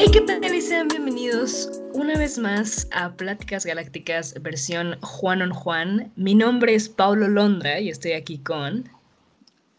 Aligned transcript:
Hey, 0.00 0.06
¿qué 0.12 0.20
tal? 0.20 0.44
Y 0.44 0.60
sean 0.62 0.86
bienvenidos 0.86 1.82
una 1.92 2.16
vez 2.16 2.38
más 2.38 2.86
a 2.92 3.12
Pláticas 3.16 3.66
Galácticas 3.66 4.32
versión 4.40 4.96
Juan 5.00 5.42
on 5.42 5.50
Juan. 5.50 6.12
Mi 6.14 6.36
nombre 6.36 6.76
es 6.76 6.88
Paulo 6.88 7.26
Londra 7.26 7.80
y 7.80 7.88
estoy 7.88 8.12
aquí 8.12 8.38
con... 8.38 8.88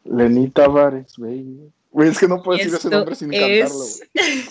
Lenita 0.03 0.65
Tavares, 0.65 1.13
güey. 1.15 1.71
Güey, 1.91 2.09
es 2.09 2.19
que 2.19 2.27
no 2.27 2.43
puedo 2.43 2.57
decir 2.57 2.73
ese 2.73 2.89
nombre 2.89 3.15
sin 3.15 3.33
es... 3.33 4.01
cantarlo, 4.11 4.33
güey. 4.33 4.43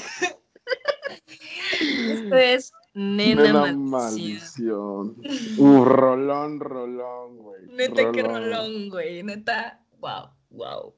Esto 2.13 2.37
es 2.37 2.73
Nena, 2.95 3.43
Nena 3.43 3.73
Maldición. 3.75 5.17
maldición. 5.21 5.59
Uh, 5.59 5.85
rolón, 5.85 6.61
rolón, 6.61 7.37
güey. 7.37 7.61
Neta, 7.73 8.11
qué 8.13 8.23
rolón, 8.23 8.89
güey. 8.89 9.23
Neta, 9.23 9.83
wow, 10.01 10.31
wow. 10.49 10.95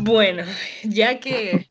Bueno, 0.00 0.44
ya 0.82 1.20
que, 1.20 1.66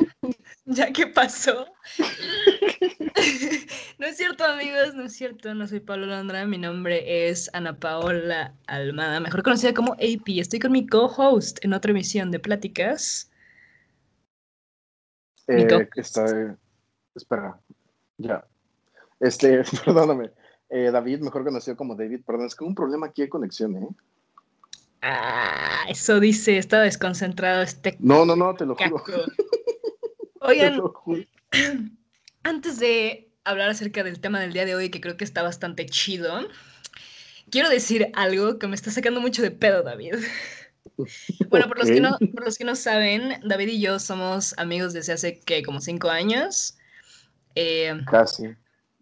ya 0.75 0.92
que 0.92 1.07
pasó. 1.07 1.68
no 4.00 4.07
es 4.07 4.18
cierto, 4.18 4.43
amigos, 4.43 4.96
no 4.96 5.04
es 5.04 5.14
cierto. 5.14 5.54
No 5.54 5.68
soy 5.68 5.79
Pablo 5.79 6.07
Londra. 6.07 6.46
Mi 6.46 6.57
nombre 6.57 7.29
es 7.29 7.50
Ana 7.54 7.78
Paola 7.79 8.56
Almada, 8.68 9.20
mejor 9.20 9.43
conocida 9.43 9.73
como 9.73 9.93
AP. 9.93 10.39
Estoy 10.39 10.59
con 10.59 10.71
mi 10.71 10.87
co-host 10.87 11.64
en 11.64 11.73
otra 11.73 11.92
emisión 11.92 12.32
de 12.32 12.39
Pláticas. 12.39 13.32
Mi 15.47 15.64
Eh, 15.64 15.68
co- 15.68 16.01
está, 16.01 16.57
espera, 17.14 17.59
ya. 18.18 18.43
Este, 19.20 19.61
perdóname. 19.86 20.32
Eh, 20.70 20.89
David, 20.92 21.20
mejor 21.20 21.43
conocido 21.43 21.78
como 21.78 21.95
David, 21.95 22.21
perdón, 22.25 22.47
es 22.47 22.56
que 22.56 22.64
hubo 22.64 22.70
un 22.70 22.75
problema 22.75 23.07
aquí 23.07 23.21
de 23.21 23.29
conexión, 23.29 23.75
¿eh? 23.75 23.87
Ah, 25.04 25.86
eso 25.87 26.20
dice, 26.20 26.57
está 26.57 26.82
desconcentrado 26.82 27.61
este 27.61 27.95
No, 28.00 28.25
no, 28.25 28.36
no, 28.36 28.56
te 28.56 28.65
lo 28.65 28.75
juro. 28.75 29.04
Oigan. 30.48 30.82
Antes 32.44 32.80
de 32.80 33.32
hablar 33.44 33.70
acerca 33.70 34.04
del 34.04 34.20
tema 34.20 34.40
del 34.40 34.54
día 34.54 34.66
de 34.66 34.76
hoy, 34.76 34.90
que 34.90 35.02
creo 35.02 35.18
que 35.18 35.24
está 35.24 35.42
bastante 35.44 35.86
chido, 35.86 36.48
quiero 37.50 37.70
decir 37.70 38.12
algo 38.14 38.60
que 38.60 38.68
me 38.68 38.76
está 38.76 38.92
sacando 38.92 39.22
mucho 39.22 39.42
de 39.42 39.52
pedo, 39.52 39.84
David. 39.84 40.16
Bueno, 41.50 41.68
por 41.68 41.80
los, 41.80 41.88
que 41.88 42.00
no, 42.00 42.18
por 42.34 42.46
los 42.46 42.58
que 42.58 42.64
no 42.64 42.76
saben, 42.76 43.42
David 43.44 43.68
y 43.70 43.82
yo 43.82 44.00
somos 44.00 44.54
amigos 44.58 44.94
desde 44.94 45.14
hace, 45.14 45.40
¿qué? 45.42 45.64
Como 45.64 45.82
cinco 45.82 46.10
años. 46.10 46.78
Eh, 47.56 47.94
Casi. 48.06 48.56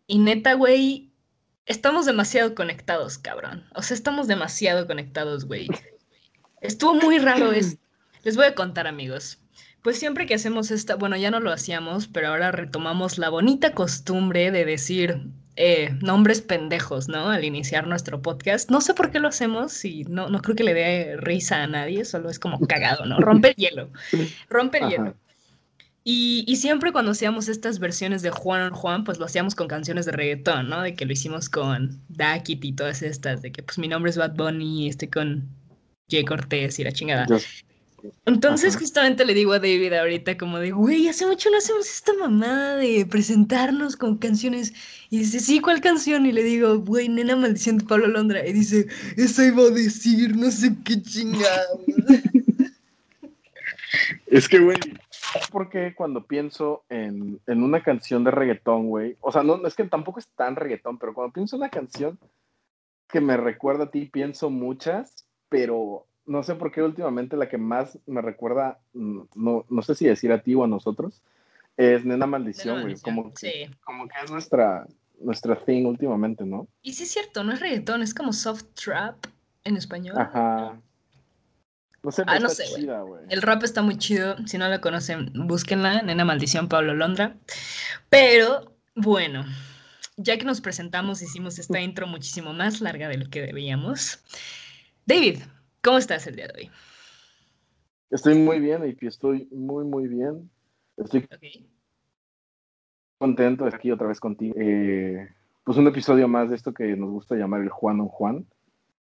y 0.07 0.17
neta, 0.17 0.53
güey, 0.53 1.11
estamos 1.65 2.05
demasiado 2.05 2.55
conectados, 2.55 3.17
cabrón. 3.17 3.65
O 3.75 3.81
sea, 3.83 3.95
estamos 3.95 4.27
demasiado 4.27 4.87
conectados, 4.87 5.45
güey. 5.45 5.67
Estuvo 6.61 6.95
muy 6.95 7.19
raro 7.19 7.51
esto. 7.51 7.79
Les 8.23 8.37
voy 8.37 8.45
a 8.45 8.55
contar, 8.55 8.87
amigos. 8.87 9.42
Pues 9.83 9.99
siempre 9.99 10.25
que 10.25 10.33
hacemos 10.35 10.71
esta, 10.71 10.95
bueno, 10.95 11.17
ya 11.17 11.29
no 11.29 11.39
lo 11.41 11.51
hacíamos, 11.51 12.07
pero 12.07 12.29
ahora 12.29 12.51
retomamos 12.51 13.17
la 13.17 13.29
bonita 13.29 13.73
costumbre 13.73 14.49
de 14.49 14.63
decir 14.65 15.19
eh, 15.57 15.95
nombres 16.01 16.41
pendejos, 16.41 17.09
¿no? 17.09 17.29
Al 17.29 17.43
iniciar 17.43 17.85
nuestro 17.85 18.21
podcast. 18.21 18.71
No 18.71 18.79
sé 18.81 18.93
por 18.93 19.11
qué 19.11 19.19
lo 19.19 19.27
hacemos 19.27 19.83
y 19.83 20.05
no, 20.05 20.29
no 20.29 20.41
creo 20.41 20.55
que 20.55 20.63
le 20.63 20.73
dé 20.73 21.17
risa 21.17 21.61
a 21.63 21.67
nadie, 21.67 22.05
solo 22.05 22.29
es 22.29 22.39
como 22.39 22.65
cagado, 22.65 23.05
¿no? 23.05 23.19
Rompe 23.19 23.49
el 23.49 23.55
hielo. 23.55 23.89
Rompe 24.49 24.77
el 24.79 24.89
hielo. 24.89 25.15
Y, 26.05 26.43
y 26.47 26.55
siempre 26.57 26.91
cuando 26.91 27.11
hacíamos 27.11 27.47
estas 27.49 27.79
versiones 27.79 28.21
de 28.21 28.29
Juan 28.29 28.61
on 28.61 28.73
Juan, 28.73 29.03
pues 29.03 29.19
lo 29.19 29.25
hacíamos 29.25 29.53
con 29.53 29.67
canciones 29.67 30.05
de 30.05 30.13
reggaetón, 30.13 30.69
¿no? 30.69 30.81
De 30.81 30.95
que 30.95 31.05
lo 31.05 31.13
hicimos 31.13 31.49
con 31.49 32.01
Dakit 32.09 32.63
y 32.65 32.73
todas 32.73 33.01
estas, 33.03 33.41
de 33.41 33.51
que 33.51 33.63
pues 33.63 33.77
mi 33.77 33.87
nombre 33.89 34.11
es 34.11 34.17
Bad 34.17 34.35
Bunny 34.35 34.85
y 34.85 34.89
estoy 34.89 35.09
con 35.09 35.49
Jay 36.09 36.23
Cortés 36.25 36.79
y 36.79 36.83
la 36.83 36.91
chingada. 36.93 37.25
Yo- 37.27 37.37
Entonces 38.25 38.75
Ajá. 38.75 38.79
justamente 38.79 39.25
le 39.25 39.33
digo 39.33 39.53
a 39.53 39.59
David 39.59 39.93
ahorita 39.93 40.37
como 40.37 40.59
de, 40.59 40.71
güey, 40.71 41.07
hace 41.07 41.25
mucho 41.25 41.49
no 41.49 41.57
hacemos 41.57 41.87
esta 41.87 42.13
mamada 42.13 42.77
de 42.77 43.05
presentarnos 43.05 43.95
con 43.95 44.17
canciones. 44.17 44.73
Y 45.09 45.19
dice, 45.19 45.39
sí, 45.39 45.59
¿cuál 45.59 45.81
canción? 45.81 46.25
Y 46.25 46.31
le 46.31 46.43
digo, 46.43 46.79
güey, 46.79 47.09
nena 47.09 47.35
maldición 47.35 47.77
de 47.77 47.85
Pablo 47.85 48.07
Londra. 48.07 48.45
Y 48.47 48.53
dice, 48.53 48.87
esa 49.17 49.45
iba 49.45 49.63
a 49.63 49.69
decir, 49.69 50.35
no 50.35 50.49
sé 50.51 50.75
qué 50.83 51.01
chingada. 51.01 51.67
Es 54.25 54.49
que, 54.49 54.57
güey, 54.57 54.77
porque 55.51 55.93
cuando 55.95 56.25
pienso 56.25 56.83
en, 56.89 57.39
en 57.45 57.63
una 57.63 57.83
canción 57.83 58.23
de 58.23 58.31
reggaetón, 58.31 58.87
güey, 58.87 59.15
o 59.21 59.31
sea, 59.31 59.43
no, 59.43 59.65
es 59.67 59.75
que 59.75 59.83
tampoco 59.83 60.19
es 60.19 60.27
tan 60.35 60.55
reggaetón, 60.55 60.97
pero 60.97 61.13
cuando 61.13 61.33
pienso 61.33 61.55
en 61.55 61.61
una 61.61 61.69
canción 61.69 62.17
que 63.09 63.21
me 63.21 63.37
recuerda 63.37 63.85
a 63.85 63.91
ti, 63.91 64.05
pienso 64.11 64.49
muchas, 64.49 65.27
pero 65.49 66.07
no 66.25 66.43
sé 66.43 66.55
por 66.55 66.71
qué 66.71 66.81
últimamente 66.81 67.35
la 67.37 67.49
que 67.49 67.57
más 67.57 67.97
me 68.05 68.21
recuerda, 68.21 68.79
no, 68.93 69.65
no 69.69 69.81
sé 69.81 69.95
si 69.95 70.05
decir 70.05 70.31
a 70.31 70.41
ti 70.41 70.55
o 70.55 70.63
a 70.63 70.67
nosotros, 70.67 71.21
es 71.77 72.05
Nena 72.05 72.25
Maldición, 72.27 72.81
güey, 72.81 72.95
como, 72.99 73.31
Sí. 73.35 73.51
como 73.83 74.07
que 74.07 74.15
es 74.23 74.31
nuestra, 74.31 74.87
nuestra 75.19 75.55
thing 75.55 75.85
últimamente, 75.85 76.45
¿no? 76.45 76.67
Y 76.81 76.93
sí 76.93 77.03
es 77.03 77.11
cierto, 77.11 77.43
no 77.43 77.53
es 77.53 77.59
reggaetón, 77.59 78.01
es 78.03 78.13
como 78.13 78.31
soft 78.33 78.63
trap 78.75 79.25
en 79.63 79.77
español. 79.77 80.15
Ajá. 80.17 80.79
No 82.03 82.11
sé, 82.11 82.23
Ah, 82.27 82.37
no 82.37 82.49
sé, 82.49 82.65
chida, 82.65 83.01
güey. 83.01 83.23
El 83.29 83.41
rap 83.41 83.63
está 83.63 83.81
muy 83.81 83.97
chido. 83.97 84.35
Si 84.45 84.57
no 84.57 84.67
la 84.67 84.81
conocen, 84.81 85.31
búsquenla. 85.47 86.01
Nena 86.01 86.25
Maldición, 86.25 86.67
Pablo 86.67 86.93
Londra. 86.93 87.37
Pero, 88.09 88.75
bueno, 88.93 89.45
ya 90.17 90.37
que 90.37 90.43
nos 90.43 90.59
presentamos, 90.59 91.21
hicimos 91.21 91.59
esta 91.59 91.79
intro 91.81 92.05
muchísimo 92.05 92.51
más 92.53 92.81
larga 92.81 93.07
de 93.07 93.19
lo 93.19 93.29
que 93.29 93.41
debíamos. 93.41 94.19
David, 95.05 95.39
¿cómo 95.83 95.97
estás 95.97 96.25
el 96.27 96.35
día 96.35 96.47
de 96.47 96.63
hoy? 96.63 96.71
Estoy 98.09 98.35
muy 98.35 98.59
bien, 98.59 98.97
y 98.99 99.07
estoy 99.07 99.47
muy, 99.51 99.85
muy 99.85 100.07
bien. 100.07 100.49
Estoy 100.97 101.27
contento 103.17 103.63
de 103.63 103.69
estar 103.69 103.79
aquí 103.79 103.91
otra 103.91 104.07
vez 104.07 104.19
contigo. 104.19 104.55
Eh, 104.57 105.29
pues 105.63 105.77
un 105.77 105.87
episodio 105.87 106.27
más 106.27 106.49
de 106.49 106.55
esto 106.55 106.73
que 106.73 106.95
nos 106.95 107.09
gusta 107.09 107.35
llamar 107.35 107.61
el 107.61 107.69
Juan 107.69 108.01
on 108.01 108.07
Juan. 108.07 108.45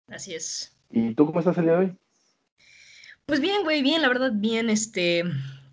Así 0.09 0.33
es. 0.33 0.75
¿Y 0.89 1.13
tú 1.13 1.25
cómo 1.25 1.39
estás 1.39 1.57
el 1.57 1.65
día 1.65 1.73
de 1.73 1.77
hoy? 1.77 1.97
Pues 3.25 3.39
bien, 3.39 3.63
güey, 3.63 3.83
bien, 3.83 4.01
la 4.01 4.07
verdad, 4.07 4.31
bien, 4.33 4.69
este, 4.69 5.23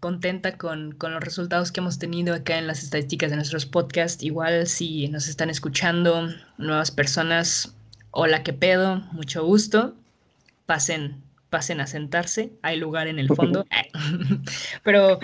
contenta 0.01 0.59
con, 0.59 0.93
con 0.93 1.13
los 1.15 1.25
resultados 1.25 1.73
que 1.73 1.81
hemos 1.81 1.99
tenido 1.99 2.35
acá 2.35 2.59
en 2.59 2.67
las 2.67 2.83
estadísticas 2.83 3.31
de 3.31 3.37
nuestros 3.37 3.65
podcasts. 3.65 4.23
Igual 4.23 4.67
si 4.67 5.09
nos 5.09 5.27
están 5.27 5.49
escuchando 5.51 6.29
nuevas 6.59 6.91
personas, 6.91 7.75
hola, 8.11 8.43
qué 8.43 8.53
pedo, 8.53 8.99
mucho 9.13 9.45
gusto. 9.45 9.95
Pasen, 10.67 11.23
pasen 11.51 11.81
a 11.81 11.87
sentarse, 11.87 12.53
hay 12.63 12.77
lugar 12.79 13.07
en 13.07 13.19
el 13.19 13.29
fondo. 13.29 13.65
Pero, 14.83 15.21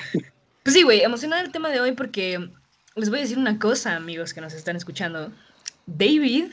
pues 0.63 0.75
sí, 0.75 0.83
güey, 0.83 1.03
emocionada 1.03 1.43
el 1.43 1.51
tema 1.53 1.69
de 1.71 1.81
hoy 1.81 1.93
porque 1.93 2.49
les 2.95 3.11
voy 3.11 3.19
a 3.19 3.23
decir 3.23 3.39
una 3.39 3.59
cosa, 3.59 3.97
amigos 3.97 4.33
que 4.35 4.41
nos 4.41 4.55
están 4.55 4.77
escuchando. 4.77 5.33
David 5.87 6.47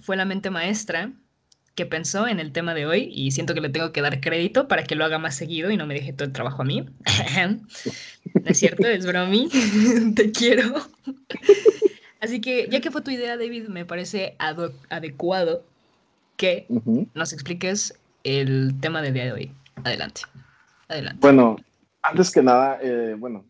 fue 0.00 0.16
la 0.16 0.24
mente 0.24 0.50
maestra 0.50 1.12
que 1.76 1.86
pensó 1.86 2.26
en 2.26 2.40
el 2.40 2.50
tema 2.50 2.74
de 2.74 2.86
hoy 2.86 3.08
y 3.14 3.30
siento 3.30 3.54
que 3.54 3.60
le 3.60 3.68
tengo 3.68 3.92
que 3.92 4.00
dar 4.02 4.20
crédito 4.20 4.66
para 4.66 4.82
que 4.82 4.96
lo 4.96 5.04
haga 5.04 5.18
más 5.18 5.36
seguido 5.36 5.70
y 5.70 5.76
no 5.76 5.86
me 5.86 5.94
deje 5.94 6.12
todo 6.12 6.24
el 6.26 6.32
trabajo 6.32 6.62
a 6.62 6.64
mí. 6.64 6.84
Es 8.44 8.58
cierto, 8.58 8.86
es 8.88 9.06
bromi. 9.06 9.48
Te 10.16 10.32
quiero. 10.32 10.74
Así 12.20 12.40
que, 12.40 12.68
ya 12.70 12.80
que 12.80 12.90
fue 12.90 13.02
tu 13.02 13.10
idea, 13.10 13.36
David, 13.36 13.68
me 13.68 13.84
parece 13.84 14.34
ado- 14.38 14.74
adecuado 14.90 15.64
que 16.36 16.66
nos 17.14 17.32
expliques 17.32 17.97
el 18.24 18.74
tema 18.80 19.02
del 19.02 19.14
día 19.14 19.24
de 19.24 19.32
hoy. 19.32 19.52
Adelante. 19.84 20.22
Adelante. 20.88 21.18
Bueno, 21.20 21.56
antes 22.02 22.30
que 22.30 22.42
nada, 22.42 22.78
eh, 22.82 23.14
bueno, 23.18 23.44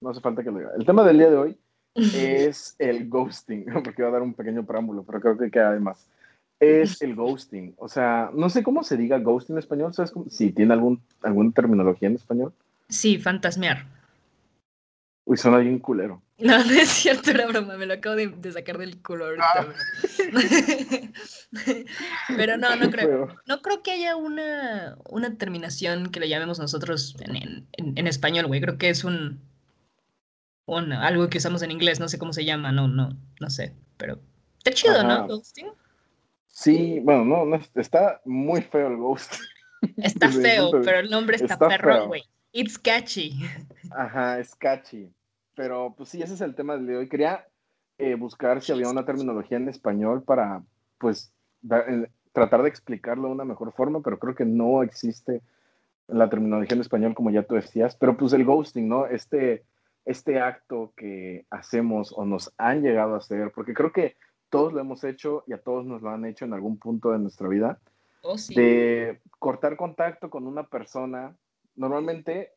no 0.00 0.10
hace 0.10 0.20
falta 0.20 0.42
que 0.42 0.50
lo 0.50 0.58
diga. 0.58 0.70
El 0.76 0.84
tema 0.84 1.04
del 1.04 1.18
día 1.18 1.30
de 1.30 1.36
hoy 1.36 1.58
es 1.94 2.74
el 2.78 3.08
ghosting, 3.08 3.66
porque 3.84 4.02
voy 4.02 4.10
a 4.10 4.12
dar 4.12 4.22
un 4.22 4.34
pequeño 4.34 4.64
preámbulo, 4.64 5.02
pero 5.04 5.20
creo 5.20 5.38
que 5.38 5.50
queda 5.50 5.72
de 5.72 5.80
más. 5.80 6.06
Es 6.58 7.00
el 7.00 7.14
ghosting. 7.14 7.74
O 7.78 7.88
sea, 7.88 8.30
no 8.34 8.50
sé 8.50 8.62
cómo 8.62 8.84
se 8.84 8.96
diga 8.96 9.18
ghosting 9.18 9.54
en 9.54 9.60
español, 9.60 9.94
¿sabes 9.94 10.10
cómo? 10.10 10.26
Si 10.28 10.52
tiene 10.52 10.74
algún, 10.74 11.00
alguna 11.22 11.52
terminología 11.52 12.08
en 12.08 12.16
español. 12.16 12.52
Sí, 12.88 13.18
fantasmear. 13.18 13.86
Uy, 15.24 15.36
suena 15.36 15.58
bien 15.58 15.78
culero. 15.78 16.20
No, 16.46 16.64
no 16.64 16.70
es 16.72 16.88
cierto, 16.88 17.30
era 17.32 17.46
broma, 17.46 17.76
me 17.76 17.84
lo 17.86 17.94
acabo 17.94 18.16
de, 18.16 18.28
de 18.28 18.52
sacar 18.52 18.78
del 18.78 19.02
culo 19.02 19.26
ahorita. 19.26 19.44
Ah. 19.54 19.66
Pero 22.36 22.56
no, 22.56 22.76
no 22.76 22.90
creo. 22.90 23.28
No 23.46 23.60
creo 23.62 23.82
que 23.82 23.92
haya 23.92 24.16
una, 24.16 24.96
una 25.08 25.36
terminación 25.36 26.10
que 26.10 26.20
le 26.20 26.28
llamemos 26.28 26.58
nosotros 26.58 27.16
en, 27.20 27.66
en- 27.72 28.06
español, 28.06 28.46
güey. 28.46 28.60
Creo 28.60 28.78
que 28.78 28.88
es 28.88 29.04
un, 29.04 29.40
un 30.66 30.92
algo 30.92 31.28
que 31.28 31.38
usamos 31.38 31.62
en 31.62 31.70
inglés, 31.70 32.00
no 32.00 32.08
sé 32.08 32.18
cómo 32.18 32.32
se 32.32 32.44
llama, 32.44 32.72
no, 32.72 32.88
no, 32.88 33.10
no 33.40 33.50
sé. 33.50 33.74
Pero 33.96 34.18
está 34.58 34.72
chido, 34.72 35.02
¿no? 35.04 35.26
Ghosting. 35.26 35.68
Sí, 36.48 37.00
bueno, 37.02 37.24
no, 37.24 37.44
no, 37.44 37.60
está 37.74 38.20
muy 38.24 38.62
feo 38.62 38.88
el 38.88 38.96
ghost. 38.96 39.34
Está 39.96 40.28
feo, 40.30 40.72
pero 40.84 40.98
el 40.98 41.08
nombre 41.08 41.36
está, 41.36 41.54
está 41.54 41.68
perrón, 41.68 41.96
feo. 41.96 42.06
güey. 42.08 42.22
It's 42.52 42.78
catchy. 42.78 43.40
Ajá, 43.92 44.38
es 44.38 44.54
catchy. 44.54 45.10
Pero 45.60 45.92
pues 45.94 46.08
sí, 46.08 46.22
ese 46.22 46.32
es 46.32 46.40
el 46.40 46.54
tema 46.54 46.72
del 46.72 46.86
día 46.86 46.92
de 46.94 47.00
hoy. 47.00 47.08
Quería 47.10 47.46
eh, 47.98 48.14
buscar 48.14 48.62
si 48.62 48.72
había 48.72 48.88
una 48.88 49.04
terminología 49.04 49.58
en 49.58 49.68
español 49.68 50.22
para, 50.22 50.62
pues, 50.96 51.34
da- 51.60 51.84
eh, 51.86 52.08
tratar 52.32 52.62
de 52.62 52.70
explicarlo 52.70 53.28
de 53.28 53.34
una 53.34 53.44
mejor 53.44 53.70
forma, 53.74 54.00
pero 54.00 54.18
creo 54.18 54.34
que 54.34 54.46
no 54.46 54.82
existe 54.82 55.42
la 56.08 56.30
terminología 56.30 56.74
en 56.76 56.80
español 56.80 57.14
como 57.14 57.30
ya 57.30 57.42
tú 57.42 57.56
decías. 57.56 57.94
Pero 57.94 58.16
pues 58.16 58.32
el 58.32 58.46
ghosting, 58.46 58.88
¿no? 58.88 59.04
Este 59.04 59.62
este 60.06 60.40
acto 60.40 60.94
que 60.96 61.44
hacemos 61.50 62.14
o 62.16 62.24
nos 62.24 62.54
han 62.56 62.80
llegado 62.80 63.12
a 63.14 63.18
hacer, 63.18 63.52
porque 63.54 63.74
creo 63.74 63.92
que 63.92 64.16
todos 64.48 64.72
lo 64.72 64.80
hemos 64.80 65.04
hecho 65.04 65.44
y 65.46 65.52
a 65.52 65.58
todos 65.60 65.84
nos 65.84 66.00
lo 66.00 66.08
han 66.08 66.24
hecho 66.24 66.46
en 66.46 66.54
algún 66.54 66.78
punto 66.78 67.10
de 67.12 67.18
nuestra 67.18 67.48
vida, 67.48 67.78
Oh, 68.22 68.38
sí. 68.38 68.54
de 68.54 69.20
cortar 69.38 69.76
contacto 69.76 70.30
con 70.30 70.46
una 70.46 70.62
persona, 70.62 71.36
normalmente, 71.76 72.52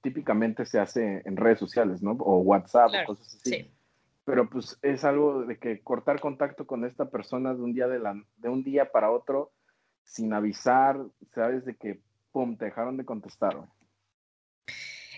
típicamente 0.00 0.64
se 0.66 0.78
hace 0.78 1.22
en 1.24 1.36
redes 1.36 1.58
sociales, 1.58 2.02
¿no? 2.02 2.12
O 2.12 2.38
WhatsApp 2.38 2.90
Claro, 2.90 3.04
o 3.04 3.14
cosas 3.14 3.34
así. 3.34 3.50
Sí. 3.50 3.70
Pero 4.24 4.48
pues 4.48 4.78
es 4.82 5.04
algo 5.04 5.44
de 5.44 5.58
que 5.58 5.80
cortar 5.80 6.20
contacto 6.20 6.66
con 6.66 6.84
esta 6.84 7.10
persona 7.10 7.54
de 7.54 7.62
un 7.62 7.72
día, 7.72 7.88
de 7.88 7.98
la, 7.98 8.22
de 8.36 8.48
un 8.48 8.62
día 8.62 8.90
para 8.90 9.10
otro, 9.10 9.52
sin 10.04 10.32
avisar, 10.32 10.98
sabes 11.34 11.64
de 11.64 11.76
que, 11.76 12.00
pum, 12.32 12.56
te 12.56 12.66
dejaron 12.66 12.96
de 12.96 13.04
contestar. 13.04 13.56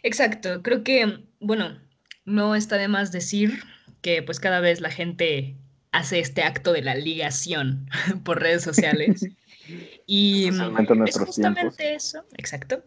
Exacto, 0.03 0.63
creo 0.63 0.83
que, 0.83 1.25
bueno, 1.41 1.79
no 2.25 2.55
está 2.55 2.77
de 2.77 2.89
más 2.89 3.13
decir 3.13 3.63
que 4.01 4.23
pues 4.23 4.41
cada 4.41 4.61
vez 4.61 4.81
la 4.81 4.91
gente 4.91 5.57
hace 5.93 6.21
este 6.21 6.43
acto 6.43 6.73
de 6.73 6.83
la 6.83 6.95
ligación 6.95 7.89
por 8.25 8.41
redes 8.41 8.63
sociales. 8.63 9.27
Y 10.05 10.47
en 10.47 10.55
es 10.55 10.67
tiempos. 10.89 11.19
justamente 11.27 11.95
eso, 11.95 12.25
exacto. 12.37 12.83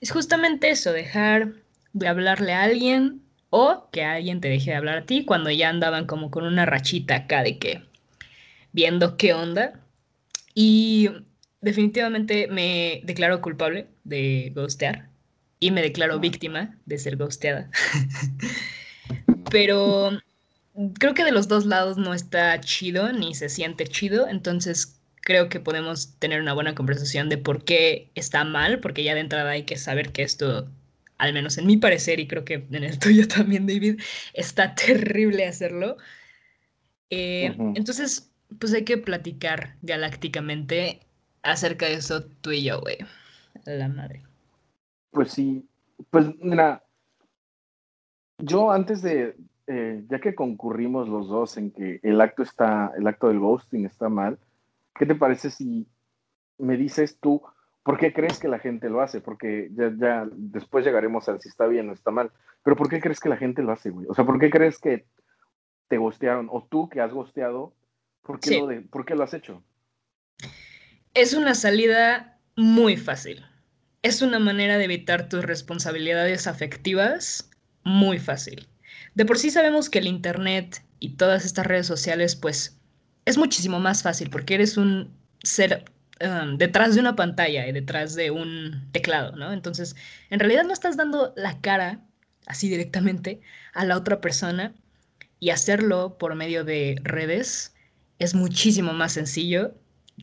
Es 0.00 0.10
justamente 0.10 0.70
eso, 0.70 0.92
dejar 0.92 1.54
de 1.92 2.08
hablarle 2.08 2.52
a 2.52 2.62
alguien 2.62 3.22
o 3.50 3.88
que 3.90 4.04
alguien 4.04 4.40
te 4.40 4.48
deje 4.48 4.70
de 4.70 4.76
hablar 4.76 4.98
a 4.98 5.06
ti 5.06 5.24
cuando 5.24 5.50
ya 5.50 5.68
andaban 5.68 6.06
como 6.06 6.30
con 6.30 6.44
una 6.44 6.66
rachita 6.66 7.16
acá 7.16 7.42
de 7.42 7.58
que 7.58 7.82
viendo 8.72 9.16
qué 9.16 9.32
onda. 9.32 9.80
Y 10.54 11.10
definitivamente 11.60 12.48
me 12.48 13.00
declaro 13.04 13.40
culpable 13.40 13.88
de 14.04 14.52
ghostear 14.54 15.08
y 15.60 15.70
me 15.70 15.82
declaro 15.82 16.20
víctima 16.20 16.76
de 16.86 16.98
ser 16.98 17.16
ghosteada. 17.16 17.70
Pero 19.50 20.10
creo 20.98 21.14
que 21.14 21.24
de 21.24 21.32
los 21.32 21.48
dos 21.48 21.66
lados 21.66 21.96
no 21.96 22.14
está 22.14 22.60
chido 22.60 23.12
ni 23.12 23.34
se 23.34 23.48
siente 23.48 23.86
chido, 23.86 24.28
entonces 24.28 25.00
creo 25.26 25.48
que 25.48 25.58
podemos 25.58 26.16
tener 26.20 26.40
una 26.40 26.54
buena 26.54 26.76
conversación 26.76 27.28
de 27.28 27.36
por 27.36 27.64
qué 27.64 28.12
está 28.14 28.44
mal, 28.44 28.78
porque 28.78 29.02
ya 29.02 29.12
de 29.12 29.20
entrada 29.20 29.50
hay 29.50 29.64
que 29.64 29.76
saber 29.76 30.12
que 30.12 30.22
esto, 30.22 30.68
al 31.18 31.32
menos 31.32 31.58
en 31.58 31.66
mi 31.66 31.76
parecer, 31.76 32.20
y 32.20 32.28
creo 32.28 32.44
que 32.44 32.64
en 32.70 32.84
el 32.84 32.98
tuyo 33.00 33.26
también, 33.26 33.66
David, 33.66 34.00
está 34.34 34.76
terrible 34.76 35.44
hacerlo. 35.44 35.96
Eh. 37.10 37.56
Entonces, 37.74 38.32
pues 38.60 38.72
hay 38.72 38.84
que 38.84 38.98
platicar 38.98 39.74
galácticamente 39.82 41.00
acerca 41.42 41.86
de 41.86 41.94
eso 41.94 42.24
tú 42.40 42.52
y 42.52 42.62
yo, 42.62 42.80
güey. 42.80 42.98
La 43.64 43.88
madre. 43.88 44.22
Pues 45.10 45.32
sí, 45.32 45.68
pues 46.10 46.26
mira, 46.38 46.84
yo 48.38 48.70
antes 48.70 49.02
de, 49.02 49.34
eh, 49.66 50.04
ya 50.08 50.20
que 50.20 50.36
concurrimos 50.36 51.08
los 51.08 51.26
dos 51.26 51.56
en 51.56 51.72
que 51.72 51.98
el 52.04 52.20
acto 52.20 52.44
está, 52.44 52.92
el 52.96 53.08
acto 53.08 53.26
del 53.26 53.40
ghosting 53.40 53.86
está 53.86 54.08
mal, 54.08 54.38
¿qué 54.98 55.06
te 55.06 55.14
parece 55.14 55.50
si 55.50 55.86
me 56.58 56.76
dices 56.76 57.18
tú 57.20 57.42
por 57.82 57.98
qué 57.98 58.12
crees 58.12 58.38
que 58.38 58.48
la 58.48 58.58
gente 58.58 58.88
lo 58.88 59.00
hace? 59.00 59.20
Porque 59.20 59.70
ya, 59.72 59.92
ya 59.96 60.28
después 60.32 60.84
llegaremos 60.84 61.28
a 61.28 61.38
si 61.38 61.48
está 61.48 61.66
bien 61.66 61.88
o 61.88 61.92
está 61.92 62.10
mal, 62.10 62.32
pero 62.62 62.76
¿por 62.76 62.88
qué 62.88 63.00
crees 63.00 63.20
que 63.20 63.28
la 63.28 63.36
gente 63.36 63.62
lo 63.62 63.72
hace, 63.72 63.90
güey? 63.90 64.06
O 64.08 64.14
sea, 64.14 64.24
¿por 64.24 64.38
qué 64.38 64.50
crees 64.50 64.78
que 64.78 65.06
te 65.88 65.98
gostearon? 65.98 66.48
O 66.50 66.66
tú 66.68 66.88
que 66.88 67.00
has 67.00 67.12
gosteado, 67.12 67.74
¿por 68.22 68.40
qué, 68.40 68.48
Sí. 68.50 68.60
lo, 68.60 68.66
de, 68.66 68.80
¿por 68.80 69.04
qué 69.04 69.14
lo 69.14 69.22
has 69.22 69.34
hecho? 69.34 69.62
Es 71.14 71.32
una 71.32 71.54
salida 71.54 72.40
muy 72.56 72.96
fácil. 72.96 73.44
Es 74.02 74.22
una 74.22 74.38
manera 74.38 74.78
de 74.78 74.84
evitar 74.84 75.28
tus 75.28 75.44
responsabilidades 75.44 76.46
afectivas 76.46 77.50
muy 77.84 78.18
fácil. 78.18 78.68
De 79.14 79.24
por 79.24 79.38
sí 79.38 79.50
sabemos 79.50 79.88
que 79.88 79.98
el 79.98 80.06
Internet 80.06 80.84
y 80.98 81.16
todas 81.16 81.44
estas 81.44 81.66
redes 81.66 81.86
sociales, 81.86 82.36
pues, 82.36 82.75
es 83.26 83.36
muchísimo 83.36 83.78
más 83.78 84.02
fácil 84.02 84.30
porque 84.30 84.54
eres 84.54 84.78
un 84.78 85.10
ser 85.42 85.84
um, 86.20 86.56
detrás 86.56 86.94
de 86.94 87.00
una 87.00 87.16
pantalla 87.16 87.66
y 87.66 87.72
detrás 87.72 88.14
de 88.14 88.30
un 88.30 88.88
teclado, 88.92 89.36
¿no? 89.36 89.52
Entonces, 89.52 89.94
en 90.30 90.38
realidad 90.38 90.64
no 90.64 90.72
estás 90.72 90.96
dando 90.96 91.34
la 91.36 91.60
cara 91.60 92.00
así 92.46 92.68
directamente 92.68 93.40
a 93.74 93.84
la 93.84 93.96
otra 93.96 94.20
persona 94.20 94.74
y 95.40 95.50
hacerlo 95.50 96.16
por 96.18 96.34
medio 96.34 96.64
de 96.64 96.98
redes 97.02 97.74
es 98.18 98.34
muchísimo 98.34 98.92
más 98.92 99.12
sencillo 99.12 99.74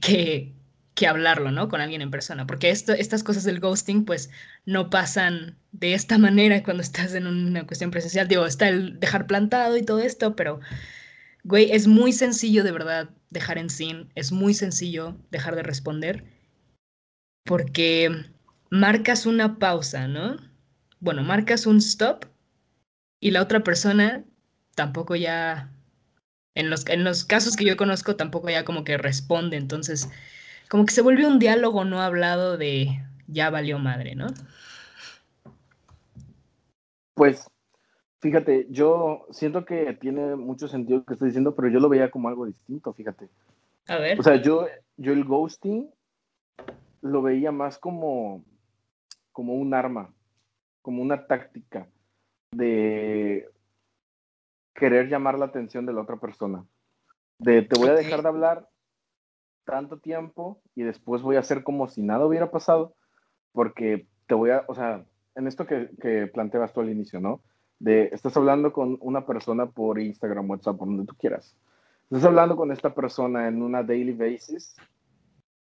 que, 0.02 0.54
que 0.96 1.06
hablarlo, 1.06 1.52
¿no? 1.52 1.70
Con 1.70 1.82
alguien 1.82 2.02
en 2.02 2.10
persona, 2.10 2.48
porque 2.48 2.70
esto, 2.70 2.94
estas 2.94 3.22
cosas 3.24 3.44
del 3.44 3.60
ghosting, 3.60 4.06
pues, 4.06 4.32
no 4.66 4.90
pasan 4.90 5.58
de 5.72 5.94
esta 5.94 6.18
manera 6.18 6.64
cuando 6.64 6.82
estás 6.82 7.14
en 7.14 7.28
una 7.28 7.68
cuestión 7.68 7.92
presencial. 7.92 8.28
Digo, 8.28 8.46
está 8.46 8.70
el 8.70 9.00
dejar 9.00 9.28
plantado 9.28 9.78
y 9.78 9.84
todo 9.84 10.00
esto, 10.00 10.36
pero, 10.36 10.60
güey, 11.44 11.72
es 11.72 11.88
muy 11.88 12.14
sencillo 12.14 12.64
de 12.64 12.72
verdad 12.72 13.10
dejar 13.30 13.58
en 13.58 13.70
sin, 13.70 14.10
es 14.16 14.32
muy 14.32 14.54
sencillo 14.54 15.18
dejar 15.32 15.56
de 15.56 15.64
responder, 15.64 16.24
porque 17.46 18.10
marcas 18.70 19.26
una 19.26 19.60
pausa, 19.60 20.08
¿no? 20.08 20.38
Bueno, 21.00 21.24
marcas 21.24 21.66
un 21.66 21.78
stop 21.78 22.26
y 23.20 23.32
la 23.32 23.42
otra 23.42 23.64
persona 23.64 24.24
tampoco 24.76 25.16
ya, 25.16 25.72
en 26.56 26.70
los, 26.70 26.88
en 26.88 27.04
los 27.04 27.26
casos 27.26 27.56
que 27.56 27.66
yo 27.66 27.78
conozco, 27.78 28.16
tampoco 28.16 28.50
ya 28.50 28.66
como 28.66 28.84
que 28.84 28.98
responde, 28.98 29.58
entonces 29.58 30.10
como 30.70 30.86
que 30.86 30.94
se 30.94 31.02
vuelve 31.02 31.28
un 31.28 31.40
diálogo 31.40 31.86
no 31.86 32.02
hablado 32.02 32.58
de 32.58 33.04
ya 33.28 33.50
valió 33.50 33.80
madre, 33.80 34.16
¿no? 34.16 34.28
Pues, 37.16 37.46
fíjate, 38.24 38.68
yo 38.70 39.28
siento 39.32 39.66
que 39.66 39.94
tiene 40.00 40.38
mucho 40.38 40.70
sentido 40.70 41.00
lo 41.00 41.06
que 41.06 41.14
estoy 41.14 41.28
diciendo, 41.28 41.54
pero 41.56 41.68
yo 41.68 41.82
lo 41.82 41.90
veía 41.90 42.10
como 42.10 42.30
algo 42.30 42.46
distinto, 42.46 42.94
fíjate. 42.94 43.28
A 43.90 43.98
ver. 43.98 44.18
O 44.18 44.24
sea, 44.24 44.38
yo, 44.38 44.66
yo 44.96 45.12
el 45.12 45.26
ghosting 45.26 45.92
lo 47.02 47.22
veía 47.22 47.52
más 47.52 47.78
como, 47.78 48.46
como 49.34 49.56
un 49.56 49.74
arma, 49.74 50.14
como 50.82 51.02
una 51.02 51.28
táctica 51.28 51.86
de 52.52 53.50
querer 54.74 55.10
llamar 55.10 55.38
la 55.38 55.46
atención 55.46 55.86
de 55.86 55.92
la 55.92 56.02
otra 56.02 56.16
persona. 56.16 56.64
De 57.40 57.62
te 57.62 57.78
voy 57.78 57.90
a 57.90 57.94
dejar 57.94 58.22
de 58.22 58.30
hablar 58.30 58.70
tanto 59.66 59.98
tiempo 60.00 60.62
y 60.76 60.84
después 60.84 61.22
voy 61.22 61.36
a 61.36 61.40
hacer 61.40 61.64
como 61.64 61.90
si 61.90 62.02
nada 62.02 62.26
hubiera 62.26 62.52
pasado, 62.52 62.96
porque 63.52 64.08
te 64.28 64.34
voy 64.34 64.52
a, 64.52 64.64
o 64.70 64.76
sea, 64.76 65.04
en 65.36 65.48
esto 65.48 65.68
que, 65.68 65.90
que 66.02 66.28
planteabas 66.28 66.72
tú 66.72 66.80
al 66.80 66.90
inicio, 66.90 67.20
¿no? 67.20 67.42
De 67.84 68.10
estás 68.14 68.38
hablando 68.38 68.72
con 68.72 68.98
una 69.02 69.26
persona 69.26 69.66
por 69.66 70.00
Instagram, 70.00 70.50
WhatsApp, 70.50 70.78
por 70.78 70.88
donde 70.88 71.06
tú 71.06 71.16
quieras. 71.20 71.58
Estás 72.04 72.24
hablando 72.24 72.56
con 72.56 72.72
esta 72.72 72.96
persona 72.96 73.50
en 73.50 73.62
una 73.62 73.84
daily 73.84 74.14
basis, 74.14 74.74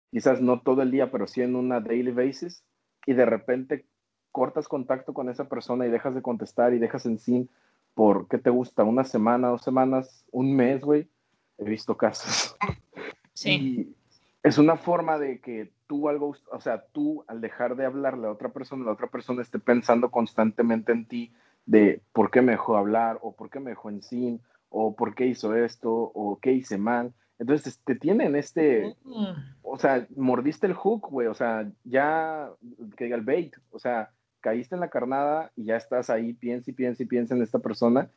quizás 0.09 0.41
no 0.41 0.61
todo 0.61 0.83
el 0.83 0.91
día, 0.91 1.11
pero 1.11 1.27
sí 1.27 1.41
en 1.41 1.57
una 1.57 1.81
daily 1.81 2.11
basis, 2.11 2.63
y 3.05 3.11
de 3.11 3.25
repente 3.25 3.85
cortas 4.31 4.69
contacto 4.69 5.13
con 5.13 5.27
esa 5.27 5.49
persona 5.49 5.85
y 5.85 5.89
dejas 5.89 6.15
de 6.15 6.21
contestar 6.21 6.73
y 6.73 6.79
dejas 6.79 7.05
en 7.05 7.19
sin 7.19 7.49
por, 7.93 8.29
¿qué 8.29 8.37
te 8.37 8.51
gusta? 8.51 8.85
Una 8.85 9.03
semana, 9.03 9.49
dos 9.49 9.63
semanas, 9.63 10.23
un 10.31 10.55
mes, 10.55 10.79
güey. 10.85 11.09
He 11.57 11.65
visto 11.65 11.97
casos. 11.97 12.55
Sí, 13.33 13.51
Y 13.51 13.95
es 14.41 14.57
una 14.57 14.77
forma 14.77 15.19
de 15.19 15.41
que 15.41 15.71
tú 15.85 16.09
algo, 16.09 16.35
o 16.51 16.59
sea, 16.59 16.85
tú 16.91 17.23
al 17.27 17.39
dejar 17.39 17.75
de 17.75 17.85
hablarle 17.85 18.25
a 18.25 18.31
otra 18.31 18.49
persona, 18.49 18.85
la 18.85 18.93
otra 18.93 19.07
persona 19.07 19.43
esté 19.43 19.59
pensando 19.59 20.09
constantemente 20.09 20.91
en 20.91 21.05
ti 21.05 21.31
de 21.67 22.01
por 22.13 22.31
qué 22.31 22.41
me 22.41 22.53
dejó 22.53 22.77
hablar 22.77 23.19
o 23.21 23.33
por 23.33 23.51
qué 23.51 23.59
me 23.59 23.71
dejó 23.71 23.89
en 23.89 24.01
sin 24.01 24.41
o 24.69 24.95
por 24.95 25.13
qué 25.13 25.27
hizo 25.27 25.55
esto 25.55 25.91
o 25.91 26.39
qué 26.41 26.53
hice 26.53 26.79
mal. 26.79 27.13
Entonces 27.37 27.79
te 27.85 27.93
tienen 27.93 28.35
este, 28.35 28.95
Mm, 29.03 29.33
o 29.61 29.77
sea, 29.77 30.07
mordiste 30.15 30.65
el 30.65 30.73
hook, 30.73 31.09
güey, 31.11 31.27
o 31.27 31.35
sea, 31.35 31.69
ya, 31.83 32.49
que 32.95 33.03
diga 33.03 33.15
el 33.15 33.23
bait, 33.23 33.55
o 33.71 33.77
sea, 33.77 34.09
caíste 34.39 34.73
en 34.73 34.81
la 34.81 34.89
carnada 34.89 35.51
y 35.55 35.65
ya 35.65 35.75
estás 35.75 36.09
ahí, 36.09 36.33
piensa 36.33 36.71
y 36.71 36.73
piensa 36.73 37.03
y 37.03 37.05
piensa 37.05 37.35
en 37.35 37.43
esta 37.43 37.59
persona 37.59 38.09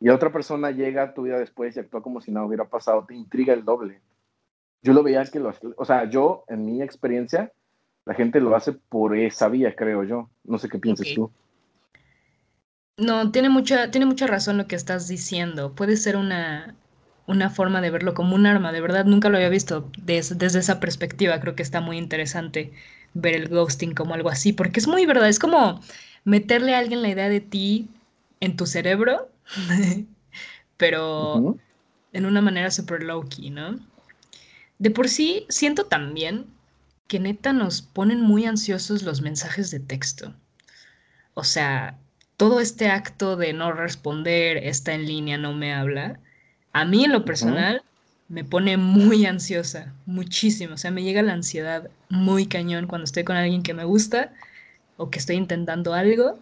y 0.00 0.10
otra 0.10 0.30
persona 0.30 0.70
llega 0.70 1.02
a 1.02 1.14
tu 1.14 1.22
vida 1.22 1.38
después 1.38 1.76
y 1.76 1.80
actúa 1.80 2.02
como 2.02 2.20
si 2.20 2.30
nada 2.30 2.46
hubiera 2.46 2.66
pasado, 2.66 3.04
te 3.04 3.14
intriga 3.14 3.52
el 3.52 3.64
doble. 3.64 4.00
Yo 4.82 4.92
lo 4.92 5.02
veía 5.02 5.24
que 5.24 5.40
lo, 5.40 5.52
o 5.76 5.84
sea, 5.84 6.08
yo, 6.08 6.44
en 6.46 6.64
mi 6.64 6.82
experiencia, 6.82 7.52
la 8.04 8.14
gente 8.14 8.40
lo 8.40 8.54
hace 8.54 8.72
por 8.72 9.16
esa 9.16 9.48
vía, 9.48 9.74
creo 9.74 10.04
yo. 10.04 10.30
No 10.44 10.58
sé 10.58 10.68
qué 10.68 10.78
piensas 10.78 11.08
tú. 11.14 11.30
No, 12.98 13.30
tiene 13.30 13.48
mucha, 13.48 13.90
tiene 13.90 14.06
mucha 14.06 14.26
razón 14.26 14.58
lo 14.58 14.66
que 14.66 14.76
estás 14.76 15.08
diciendo. 15.08 15.74
Puede 15.74 15.96
ser 15.96 16.16
una, 16.16 16.76
una 17.26 17.48
forma 17.50 17.80
de 17.80 17.90
verlo 17.90 18.12
como 18.14 18.34
un 18.34 18.46
arma. 18.46 18.72
De 18.72 18.80
verdad, 18.80 19.04
nunca 19.06 19.28
lo 19.30 19.36
había 19.36 19.48
visto 19.50 19.90
des- 19.98 20.36
desde 20.38 20.58
esa 20.60 20.80
perspectiva. 20.80 21.40
Creo 21.40 21.54
que 21.56 21.62
está 21.62 21.80
muy 21.80 21.96
interesante 21.98 22.72
ver 23.14 23.34
el 23.36 23.48
ghosting 23.48 23.94
como 23.94 24.14
algo 24.14 24.30
así, 24.30 24.52
porque 24.52 24.80
es 24.80 24.88
muy 24.88 25.06
verdad. 25.06 25.28
Es 25.28 25.38
como 25.38 25.80
meterle 26.24 26.74
a 26.74 26.78
alguien 26.80 27.02
la 27.02 27.08
idea 27.10 27.28
de 27.28 27.40
ti 27.40 27.88
en 28.40 28.56
tu 28.56 28.66
cerebro, 28.66 29.30
pero 30.76 31.48
en 32.12 32.26
una 32.26 32.42
manera 32.42 32.70
super 32.70 33.02
low-key, 33.04 33.50
¿no? 33.50 33.78
De 34.78 34.90
por 34.90 35.08
sí, 35.08 35.46
siento 35.50 35.86
también 35.86 36.46
que 37.06 37.20
neta 37.20 37.52
nos 37.52 37.82
ponen 37.82 38.20
muy 38.20 38.44
ansiosos 38.46 39.02
los 39.02 39.20
mensajes 39.22 39.70
de 39.70 39.80
texto. 39.80 40.34
O 41.34 41.44
sea, 41.44 41.98
todo 42.38 42.60
este 42.60 42.88
acto 42.88 43.36
de 43.36 43.52
no 43.52 43.72
responder, 43.72 44.58
está 44.58 44.94
en 44.94 45.06
línea, 45.06 45.36
no 45.36 45.52
me 45.54 45.74
habla, 45.74 46.20
a 46.72 46.84
mí 46.84 47.04
en 47.04 47.12
lo 47.12 47.24
personal 47.24 47.82
me 48.28 48.44
pone 48.44 48.76
muy 48.76 49.26
ansiosa, 49.26 49.92
muchísimo. 50.06 50.74
O 50.74 50.76
sea, 50.76 50.92
me 50.92 51.02
llega 51.02 51.20
la 51.22 51.32
ansiedad 51.32 51.90
muy 52.08 52.46
cañón 52.46 52.86
cuando 52.86 53.04
estoy 53.04 53.24
con 53.24 53.36
alguien 53.36 53.64
que 53.64 53.74
me 53.74 53.84
gusta 53.84 54.32
o 54.96 55.10
que 55.10 55.18
estoy 55.18 55.36
intentando 55.36 55.94
algo 55.94 56.38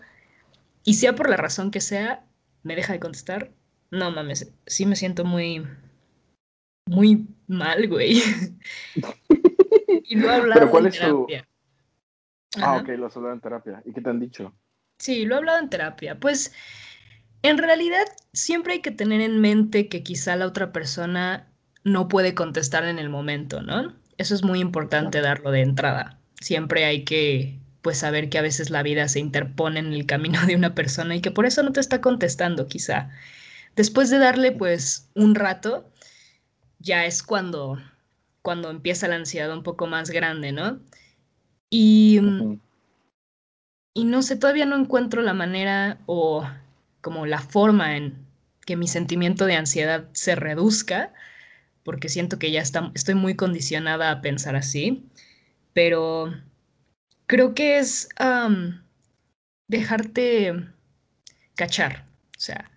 y 0.85 0.95
sea 0.95 1.15
por 1.15 1.31
la 1.31 1.39
razón 1.39 1.71
que 1.71 1.81
sea, 1.81 2.25
me 2.63 2.77
deja 2.77 2.93
de 2.93 3.01
contestar. 3.01 3.51
No 3.91 4.11
mames, 4.11 4.53
sí 4.67 4.85
me 4.85 4.97
siento 4.97 5.25
muy, 5.25 5.67
muy 6.87 7.27
mal, 7.47 7.89
güey. 7.89 8.21
y 10.05 10.17
lo 10.17 10.31
he 10.31 10.35
hablado 10.35 10.79
en 10.79 10.91
terapia. 10.91 11.49
Ah, 12.61 12.77
ok, 12.83 12.89
lo 12.99 13.07
has 13.07 13.17
hablado 13.17 13.35
en 13.35 13.41
terapia. 13.41 13.83
¿Y 13.87 13.95
qué 13.95 14.03
te 14.03 14.11
han 14.11 14.21
dicho? 14.21 14.53
Sí, 14.99 15.25
lo 15.27 15.35
he 15.35 15.39
hablado 15.39 15.59
en 15.59 15.71
terapia. 15.71 16.19
Pues 16.19 16.53
en 17.43 17.59
realidad 17.59 18.05
siempre 18.33 18.75
hay 18.75 18.81
que 18.81 18.91
tener 18.91 19.21
en 19.21 19.41
mente 19.41 19.89
que 19.89 20.03
quizá 20.03 20.37
la 20.37 20.47
otra 20.47 20.73
persona 20.73 21.49
no 21.85 22.09
puede 22.09 22.35
contestar 22.35 22.85
en 22.85 22.99
el 22.99 23.09
momento, 23.09 23.63
¿no? 23.63 23.95
Eso 24.19 24.35
es 24.35 24.43
muy 24.43 24.61
importante 24.61 25.21
darlo 25.21 25.51
de 25.51 25.61
entrada. 25.61 26.19
Siempre 26.41 26.85
hay 26.85 27.05
que 27.05 27.59
pues 27.83 27.99
saber 27.99 28.29
que 28.29 28.39
a 28.39 28.43
veces 28.43 28.71
la 28.71 28.83
vida 28.83 29.07
se 29.07 29.21
interpone 29.21 29.79
en 29.79 29.93
el 29.93 30.07
camino 30.07 30.45
de 30.45 30.57
una 30.57 30.75
persona 30.75 31.15
y 31.15 31.21
que 31.21 31.31
por 31.31 31.47
eso 31.47 31.63
no 31.63 31.73
te 31.73 31.81
está 31.81 32.01
contestando 32.01 32.67
quizá. 32.67 33.11
Después 33.77 34.11
de 34.11 34.19
darle 34.19 34.51
pues 34.51 35.09
un 35.15 35.35
rato, 35.37 35.89
ya 36.81 37.05
es 37.05 37.23
cuando, 37.23 37.79
cuando 38.43 38.71
empieza 38.71 39.07
la 39.07 39.17
ansiedad 39.17 39.53
un 39.53 39.63
poco 39.63 39.87
más 39.87 40.11
grande, 40.11 40.51
¿no? 40.51 40.81
Y, 41.71 42.21
y 43.97 44.05
no 44.05 44.21
sé, 44.21 44.37
todavía 44.37 44.67
no 44.67 44.77
encuentro 44.77 45.23
la 45.23 45.33
manera 45.33 45.97
o 46.05 46.47
como 47.01 47.25
la 47.25 47.41
forma 47.41 47.97
en 47.97 48.27
que 48.67 48.77
mi 48.77 48.89
sentimiento 48.89 49.47
de 49.47 49.55
ansiedad 49.55 50.11
se 50.13 50.37
reduzca, 50.37 51.15
porque 51.83 52.11
siento 52.11 52.39
que 52.39 52.51
ya 52.51 52.61
estoy 52.61 53.15
muy 53.15 53.37
condicionada 53.37 54.11
a 54.11 54.21
pensar 54.21 54.55
así, 54.55 55.07
pero 55.73 56.31
creo 57.27 57.55
que 57.55 57.79
es 57.79 58.11
dejarte 59.67 60.67
cachar, 61.55 62.05
o 62.37 62.41
sea, 62.41 62.71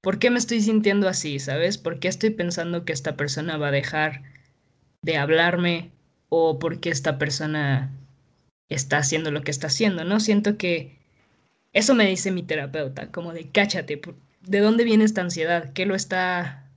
¿por 0.00 0.18
qué 0.18 0.30
me 0.30 0.40
estoy 0.40 0.62
sintiendo 0.62 1.08
así, 1.08 1.38
sabes? 1.38 1.78
¿Por 1.78 2.00
qué 2.00 2.08
estoy 2.08 2.30
pensando 2.30 2.84
que 2.84 2.92
esta 2.92 3.16
persona 3.16 3.56
va 3.56 3.68
a 3.68 3.70
dejar 3.70 4.22
de 5.00 5.16
hablarme 5.16 5.92
o 6.28 6.58
por 6.58 6.80
qué 6.80 6.90
esta 6.90 7.18
persona 7.18 7.92
está 8.68 8.98
haciendo 8.98 9.30
lo 9.30 9.42
que 9.42 9.50
está 9.50 9.66
haciendo, 9.68 10.04
¿no? 10.04 10.20
Siento 10.20 10.56
que 10.56 10.96
eso 11.72 11.94
me 11.94 12.06
dice 12.06 12.30
mi 12.30 12.42
terapeuta, 12.42 13.10
como 13.10 13.32
de 13.32 13.48
cáchate, 13.48 14.00
¿de 14.42 14.60
dónde 14.60 14.84
viene 14.84 15.04
esta 15.04 15.22
ansiedad? 15.22 15.72
¿Qué 15.72 15.86
lo 15.86 15.94
está 15.94 16.70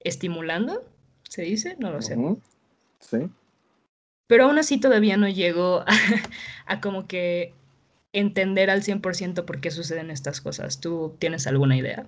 estimulando? 0.00 0.84
¿Se 1.28 1.42
dice? 1.42 1.76
No 1.78 1.90
lo 1.90 2.02
sé. 2.02 2.16
Sí. 3.00 3.28
Pero 4.26 4.44
aún 4.44 4.58
así 4.58 4.78
todavía 4.78 5.16
no 5.16 5.28
llego 5.28 5.84
a, 6.66 6.80
como 6.80 7.06
que 7.06 7.52
entender 8.12 8.70
al 8.70 8.82
100% 8.82 9.44
por 9.44 9.60
qué 9.60 9.70
suceden 9.70 10.10
estas 10.10 10.40
cosas. 10.40 10.80
¿Tú 10.80 11.16
tienes 11.18 11.46
alguna 11.46 11.76
idea? 11.76 12.06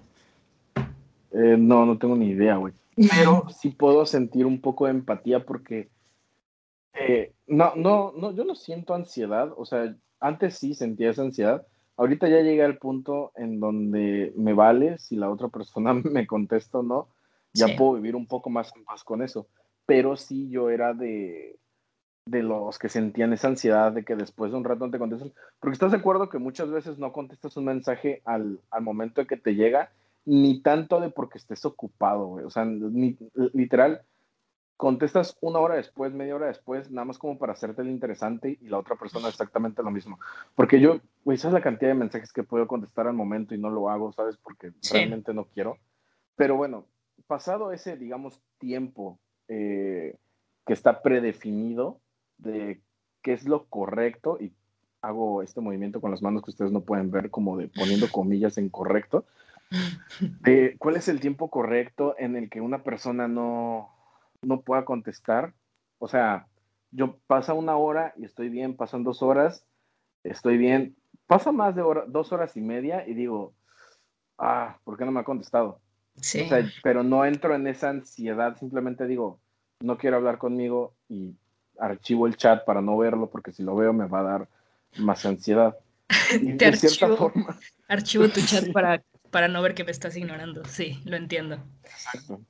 Eh, 1.32 1.56
no, 1.58 1.86
no 1.86 1.98
tengo 1.98 2.16
ni 2.16 2.28
idea, 2.28 2.56
güey. 2.56 2.74
Pero 3.10 3.46
sí 3.48 3.70
puedo 3.70 4.06
sentir 4.06 4.46
un 4.46 4.60
poco 4.60 4.84
de 4.84 4.92
empatía 4.92 5.44
porque 5.44 5.88
eh, 6.94 7.32
no, 7.46 7.74
no, 7.76 8.12
no, 8.16 8.32
yo 8.32 8.44
no 8.44 8.54
siento 8.54 8.94
ansiedad. 8.94 9.52
O 9.56 9.64
sea, 9.64 9.94
antes 10.20 10.58
sí 10.58 10.74
sentía 10.74 11.10
esa 11.10 11.22
ansiedad. 11.22 11.66
Ahorita 11.96 12.28
ya 12.28 12.40
llegué 12.40 12.64
al 12.64 12.78
punto 12.78 13.32
en 13.36 13.60
donde 13.60 14.32
me 14.36 14.54
vale 14.54 14.98
si 14.98 15.16
la 15.16 15.30
otra 15.30 15.48
persona 15.48 15.94
me 16.04 16.26
contesta 16.26 16.78
o 16.78 16.82
no. 16.82 17.08
Ya 17.52 17.76
puedo 17.76 17.94
vivir 17.94 18.14
un 18.14 18.26
poco 18.26 18.48
más 18.48 18.72
en 18.76 18.84
paz 18.84 19.02
con 19.02 19.22
eso. 19.22 19.48
Pero 19.86 20.16
sí 20.16 20.48
yo 20.50 20.70
era 20.70 20.94
de, 20.94 21.58
de 22.24 22.42
los 22.42 22.78
que 22.78 22.88
sentían 22.88 23.32
esa 23.32 23.48
ansiedad 23.48 23.90
de 23.92 24.04
que 24.04 24.14
después 24.14 24.52
de 24.52 24.58
un 24.58 24.64
rato 24.64 24.86
no 24.86 24.92
te 24.92 24.98
contestan. 24.98 25.32
Porque 25.58 25.74
estás 25.74 25.90
de 25.90 25.98
acuerdo 25.98 26.28
que 26.28 26.38
muchas 26.38 26.70
veces 26.70 26.98
no 26.98 27.12
contestas 27.12 27.56
un 27.56 27.64
mensaje 27.64 28.22
al, 28.24 28.60
al 28.70 28.82
momento 28.82 29.20
de 29.20 29.26
que 29.26 29.36
te 29.36 29.56
llega, 29.56 29.90
ni 30.24 30.62
tanto 30.62 31.00
de 31.00 31.10
porque 31.10 31.38
estés 31.38 31.64
ocupado, 31.64 32.26
güey. 32.26 32.44
O 32.44 32.50
sea, 32.50 32.64
ni, 32.64 33.18
literal, 33.52 34.02
contestas 34.80 35.36
una 35.42 35.58
hora 35.58 35.74
después, 35.74 36.14
media 36.14 36.34
hora 36.34 36.46
después, 36.46 36.90
nada 36.90 37.04
más 37.04 37.18
como 37.18 37.38
para 37.38 37.52
hacerte 37.52 37.82
el 37.82 37.90
interesante 37.90 38.56
y 38.62 38.68
la 38.68 38.78
otra 38.78 38.96
persona 38.96 39.28
exactamente 39.28 39.82
lo 39.82 39.90
mismo. 39.90 40.18
Porque 40.54 40.80
yo, 40.80 41.00
güey, 41.22 41.36
sabes 41.36 41.52
la 41.52 41.60
cantidad 41.60 41.90
de 41.90 41.98
mensajes 41.98 42.32
que 42.32 42.44
puedo 42.44 42.66
contestar 42.66 43.06
al 43.06 43.12
momento 43.12 43.54
y 43.54 43.58
no 43.58 43.68
lo 43.68 43.90
hago, 43.90 44.10
¿sabes? 44.12 44.38
Porque 44.38 44.72
realmente 44.90 45.34
no 45.34 45.44
quiero. 45.44 45.76
Pero 46.34 46.56
bueno, 46.56 46.86
pasado 47.26 47.72
ese, 47.72 47.98
digamos, 47.98 48.40
tiempo 48.56 49.18
eh, 49.48 50.16
que 50.64 50.72
está 50.72 51.02
predefinido 51.02 52.00
de 52.38 52.80
qué 53.20 53.34
es 53.34 53.44
lo 53.44 53.66
correcto 53.66 54.38
y 54.40 54.50
hago 55.02 55.42
este 55.42 55.60
movimiento 55.60 56.00
con 56.00 56.10
las 56.10 56.22
manos 56.22 56.42
que 56.42 56.52
ustedes 56.52 56.72
no 56.72 56.80
pueden 56.80 57.10
ver 57.10 57.28
como 57.28 57.58
de 57.58 57.68
poniendo 57.68 58.06
comillas 58.10 58.56
en 58.56 58.70
correcto, 58.70 59.26
cuál 60.78 60.96
es 60.96 61.08
el 61.08 61.20
tiempo 61.20 61.50
correcto 61.50 62.14
en 62.18 62.34
el 62.34 62.48
que 62.48 62.62
una 62.62 62.82
persona 62.82 63.28
no, 63.28 63.99
no 64.42 64.62
pueda 64.62 64.84
contestar. 64.84 65.54
O 65.98 66.08
sea, 66.08 66.46
yo 66.90 67.18
pasa 67.26 67.54
una 67.54 67.76
hora 67.76 68.14
y 68.16 68.24
estoy 68.24 68.48
bien, 68.48 68.76
pasan 68.76 69.04
dos 69.04 69.22
horas, 69.22 69.64
estoy 70.24 70.58
bien, 70.58 70.96
pasa 71.26 71.52
más 71.52 71.74
de 71.76 71.82
dos 72.08 72.32
horas 72.32 72.56
y 72.56 72.60
media 72.60 73.06
y 73.06 73.14
digo, 73.14 73.54
ah, 74.38 74.78
¿por 74.84 74.96
qué 74.96 75.04
no 75.04 75.12
me 75.12 75.20
ha 75.20 75.24
contestado? 75.24 75.80
Sí. 76.16 76.42
O 76.42 76.48
sea, 76.48 76.68
pero 76.82 77.02
no 77.02 77.24
entro 77.24 77.54
en 77.54 77.66
esa 77.66 77.90
ansiedad, 77.90 78.56
simplemente 78.58 79.06
digo, 79.06 79.38
no 79.80 79.96
quiero 79.96 80.16
hablar 80.16 80.38
conmigo 80.38 80.94
y 81.08 81.34
archivo 81.78 82.26
el 82.26 82.36
chat 82.36 82.64
para 82.64 82.82
no 82.82 82.96
verlo 82.98 83.30
porque 83.30 83.52
si 83.52 83.62
lo 83.62 83.74
veo 83.74 83.92
me 83.92 84.06
va 84.06 84.20
a 84.20 84.24
dar 84.24 84.48
más 84.98 85.24
ansiedad. 85.24 85.76
Y 86.40 86.52
de 86.52 86.66
archivo, 86.66 86.92
cierta 86.92 87.16
forma. 87.16 87.58
Archivo 87.88 88.28
tu 88.28 88.40
chat 88.40 88.64
para, 88.72 89.02
para 89.30 89.48
no 89.48 89.62
ver 89.62 89.74
que 89.74 89.84
me 89.84 89.90
estás 89.90 90.16
ignorando. 90.16 90.64
Sí, 90.64 91.00
lo 91.04 91.16
entiendo. 91.16 91.62
Exacto. 91.84 92.40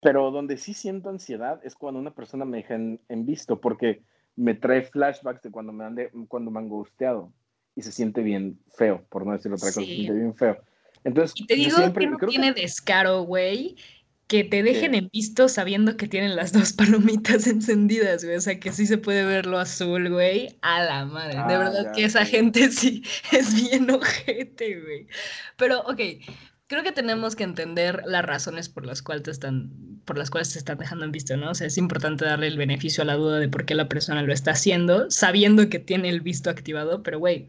Pero 0.00 0.30
donde 0.30 0.56
sí 0.56 0.72
siento 0.74 1.10
ansiedad 1.10 1.60
es 1.64 1.74
cuando 1.74 2.00
una 2.00 2.14
persona 2.14 2.44
me 2.44 2.58
deja 2.58 2.74
en, 2.74 3.26
visto, 3.26 3.60
porque 3.60 4.02
me 4.36 4.54
trae 4.54 4.82
flashbacks 4.82 5.42
de 5.42 5.50
cuando 5.50 5.72
me 5.72 5.84
han, 5.84 5.96
cuando 6.26 6.50
me 6.50 6.58
han 6.58 6.68
gusteado 6.68 7.32
y 7.74 7.82
se 7.82 7.92
siente 7.92 8.22
bien 8.22 8.58
feo, 8.74 9.04
por 9.10 9.26
no 9.26 9.32
decir 9.32 9.52
otra 9.52 9.68
cosa, 9.68 9.80
se 9.80 9.86
siente 9.86 10.14
bien 10.14 10.34
feo. 10.34 10.56
Entonces, 11.04 11.38
y 11.38 11.46
te 11.46 11.54
digo 11.54 11.76
que 11.92 12.06
no 12.06 12.18
tiene 12.18 12.52
descaro, 12.52 13.22
güey, 13.22 13.76
que 14.30 14.44
te 14.44 14.62
dejen 14.62 14.94
en 14.94 15.10
visto 15.12 15.48
sabiendo 15.48 15.96
que 15.96 16.06
tienen 16.06 16.36
las 16.36 16.52
dos 16.52 16.72
palomitas 16.74 17.48
encendidas, 17.48 18.24
güey. 18.24 18.36
O 18.36 18.40
sea, 18.40 18.60
que 18.60 18.70
sí 18.70 18.86
se 18.86 18.96
puede 18.96 19.24
ver 19.24 19.44
lo 19.44 19.58
azul, 19.58 20.08
güey. 20.08 20.56
A 20.62 20.84
la 20.84 21.04
madre. 21.04 21.34
de 21.34 21.40
ah, 21.40 21.58
verdad 21.58 21.92
que 21.92 22.04
esa 22.04 22.24
gente 22.24 22.68
sí 22.70 23.02
es 23.32 23.54
bien 23.54 23.90
ojete, 23.90 24.80
güey. 24.80 25.08
Pero, 25.56 25.80
ok, 25.80 26.00
creo 26.68 26.84
que 26.84 26.92
tenemos 26.92 27.34
que 27.34 27.42
entender 27.42 28.02
las 28.06 28.24
razones 28.24 28.68
por 28.68 28.86
las 28.86 29.02
cuales 29.02 29.24
te 29.24 29.32
están, 29.32 29.89
por 30.04 30.18
las 30.18 30.30
cuales 30.30 30.52
te 30.52 30.58
están 30.58 30.78
dejando 30.78 31.04
en 31.04 31.12
visto, 31.12 31.36
¿no? 31.36 31.50
O 31.50 31.54
sea, 31.54 31.66
es 31.66 31.78
importante 31.78 32.24
darle 32.24 32.46
el 32.46 32.56
beneficio 32.56 33.02
a 33.02 33.06
la 33.06 33.14
duda 33.14 33.38
de 33.38 33.48
por 33.48 33.64
qué 33.64 33.74
la 33.74 33.88
persona 33.88 34.22
lo 34.22 34.32
está 34.32 34.52
haciendo, 34.52 35.10
sabiendo 35.10 35.68
que 35.68 35.78
tiene 35.78 36.08
el 36.08 36.20
visto 36.20 36.50
activado, 36.50 37.02
pero 37.02 37.18
güey, 37.18 37.48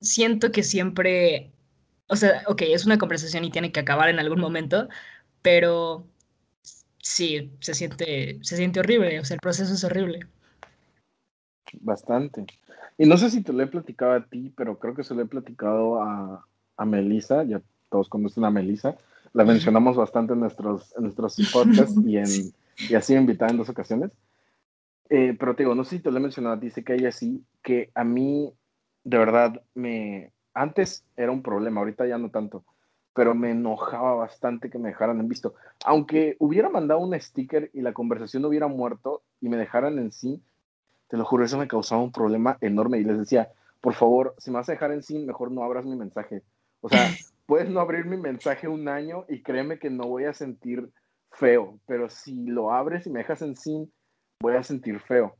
siento 0.00 0.52
que 0.52 0.62
siempre, 0.62 1.52
o 2.08 2.16
sea, 2.16 2.42
ok, 2.46 2.62
es 2.62 2.86
una 2.86 2.98
conversación 2.98 3.44
y 3.44 3.50
tiene 3.50 3.72
que 3.72 3.80
acabar 3.80 4.08
en 4.08 4.18
algún 4.18 4.40
momento, 4.40 4.88
pero 5.42 6.06
sí, 6.98 7.52
se 7.60 7.74
siente, 7.74 8.38
se 8.42 8.56
siente 8.56 8.80
horrible, 8.80 9.20
o 9.20 9.24
sea, 9.24 9.34
el 9.34 9.40
proceso 9.40 9.72
es 9.74 9.84
horrible. 9.84 10.26
Bastante. 11.80 12.46
Y 12.98 13.06
no 13.06 13.16
sé 13.16 13.30
si 13.30 13.42
te 13.42 13.52
lo 13.52 13.62
he 13.62 13.66
platicado 13.66 14.12
a 14.12 14.24
ti, 14.24 14.52
pero 14.56 14.78
creo 14.78 14.94
que 14.94 15.04
se 15.04 15.14
lo 15.14 15.22
he 15.22 15.26
platicado 15.26 16.02
a, 16.02 16.46
a 16.76 16.84
Melissa, 16.84 17.44
ya 17.44 17.60
todos 17.90 18.08
conocen 18.08 18.44
a 18.44 18.50
Melissa, 18.50 18.96
la 19.36 19.44
mencionamos 19.44 19.96
bastante 19.96 20.32
en 20.32 20.40
nuestros, 20.40 20.94
en 20.96 21.02
nuestros 21.04 21.36
podcasts 21.52 21.94
y, 22.06 22.16
en, 22.16 22.26
y 22.88 22.94
así 22.94 23.14
invitada 23.14 23.50
en 23.50 23.58
dos 23.58 23.68
ocasiones. 23.68 24.10
Eh, 25.10 25.36
pero 25.38 25.54
te 25.54 25.62
digo, 25.62 25.74
no 25.74 25.84
sé 25.84 25.96
si 25.96 26.02
te 26.02 26.10
lo 26.10 26.16
he 26.16 26.20
mencionado, 26.20 26.56
dice 26.56 26.82
que 26.82 26.94
ella 26.94 27.12
sí, 27.12 27.44
que 27.62 27.90
a 27.94 28.02
mí 28.02 28.50
de 29.04 29.18
verdad 29.18 29.62
me... 29.74 30.32
Antes 30.54 31.04
era 31.18 31.30
un 31.32 31.42
problema, 31.42 31.80
ahorita 31.80 32.06
ya 32.06 32.16
no 32.16 32.30
tanto, 32.30 32.64
pero 33.12 33.34
me 33.34 33.50
enojaba 33.50 34.14
bastante 34.14 34.70
que 34.70 34.78
me 34.78 34.88
dejaran 34.88 35.20
en 35.20 35.28
visto. 35.28 35.54
Aunque 35.84 36.36
hubiera 36.38 36.70
mandado 36.70 37.00
un 37.00 37.20
sticker 37.20 37.70
y 37.74 37.82
la 37.82 37.92
conversación 37.92 38.42
hubiera 38.46 38.68
muerto 38.68 39.22
y 39.42 39.50
me 39.50 39.58
dejaran 39.58 39.98
en 39.98 40.12
sí, 40.12 40.42
te 41.08 41.18
lo 41.18 41.26
juro, 41.26 41.44
eso 41.44 41.58
me 41.58 41.68
causaba 41.68 42.02
un 42.02 42.10
problema 42.10 42.56
enorme 42.62 42.98
y 42.98 43.04
les 43.04 43.18
decía, 43.18 43.50
por 43.82 43.92
favor, 43.92 44.34
si 44.38 44.50
me 44.50 44.56
vas 44.56 44.68
a 44.70 44.72
dejar 44.72 44.92
en 44.92 45.02
sí, 45.02 45.18
mejor 45.18 45.50
no 45.50 45.62
abras 45.62 45.84
mi 45.84 45.94
mensaje. 45.94 46.42
O 46.80 46.88
sea, 46.88 47.06
puedes 47.46 47.68
no 47.68 47.80
abrir 47.80 48.04
mi 48.04 48.16
mensaje 48.16 48.68
un 48.68 48.88
año 48.88 49.24
y 49.28 49.42
créeme 49.42 49.78
que 49.78 49.90
no 49.90 50.04
voy 50.08 50.24
a 50.24 50.32
sentir 50.32 50.90
feo, 51.30 51.78
pero 51.86 52.08
si 52.08 52.46
lo 52.46 52.72
abres 52.72 53.06
y 53.06 53.10
me 53.10 53.20
dejas 53.20 53.42
en 53.42 53.56
sin, 53.56 53.92
voy 54.40 54.54
a 54.54 54.62
sentir 54.62 55.00
feo. 55.00 55.36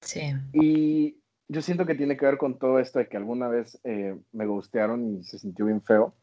Sí. 0.00 0.32
Y 0.52 1.18
yo 1.48 1.62
siento 1.62 1.86
que 1.86 1.94
tiene 1.94 2.16
que 2.16 2.26
ver 2.26 2.38
con 2.38 2.58
todo 2.58 2.78
esto 2.78 2.98
de 2.98 3.08
que 3.08 3.16
alguna 3.16 3.48
vez 3.48 3.78
eh, 3.84 4.16
me 4.32 4.46
gustearon 4.46 5.18
y 5.18 5.24
se 5.24 5.38
sintió 5.38 5.66
bien 5.66 5.82
feo. 5.82 6.14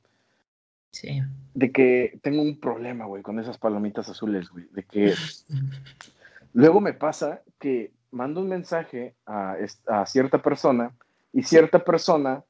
Sí. 0.92 1.22
De 1.54 1.72
que 1.72 2.20
tengo 2.22 2.42
un 2.42 2.60
problema, 2.60 3.06
güey, 3.06 3.22
con 3.22 3.40
esas 3.40 3.58
palomitas 3.58 4.08
azules, 4.08 4.50
güey. 4.50 4.68
De 4.72 4.84
que 4.84 5.14
luego 6.54 6.80
me 6.80 6.94
pasa 6.94 7.42
que 7.60 7.92
mando 8.12 8.42
un 8.42 8.48
mensaje 8.48 9.16
a, 9.26 9.58
a 9.88 10.06
cierta 10.06 10.42
persona 10.42 10.96
y 11.34 11.44
cierta 11.44 11.84
persona 11.84 12.46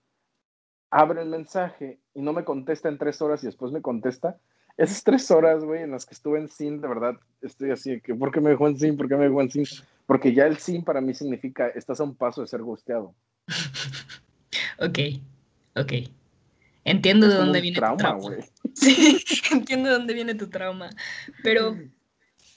abre 0.89 1.21
el 1.21 1.29
mensaje 1.29 1.99
y 2.13 2.21
no 2.21 2.33
me 2.33 2.43
contesta 2.43 2.89
en 2.89 2.97
tres 2.97 3.21
horas 3.21 3.43
y 3.43 3.47
después 3.47 3.71
me 3.71 3.81
contesta. 3.81 4.37
Esas 4.77 5.03
tres 5.03 5.31
horas, 5.31 5.63
güey, 5.63 5.83
en 5.83 5.91
las 5.91 6.05
que 6.05 6.13
estuve 6.13 6.39
en 6.39 6.49
SIN, 6.49 6.81
de 6.81 6.87
verdad, 6.87 7.15
estoy 7.41 7.71
así, 7.71 8.01
que 8.01 8.13
¿por 8.13 8.31
qué 8.31 8.41
me 8.41 8.49
dejó 8.49 8.67
en 8.67 8.77
SIN? 8.77 8.97
¿Por 8.97 9.07
qué 9.07 9.15
me 9.15 9.25
dejó 9.25 9.41
en 9.41 9.49
SIN? 9.49 9.65
Porque 10.05 10.33
ya 10.33 10.45
el 10.45 10.57
SIN 10.57 10.83
para 10.83 11.01
mí 11.01 11.13
significa, 11.13 11.67
estás 11.69 11.99
a 11.99 12.03
un 12.03 12.15
paso 12.15 12.41
de 12.41 12.47
ser 12.47 12.61
gusteado. 12.61 13.13
ok, 14.79 14.99
ok. 15.75 15.93
Entiendo 16.83 17.27
de 17.27 17.35
dónde 17.35 17.61
viene 17.61 17.75
tu 17.75 17.97
trauma. 17.97 18.35
Sí, 18.75 19.23
entiendo 19.51 19.89
de 19.89 19.95
dónde 19.95 20.13
viene 20.13 20.35
tu 20.35 20.49
trauma. 20.49 20.89
Pero, 21.41 21.77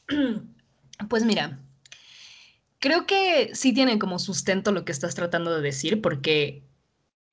pues 1.08 1.24
mira, 1.24 1.60
creo 2.80 3.06
que 3.06 3.54
sí 3.54 3.72
tiene 3.72 3.98
como 4.00 4.18
sustento 4.18 4.72
lo 4.72 4.84
que 4.84 4.92
estás 4.92 5.14
tratando 5.14 5.54
de 5.54 5.62
decir, 5.62 6.02
porque 6.02 6.64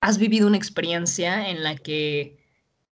has 0.05 0.19
vivido 0.19 0.45
una 0.45 0.57
experiencia 0.57 1.49
en 1.49 1.63
la 1.63 1.75
que 1.75 2.37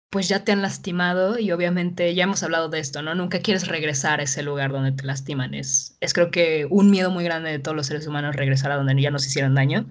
pues 0.10 0.27
ya 0.29 0.43
te 0.43 0.51
han 0.51 0.63
lastimado 0.63 1.38
y 1.38 1.51
obviamente 1.51 2.15
ya 2.15 2.24
hemos 2.24 2.41
hablado 2.41 2.70
de 2.70 2.79
esto, 2.79 3.03
¿no? 3.03 3.13
Nunca 3.13 3.39
quieres 3.39 3.67
regresar 3.67 4.20
a 4.20 4.24
ese 4.24 4.41
lugar 4.41 4.72
donde 4.72 4.93
te 4.93 5.05
lastiman. 5.05 5.53
Es, 5.53 5.96
es 6.01 6.13
creo 6.13 6.32
que 6.32 6.65
un 6.70 6.89
miedo 6.89 7.12
muy 7.12 7.24
grande 7.24 7.51
de 7.51 7.60
todos 7.60 7.77
los 7.77 7.86
seres 7.86 8.08
humanos 8.08 8.36
regresar 8.36 8.72
a 8.72 8.77
donde 8.77 9.00
ya 9.00 9.12
nos 9.12 9.27
hicieron 9.27 9.53
daño. 9.53 9.86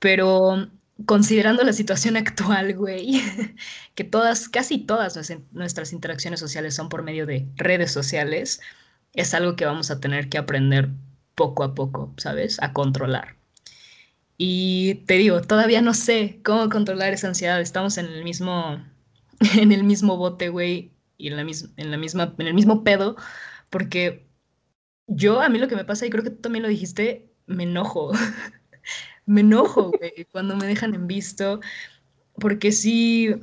Pero 0.00 0.68
considerando 1.06 1.62
la 1.62 1.72
situación 1.72 2.16
actual, 2.16 2.74
güey, 2.74 3.22
que 3.94 4.02
todas, 4.04 4.48
casi 4.48 4.78
todas 4.78 5.16
nuestras 5.52 5.92
interacciones 5.92 6.40
sociales 6.40 6.74
son 6.74 6.88
por 6.88 7.04
medio 7.04 7.26
de 7.26 7.46
redes 7.54 7.92
sociales, 7.92 8.60
es 9.12 9.32
algo 9.32 9.54
que 9.54 9.64
vamos 9.66 9.92
a 9.92 10.00
tener 10.00 10.28
que 10.28 10.38
aprender 10.38 10.90
poco 11.36 11.62
a 11.62 11.74
poco, 11.74 12.14
¿sabes? 12.16 12.60
A 12.62 12.72
controlar. 12.72 13.36
Y 14.38 14.96
te 15.06 15.14
digo, 15.14 15.40
todavía 15.42 15.80
no 15.82 15.94
sé 15.94 16.40
cómo 16.44 16.68
controlar 16.68 17.12
esa 17.12 17.28
ansiedad. 17.28 17.60
Estamos 17.60 17.98
en 17.98 18.06
el 18.06 18.24
mismo 18.24 18.82
en 19.56 19.72
el 19.72 19.84
mismo 19.84 20.16
bote, 20.16 20.48
güey, 20.48 20.90
y 21.18 21.28
en 21.28 21.36
la, 21.36 21.42
en 21.42 21.90
la 21.90 21.96
misma, 21.96 22.34
en 22.38 22.46
el 22.46 22.54
mismo 22.54 22.84
pedo, 22.84 23.16
porque 23.70 24.26
yo, 25.06 25.40
a 25.40 25.48
mí 25.48 25.58
lo 25.58 25.68
que 25.68 25.76
me 25.76 25.84
pasa, 25.84 26.06
y 26.06 26.10
creo 26.10 26.24
que 26.24 26.30
tú 26.30 26.40
también 26.40 26.62
lo 26.62 26.68
dijiste, 26.68 27.30
me 27.46 27.64
enojo. 27.64 28.12
me 29.26 29.40
enojo, 29.42 29.92
güey, 29.98 30.26
cuando 30.32 30.56
me 30.56 30.66
dejan 30.66 30.94
en 30.94 31.06
visto, 31.06 31.60
porque 32.34 32.72
sí, 32.72 33.34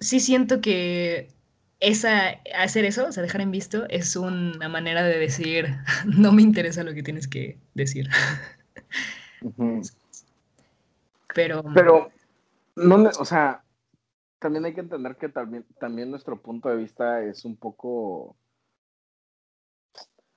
sí 0.00 0.20
siento 0.20 0.60
que 0.60 1.28
esa, 1.80 2.40
hacer 2.56 2.84
eso, 2.84 3.08
o 3.08 3.12
sea, 3.12 3.22
dejar 3.22 3.40
en 3.40 3.50
visto, 3.50 3.86
es 3.88 4.16
una 4.16 4.68
manera 4.68 5.02
de 5.02 5.18
decir, 5.18 5.76
no 6.06 6.32
me 6.32 6.42
interesa 6.42 6.84
lo 6.84 6.94
que 6.94 7.02
tienes 7.02 7.28
que 7.28 7.58
decir. 7.74 8.08
Pero... 11.34 11.62
Pero, 11.74 12.10
no, 12.76 12.96
o 12.96 13.24
sea, 13.24 13.62
también 14.38 14.64
hay 14.64 14.74
que 14.74 14.80
entender 14.80 15.16
que 15.16 15.28
también, 15.28 15.64
también 15.78 16.10
nuestro 16.10 16.40
punto 16.40 16.68
de 16.68 16.76
vista 16.76 17.22
es 17.22 17.44
un 17.44 17.56
poco, 17.56 18.36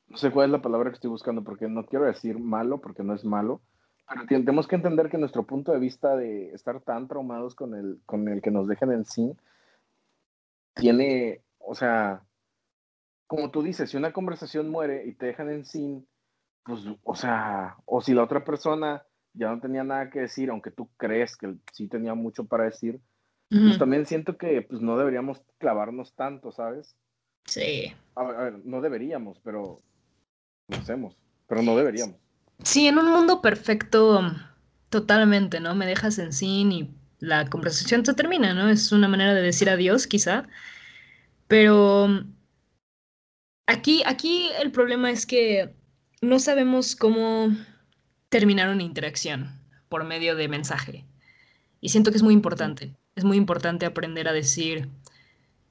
no 0.08 0.18
sé 0.18 0.32
cuál 0.32 0.46
es 0.46 0.52
la 0.52 0.62
palabra 0.62 0.92
que 0.92 0.96
estoy 0.96 1.10
buscando, 1.10 1.44
porque 1.44 1.68
no 1.68 1.86
quiero 1.86 2.06
decir 2.06 2.38
malo, 2.38 2.80
porque 2.80 3.04
no 3.04 3.16
es 3.16 3.26
malo, 3.26 3.62
pero 4.08 4.26
tenemos 4.28 4.68
que 4.68 4.76
entender 4.76 5.10
que 5.10 5.18
nuestro 5.18 5.44
punto 5.44 5.72
de 5.72 5.80
vista 5.80 6.16
de 6.16 6.52
estar 6.52 6.80
tan 6.82 7.08
traumados 7.08 7.56
con 7.56 7.74
el, 7.74 8.00
con 8.06 8.28
el 8.28 8.42
que 8.42 8.52
nos 8.52 8.68
dejen 8.68 8.92
en 8.92 9.06
sí, 9.06 9.36
tiene, 10.76 11.42
o 11.58 11.74
sea, 11.74 12.22
como 13.28 13.50
tú 13.50 13.64
dices, 13.64 13.90
si 13.90 13.98
una 13.98 14.14
conversación 14.14 14.70
muere 14.70 15.06
y 15.08 15.14
te 15.14 15.26
dejan 15.26 15.50
en 15.50 15.66
sin, 15.66 16.08
pues, 16.66 16.82
o 17.04 17.16
sea, 17.16 17.78
o 17.86 18.02
si 18.02 18.14
la 18.14 18.24
otra 18.24 18.44
persona 18.44 19.04
ya 19.34 19.50
no 19.50 19.60
tenía 19.60 19.84
nada 19.84 20.10
que 20.10 20.22
decir, 20.22 20.50
aunque 20.50 20.72
tú 20.72 20.90
crees 20.98 21.38
que 21.38 21.56
sí 21.72 21.88
tenía 21.88 22.16
mucho 22.16 22.46
para 22.46 22.66
decir, 22.66 23.00
pues 23.50 23.78
también 23.78 24.06
siento 24.06 24.38
que 24.38 24.64
pues 24.64 24.82
no 24.82 24.98
deberíamos 24.98 25.42
clavarnos 25.60 26.14
tanto, 26.16 26.52
¿sabes? 26.52 26.96
Sí. 27.46 27.94
A 28.16 28.24
ver, 28.24 28.66
no 28.66 28.82
deberíamos, 28.82 29.40
pero 29.44 29.82
lo 30.68 30.78
hacemos, 30.78 31.16
pero 31.48 31.62
no 31.62 31.78
deberíamos. 31.78 32.18
Sí, 32.64 32.88
en 32.88 32.98
un 32.98 33.12
mundo 33.12 33.42
perfecto, 33.42 34.22
totalmente, 34.90 35.60
¿no? 35.60 35.76
Me 35.76 35.86
dejas 35.86 36.18
en 36.18 36.34
sin 36.34 36.72
y 36.72 36.96
la 37.20 37.48
conversación 37.48 38.04
se 38.06 38.16
termina, 38.16 38.54
¿no? 38.54 38.70
Es 38.70 38.92
una 38.92 39.08
manera 39.08 39.34
de 39.34 39.42
decir 39.42 39.70
adiós, 39.70 40.08
quizá. 40.08 40.48
Pero 41.48 42.08
aquí, 43.68 44.02
aquí 44.06 44.50
el 44.60 44.72
problema 44.72 45.12
es 45.12 45.26
que 45.26 45.76
no 46.22 46.40
sabemos 46.40 46.96
cómo 46.96 47.56
terminar 48.30 48.70
una 48.70 48.84
interacción 48.84 49.60
por 49.90 50.04
medio 50.04 50.36
de 50.36 50.48
mensaje. 50.48 51.06
Y 51.82 51.90
siento 51.90 52.12
que 52.12 52.18
es 52.18 52.24
muy 52.24 52.34
importante 52.34 52.96
es 53.16 53.24
muy 53.24 53.38
importante 53.38 53.86
aprender 53.86 54.28
a 54.28 54.34
decir, 54.34 54.90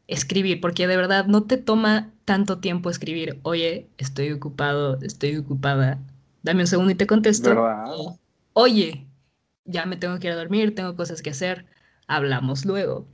escribir, 0.08 0.60
porque 0.60 0.86
de 0.86 0.96
verdad 0.96 1.26
no 1.26 1.44
te 1.44 1.58
toma 1.58 2.10
tanto 2.24 2.58
tiempo 2.58 2.90
escribir, 2.90 3.38
oye, 3.42 3.88
estoy 3.98 4.32
ocupado, 4.32 4.98
estoy 5.02 5.36
ocupada, 5.36 5.98
dame 6.42 6.62
un 6.62 6.66
segundo 6.66 6.92
y 6.92 6.94
te 6.94 7.06
contesto. 7.06 7.54
Oye, 8.54 9.06
ya 9.64 9.84
me 9.86 9.96
tengo 9.96 10.18
que 10.18 10.28
ir 10.28 10.32
a 10.32 10.36
dormir, 10.36 10.74
tengo 10.74 10.96
cosas 10.96 11.22
que 11.22 11.30
hacer, 11.30 11.66
hablamos 12.06 12.64
luego. 12.64 13.06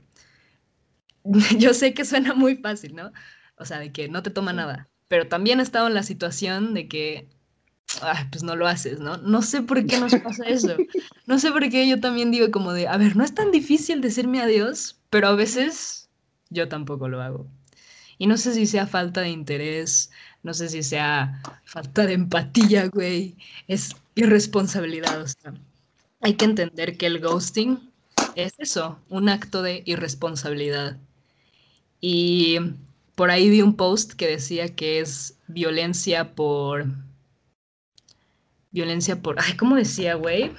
Yo 1.57 1.73
sé 1.73 1.93
que 1.93 2.05
suena 2.05 2.33
muy 2.33 2.55
fácil, 2.55 2.95
¿no? 2.95 3.11
O 3.57 3.65
sea, 3.65 3.79
de 3.79 3.91
que 3.91 4.07
no 4.07 4.23
te 4.23 4.29
toma 4.29 4.53
nada, 4.53 4.89
pero 5.11 5.27
también 5.27 5.59
he 5.59 5.63
estado 5.63 5.87
en 5.87 5.93
la 5.93 6.03
situación 6.03 6.73
de 6.73 6.87
que 6.87 7.27
pues 8.31 8.43
no 8.43 8.55
lo 8.55 8.65
haces, 8.65 9.01
¿no? 9.01 9.17
No 9.17 9.41
sé 9.41 9.61
por 9.61 9.85
qué 9.85 9.99
nos 9.99 10.15
pasa 10.15 10.45
eso. 10.45 10.77
No 11.25 11.37
sé 11.37 11.51
por 11.51 11.69
qué 11.69 11.85
yo 11.85 11.99
también 11.99 12.31
digo 12.31 12.49
como 12.49 12.71
de, 12.71 12.87
a 12.87 12.95
ver, 12.95 13.17
no 13.17 13.25
es 13.25 13.35
tan 13.35 13.51
difícil 13.51 13.99
decirme 13.99 14.39
adiós, 14.39 15.01
pero 15.09 15.27
a 15.27 15.35
veces 15.35 16.07
yo 16.49 16.69
tampoco 16.69 17.09
lo 17.09 17.21
hago. 17.21 17.45
Y 18.19 18.27
no 18.27 18.37
sé 18.37 18.53
si 18.53 18.65
sea 18.65 18.87
falta 18.87 19.19
de 19.19 19.31
interés, 19.31 20.11
no 20.43 20.53
sé 20.53 20.69
si 20.69 20.81
sea 20.81 21.41
falta 21.65 22.05
de 22.05 22.13
empatía, 22.13 22.87
güey. 22.87 23.35
Es 23.67 23.93
irresponsabilidad, 24.15 25.21
o 25.21 25.27
sea. 25.27 25.53
Hay 26.21 26.35
que 26.35 26.45
entender 26.45 26.95
que 26.95 27.07
el 27.07 27.19
ghosting 27.19 27.91
es 28.35 28.53
eso, 28.59 28.97
un 29.09 29.27
acto 29.27 29.61
de 29.61 29.83
irresponsabilidad. 29.85 30.95
Y 31.99 32.59
por 33.21 33.29
ahí 33.29 33.51
vi 33.51 33.61
un 33.61 33.75
post 33.75 34.13
que 34.13 34.25
decía 34.25 34.73
que 34.73 34.99
es 34.99 35.37
violencia 35.47 36.33
por 36.33 36.87
violencia 38.71 39.21
por. 39.21 39.35
Ay, 39.39 39.55
¿cómo 39.57 39.75
decía, 39.75 40.15
güey? 40.15 40.49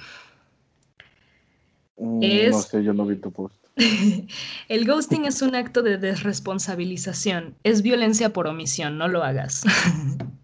Mm, 1.97 2.21
no 2.51 2.61
sé, 2.61 2.81
yo 2.81 2.93
no 2.93 3.05
vi 3.05 3.17
tu 3.17 3.33
post. 3.33 3.61
el 4.69 4.87
ghosting 4.87 5.25
es 5.25 5.41
un 5.41 5.55
acto 5.55 5.83
de 5.83 5.97
desresponsabilización. 5.97 7.53
Es 7.63 7.81
violencia 7.81 8.31
por 8.31 8.47
omisión, 8.47 8.97
no 8.97 9.09
lo 9.09 9.25
hagas. 9.25 9.65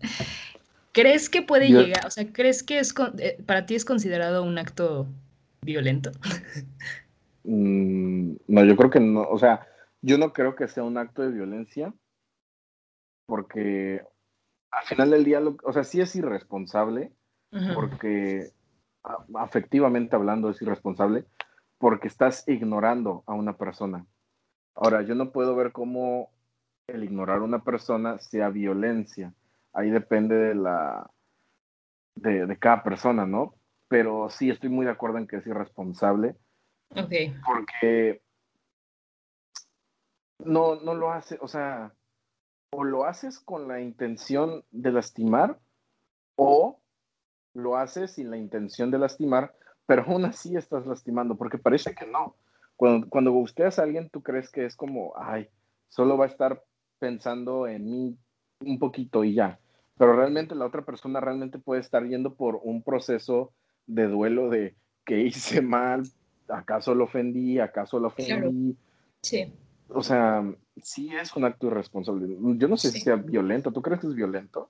¿Crees 0.91 1.29
que 1.29 1.41
puede 1.41 1.69
llegar? 1.69 2.05
O 2.05 2.12
sea, 2.12 2.29
¿crees 2.34 2.63
que 2.63 2.79
es 2.79 2.93
eh, 3.19 3.41
para 3.45 3.65
ti 3.65 3.75
es 3.75 3.86
considerado 3.86 4.43
un 4.43 4.58
acto 4.58 5.08
violento? 5.62 6.12
Mm, 7.45 8.34
no, 8.45 8.65
yo 8.65 8.75
creo 8.75 8.89
que 8.89 8.99
no. 8.99 9.21
O 9.21 9.39
sea, 9.39 9.65
yo 10.01 10.17
no 10.17 10.34
creo 10.34 10.58
que 10.58 10.67
sea 10.67 10.84
un 10.84 10.97
acto 10.97 11.21
de 11.21 11.32
violencia 11.32 11.93
porque 13.29 14.01
al 14.71 14.85
final 14.85 15.11
del 15.11 15.23
día, 15.23 15.39
o 15.63 15.71
sea, 15.71 15.83
sí 15.83 16.01
es 16.01 16.15
irresponsable, 16.15 17.13
porque 17.75 18.51
afectivamente 19.35 20.15
hablando 20.15 20.49
es 20.49 20.61
irresponsable, 20.61 21.25
porque 21.77 22.07
estás 22.07 22.47
ignorando 22.47 23.23
a 23.27 23.33
una 23.33 23.55
persona. 23.57 24.05
Ahora, 24.75 25.03
yo 25.03 25.15
no 25.15 25.31
puedo 25.31 25.55
ver 25.55 25.71
cómo 25.71 26.31
el 26.87 27.03
ignorar 27.03 27.37
a 27.37 27.43
una 27.43 27.63
persona 27.63 28.17
sea 28.19 28.49
violencia. 28.49 29.33
Ahí 29.73 29.89
depende 29.89 30.35
de 30.35 30.55
la 30.55 31.09
de, 32.15 32.47
de, 32.47 32.57
cada 32.57 32.83
persona, 32.83 33.25
¿no? 33.25 33.55
Pero 33.87 34.29
sí 34.29 34.49
estoy 34.49 34.69
muy 34.69 34.85
de 34.85 34.91
acuerdo 34.91 35.19
en 35.19 35.27
que 35.27 35.37
es 35.37 35.47
irresponsable. 35.47 36.35
Ok. 36.95 37.13
Porque 37.45 38.21
no, 40.39 40.75
no 40.81 40.93
lo 40.95 41.11
hace, 41.11 41.37
o 41.41 41.47
sea, 41.47 41.93
o 42.71 42.84
lo 42.84 43.05
haces 43.05 43.39
con 43.39 43.67
la 43.67 43.82
intención 43.82 44.63
de 44.71 44.91
lastimar 44.91 45.60
o 46.36 46.79
lo 47.53 47.77
haces 47.77 48.12
sin 48.12 48.29
la 48.29 48.38
intención 48.38 48.91
de 48.91 48.99
lastimar, 48.99 49.53
pero 49.86 50.03
aún 50.03 50.25
así 50.25 50.55
estás 50.55 50.86
lastimando, 50.86 51.36
porque 51.36 51.58
parece 51.58 51.93
que 51.95 52.05
no. 52.05 52.36
Cuando, 52.75 53.10
cuando 53.10 53.32
gusteas 53.32 53.79
a 53.79 53.84
alguien, 53.84 54.10
tú 54.10 54.21
crees 54.21 54.49
que 54.49 54.65
es 54.65 54.75
como, 54.75 55.13
ay, 55.17 55.49
solo 55.89 56.17
va 56.17 56.25
a 56.25 56.29
estar 56.29 56.63
pensando 56.99 57.67
en 57.67 57.89
mí 57.89 58.17
un 58.62 58.79
poquito 58.79 59.23
y 59.23 59.34
ya. 59.34 59.60
Pero 59.97 60.15
realmente 60.15 60.55
la 60.55 60.65
otra 60.65 60.84
persona 60.84 61.19
realmente 61.19 61.60
puede 61.60 61.82
estar 61.82 62.05
yendo 62.05 62.36
por 62.36 62.60
un 62.63 62.84
proceso 62.84 63.51
de 63.88 64.08
duelo 64.08 64.49
de 64.49 64.75
que 65.05 65.19
hice 65.21 65.62
mal, 65.62 66.03
acaso 66.47 66.95
lo 66.95 67.05
ofendí, 67.05 67.60
acaso 67.60 67.99
lo 67.99 68.08
ofendí. 68.08 68.77
Sí. 69.21 69.51
O 69.89 70.04
sea, 70.04 70.43
sí 70.82 71.10
es 71.15 71.36
un 71.36 71.45
acto 71.45 71.67
irresponsable. 71.67 72.38
Yo 72.58 72.67
no 72.67 72.78
sé 72.78 72.91
si 72.91 73.02
sea 73.02 73.15
violento. 73.15 73.71
¿Tú 73.71 73.82
crees 73.82 73.99
que 73.99 74.08
es 74.08 74.15
violento? 74.15 74.69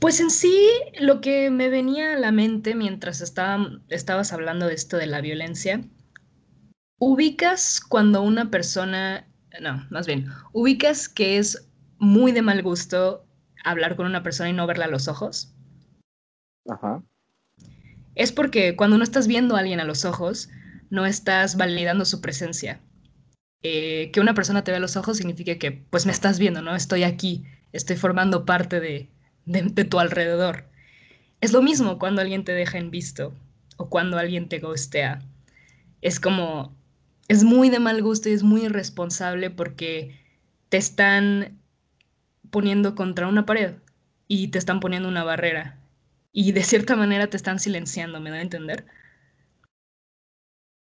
Pues 0.00 0.20
en 0.20 0.30
sí, 0.30 0.68
lo 1.00 1.20
que 1.20 1.50
me 1.50 1.68
venía 1.68 2.12
a 2.12 2.18
la 2.18 2.30
mente 2.30 2.74
mientras 2.74 3.20
estaba, 3.20 3.80
estabas 3.88 4.32
hablando 4.32 4.66
de 4.66 4.74
esto 4.74 4.96
de 4.96 5.06
la 5.06 5.20
violencia, 5.20 5.80
ubicas 6.98 7.80
cuando 7.80 8.22
una 8.22 8.50
persona, 8.50 9.26
no, 9.60 9.86
más 9.90 10.06
bien, 10.06 10.28
ubicas 10.52 11.08
que 11.08 11.38
es 11.38 11.70
muy 11.98 12.32
de 12.32 12.42
mal 12.42 12.62
gusto 12.62 13.24
hablar 13.64 13.96
con 13.96 14.06
una 14.06 14.22
persona 14.22 14.50
y 14.50 14.52
no 14.52 14.66
verla 14.66 14.84
a 14.84 14.88
los 14.88 15.08
ojos. 15.08 15.54
Ajá. 16.68 17.02
Es 18.14 18.30
porque 18.30 18.76
cuando 18.76 18.98
no 18.98 19.04
estás 19.04 19.26
viendo 19.26 19.56
a 19.56 19.60
alguien 19.60 19.80
a 19.80 19.84
los 19.84 20.04
ojos, 20.04 20.50
no 20.90 21.06
estás 21.06 21.56
validando 21.56 22.04
su 22.04 22.20
presencia. 22.20 22.80
Eh, 23.66 24.10
que 24.12 24.20
una 24.20 24.34
persona 24.34 24.62
te 24.62 24.72
vea 24.72 24.78
los 24.78 24.96
ojos 24.96 25.16
significa 25.16 25.56
que, 25.56 25.72
pues 25.72 26.04
me 26.04 26.12
estás 26.12 26.38
viendo, 26.38 26.60
¿no? 26.60 26.76
Estoy 26.76 27.02
aquí, 27.02 27.46
estoy 27.72 27.96
formando 27.96 28.44
parte 28.44 28.78
de, 28.78 29.08
de, 29.46 29.84
tu 29.84 29.98
alrededor. 29.98 30.66
Es 31.40 31.52
lo 31.54 31.62
mismo 31.62 31.98
cuando 31.98 32.20
alguien 32.20 32.44
te 32.44 32.52
deja 32.52 32.76
en 32.76 32.90
visto 32.90 33.32
o 33.78 33.88
cuando 33.88 34.18
alguien 34.18 34.50
te 34.50 34.58
ghostea. 34.58 35.22
Es 36.02 36.20
como, 36.20 36.76
es 37.28 37.42
muy 37.42 37.70
de 37.70 37.80
mal 37.80 38.02
gusto 38.02 38.28
y 38.28 38.32
es 38.32 38.42
muy 38.42 38.66
irresponsable 38.66 39.48
porque 39.48 40.20
te 40.68 40.76
están 40.76 41.58
poniendo 42.50 42.94
contra 42.94 43.28
una 43.28 43.46
pared 43.46 43.76
y 44.28 44.48
te 44.48 44.58
están 44.58 44.80
poniendo 44.80 45.08
una 45.08 45.24
barrera 45.24 45.78
y 46.32 46.52
de 46.52 46.62
cierta 46.64 46.96
manera 46.96 47.28
te 47.28 47.38
están 47.38 47.58
silenciando, 47.58 48.20
¿me 48.20 48.30
da 48.30 48.36
a 48.36 48.42
entender? 48.42 48.84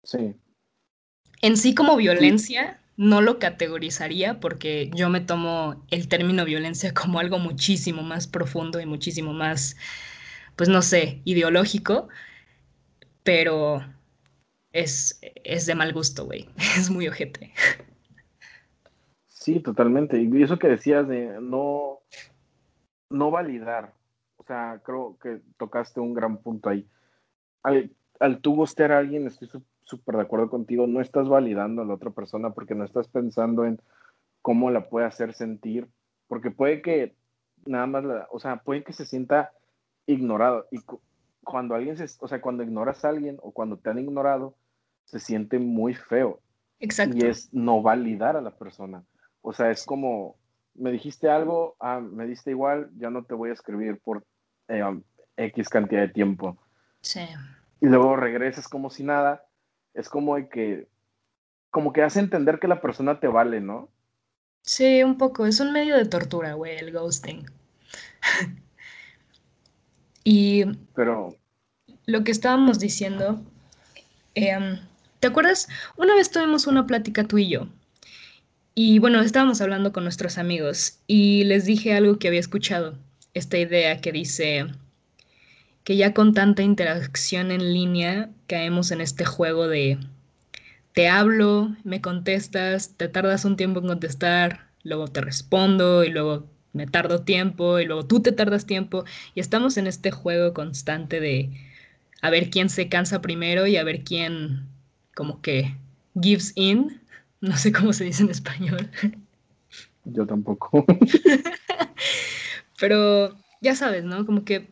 Sí. 0.03 0.35
En 1.41 1.57
sí 1.57 1.73
como 1.73 1.95
violencia 1.95 2.79
no 2.97 3.21
lo 3.21 3.39
categorizaría 3.39 4.41
porque 4.41 4.91
yo 4.93 5.09
me 5.09 5.21
tomo 5.21 5.85
el 5.89 6.09
término 6.09 6.43
violencia 6.43 6.93
como 6.93 7.19
algo 7.19 7.39
muchísimo 7.39 8.01
más 8.01 8.27
profundo 8.27 8.81
y 8.81 8.85
muchísimo 8.85 9.31
más, 9.31 9.77
pues 10.57 10.67
no 10.67 10.81
sé, 10.81 11.21
ideológico, 11.23 12.09
pero 13.23 13.81
es, 14.73 15.19
es 15.21 15.65
de 15.65 15.75
mal 15.75 15.93
gusto, 15.93 16.25
güey. 16.25 16.49
Es 16.77 16.89
muy 16.89 17.07
ojete. 17.07 17.53
Sí, 19.27 19.61
totalmente. 19.61 20.21
Y 20.21 20.43
eso 20.43 20.59
que 20.59 20.67
decías 20.67 21.07
de 21.07 21.39
no, 21.41 21.99
no 23.09 23.31
validar, 23.31 23.93
o 24.35 24.43
sea, 24.43 24.81
creo 24.83 25.17
que 25.21 25.39
tocaste 25.57 26.01
un 26.01 26.13
gran 26.13 26.37
punto 26.37 26.69
ahí. 26.69 26.85
Al, 27.63 27.91
al 28.19 28.41
tú 28.41 28.55
gustear 28.55 28.91
a 28.91 28.97
alguien, 28.97 29.25
estoy 29.25 29.47
súper 29.89 30.17
de 30.17 30.21
acuerdo 30.21 30.49
contigo, 30.49 30.85
no 30.85 31.01
estás 31.01 31.27
validando 31.27 31.81
a 31.81 31.85
la 31.85 31.95
otra 31.95 32.11
persona 32.11 32.51
porque 32.51 32.75
no 32.75 32.85
estás 32.85 33.07
pensando 33.07 33.65
en 33.65 33.81
cómo 34.41 34.69
la 34.69 34.87
puede 34.87 35.07
hacer 35.07 35.33
sentir, 35.33 35.89
porque 36.27 36.51
puede 36.51 36.81
que 36.81 37.15
nada 37.65 37.87
más, 37.87 38.03
la, 38.03 38.27
o 38.31 38.39
sea, 38.39 38.57
puede 38.57 38.83
que 38.83 38.93
se 38.93 39.05
sienta 39.05 39.51
ignorado. 40.05 40.67
Y 40.71 40.79
cuando 41.43 41.73
alguien 41.75 41.97
se, 41.97 42.05
o 42.19 42.27
sea, 42.27 42.39
cuando 42.39 42.63
ignoras 42.63 43.03
a 43.03 43.09
alguien 43.09 43.37
o 43.41 43.51
cuando 43.51 43.77
te 43.77 43.89
han 43.89 43.99
ignorado, 43.99 44.55
se 45.05 45.19
siente 45.19 45.57
muy 45.57 45.95
feo. 45.95 46.39
Exacto. 46.79 47.17
Y 47.17 47.21
es 47.21 47.51
no 47.51 47.81
validar 47.81 48.37
a 48.37 48.41
la 48.41 48.51
persona. 48.51 49.03
O 49.41 49.53
sea, 49.53 49.71
es 49.71 49.85
como, 49.85 50.37
me 50.75 50.91
dijiste 50.91 51.29
algo, 51.29 51.75
ah, 51.79 51.99
me 51.99 52.27
diste 52.27 52.51
igual, 52.51 52.91
ya 52.97 53.09
no 53.09 53.23
te 53.23 53.33
voy 53.33 53.49
a 53.49 53.53
escribir 53.53 53.99
por 53.99 54.23
eh, 54.67 54.83
um, 54.83 55.01
X 55.35 55.67
cantidad 55.67 56.01
de 56.01 56.09
tiempo. 56.09 56.57
Sí. 57.01 57.21
Y 57.81 57.87
luego 57.87 58.15
regresas 58.15 58.67
como 58.67 58.89
si 58.89 59.03
nada. 59.03 59.43
Es 59.99 60.09
como 60.09 60.35
de 60.35 60.49
que, 60.49 60.87
como 61.69 61.93
que 61.93 62.01
hace 62.01 62.19
entender 62.19 62.59
que 62.59 62.67
la 62.67 62.81
persona 62.81 63.19
te 63.19 63.27
vale, 63.27 63.61
¿no? 63.61 63.89
Sí, 64.61 65.03
un 65.03 65.17
poco. 65.17 65.45
Es 65.45 65.59
un 65.59 65.71
medio 65.71 65.95
de 65.95 66.05
tortura, 66.05 66.53
güey, 66.53 66.77
el 66.77 66.91
ghosting. 66.91 67.45
y. 70.23 70.65
Pero. 70.95 71.35
Lo 72.05 72.23
que 72.23 72.31
estábamos 72.31 72.79
diciendo. 72.79 73.41
Em, 74.35 74.79
¿Te 75.19 75.27
acuerdas? 75.27 75.67
Una 75.97 76.15
vez 76.15 76.31
tuvimos 76.31 76.65
una 76.65 76.87
plática 76.87 77.25
tú 77.25 77.37
y 77.37 77.49
yo 77.49 77.67
y 78.81 78.99
bueno, 78.99 79.19
estábamos 79.19 79.59
hablando 79.59 79.91
con 79.91 80.03
nuestros 80.03 80.37
amigos 80.37 80.99
y 81.05 81.43
les 81.43 81.65
dije 81.65 81.93
algo 81.93 82.17
que 82.17 82.29
había 82.29 82.39
escuchado, 82.39 82.97
esta 83.33 83.57
idea 83.57 83.99
que 83.99 84.13
dice 84.13 84.67
que 85.83 85.97
ya 85.97 86.13
con 86.13 86.33
tanta 86.33 86.63
interacción 86.63 87.51
en 87.51 87.73
línea 87.73 88.29
caemos 88.47 88.91
en 88.91 89.01
este 89.01 89.25
juego 89.25 89.67
de 89.67 89.97
te 90.93 91.07
hablo, 91.07 91.75
me 91.83 92.01
contestas, 92.01 92.95
te 92.97 93.07
tardas 93.07 93.45
un 93.45 93.55
tiempo 93.55 93.79
en 93.79 93.87
contestar, 93.87 94.67
luego 94.83 95.07
te 95.07 95.21
respondo 95.21 96.03
y 96.03 96.09
luego 96.09 96.47
me 96.73 96.87
tardo 96.87 97.21
tiempo 97.21 97.79
y 97.79 97.85
luego 97.85 98.05
tú 98.05 98.21
te 98.21 98.31
tardas 98.31 98.65
tiempo 98.65 99.05
y 99.33 99.39
estamos 99.39 99.77
en 99.77 99.87
este 99.87 100.11
juego 100.11 100.53
constante 100.53 101.19
de 101.19 101.51
a 102.21 102.29
ver 102.29 102.49
quién 102.49 102.69
se 102.69 102.89
cansa 102.89 103.21
primero 103.21 103.65
y 103.65 103.77
a 103.77 103.83
ver 103.83 104.03
quién 104.03 104.67
como 105.15 105.41
que 105.41 105.75
gives 106.19 106.53
in 106.55 107.01
no 107.41 107.55
sé 107.57 107.71
cómo 107.71 107.93
se 107.93 108.03
dice 108.03 108.23
en 108.23 108.29
español. 108.29 108.89
Yo 110.05 110.25
tampoco. 110.25 110.85
Pero 112.79 113.35
ya 113.61 113.75
sabes, 113.75 114.03
¿no? 114.03 114.25
Como 114.25 114.43
que 114.43 114.69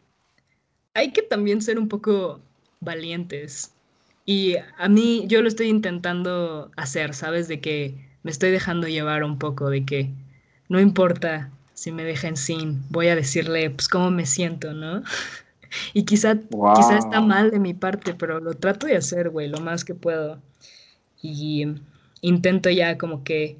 hay 0.98 1.12
que 1.12 1.22
también 1.22 1.62
ser 1.62 1.78
un 1.78 1.88
poco 1.88 2.42
valientes. 2.80 3.72
Y 4.26 4.56
a 4.80 4.90
mí 4.90 5.26
yo 5.28 5.44
lo 5.44 5.48
estoy 5.48 5.68
intentando 5.68 6.72
hacer, 6.76 7.14
¿sabes? 7.14 7.48
De 7.48 7.62
que 7.62 7.94
me 8.24 8.32
estoy 8.32 8.50
dejando 8.50 8.88
llevar 8.88 9.24
un 9.24 9.38
poco, 9.38 9.70
de 9.70 9.86
que 9.86 10.10
no 10.70 10.80
importa 10.80 11.52
si 11.76 11.92
me 11.92 12.04
dejan 12.04 12.36
sin, 12.36 12.82
voy 12.90 13.10
a 13.10 13.16
decirle 13.16 13.70
pues 13.70 13.88
cómo 13.88 14.10
me 14.10 14.26
siento, 14.26 14.74
¿no? 14.74 15.04
Y 15.94 16.06
quizá, 16.06 16.38
quizá 16.38 16.98
está 16.98 17.20
mal 17.20 17.52
de 17.52 17.60
mi 17.60 17.74
parte, 17.74 18.14
pero 18.14 18.40
lo 18.40 18.54
trato 18.54 18.88
de 18.88 18.96
hacer, 18.96 19.30
güey, 19.30 19.50
lo 19.50 19.60
más 19.60 19.84
que 19.84 19.94
puedo. 19.94 20.42
Y 21.22 21.66
intento 22.22 22.70
ya 22.70 22.98
como 22.98 23.26
que... 23.26 23.58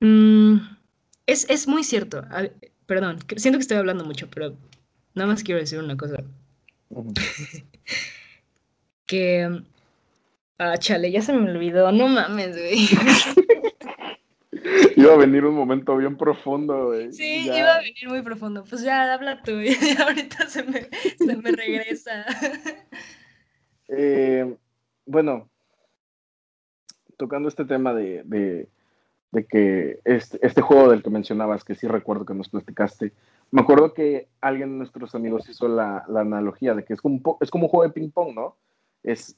Mm, 0.00 0.56
es, 1.26 1.48
es, 1.48 1.68
muy 1.68 1.84
cierto. 1.84 2.24
perdón, 2.86 3.20
siento 3.36 3.58
que 3.58 3.62
estoy 3.62 3.76
hablando 3.76 4.04
mucho, 4.04 4.28
pero 4.30 4.56
nada 5.14 5.28
más 5.28 5.42
quiero 5.42 5.60
decir 5.60 5.78
una 5.78 5.96
cosa. 5.96 6.22
que... 9.06 9.62
Ah, 10.58 10.76
chale, 10.76 11.10
ya 11.10 11.22
se 11.22 11.32
me 11.32 11.50
olvidó. 11.50 11.90
No 11.90 12.08
mames, 12.08 12.56
güey. 12.56 12.86
iba 14.96 15.14
a 15.14 15.16
venir 15.16 15.44
un 15.44 15.54
momento 15.54 15.96
bien 15.96 16.16
profundo, 16.16 16.88
güey. 16.88 17.12
Sí, 17.12 17.46
iba 17.46 17.76
a 17.76 17.80
venir 17.80 18.08
muy 18.08 18.22
profundo. 18.22 18.64
Pues 18.68 18.82
ya, 18.82 19.14
habla 19.14 19.42
tú, 19.42 19.52
güey. 19.52 19.74
Ahorita 19.98 20.48
se 20.48 20.62
me, 20.62 20.88
se 21.16 21.36
me 21.36 21.52
regresa. 21.52 22.24
Eh, 23.88 24.56
bueno, 25.06 25.50
tocando 27.16 27.48
este 27.48 27.64
tema 27.64 27.92
de, 27.92 28.22
de, 28.24 29.46
que 29.46 30.00
este, 30.04 30.38
este, 30.46 30.62
juego 30.62 30.90
del 30.90 31.02
que 31.02 31.10
mencionabas, 31.10 31.64
que 31.64 31.74
sí 31.74 31.88
recuerdo 31.88 32.24
que 32.24 32.34
nos 32.34 32.48
platicaste, 32.48 33.12
me 33.50 33.62
acuerdo 33.62 33.94
que 33.94 34.28
alguien 34.40 34.72
de 34.72 34.78
nuestros 34.78 35.14
amigos 35.14 35.48
hizo 35.48 35.68
la, 35.68 36.04
la 36.08 36.20
analogía 36.20 36.74
de 36.74 36.84
que 36.84 36.94
es 36.94 37.00
como, 37.00 37.38
es 37.40 37.50
como 37.50 37.64
un 37.64 37.70
juego 37.70 37.84
de 37.84 37.92
ping-pong, 37.92 38.34
¿no? 38.34 38.56
Es, 39.02 39.36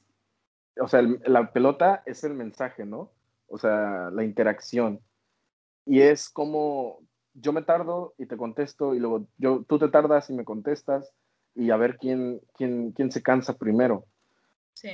o 0.79 0.87
sea, 0.87 1.01
la 1.01 1.51
pelota 1.51 2.03
es 2.05 2.23
el 2.23 2.33
mensaje, 2.33 2.85
¿no? 2.85 3.11
O 3.47 3.57
sea, 3.57 4.09
la 4.11 4.23
interacción. 4.23 4.99
Y 5.85 6.01
es 6.01 6.29
como 6.29 6.99
yo 7.33 7.51
me 7.51 7.63
tardo 7.63 8.13
y 8.17 8.27
te 8.27 8.37
contesto 8.37 8.93
y 8.93 8.99
luego 8.99 9.25
yo, 9.37 9.63
tú 9.67 9.79
te 9.79 9.89
tardas 9.89 10.29
y 10.29 10.33
me 10.33 10.45
contestas 10.45 11.11
y 11.55 11.71
a 11.71 11.77
ver 11.77 11.97
quién, 11.97 12.41
quién, 12.55 12.91
quién 12.91 13.11
se 13.11 13.23
cansa 13.23 13.57
primero. 13.57 14.05
Sí 14.73 14.89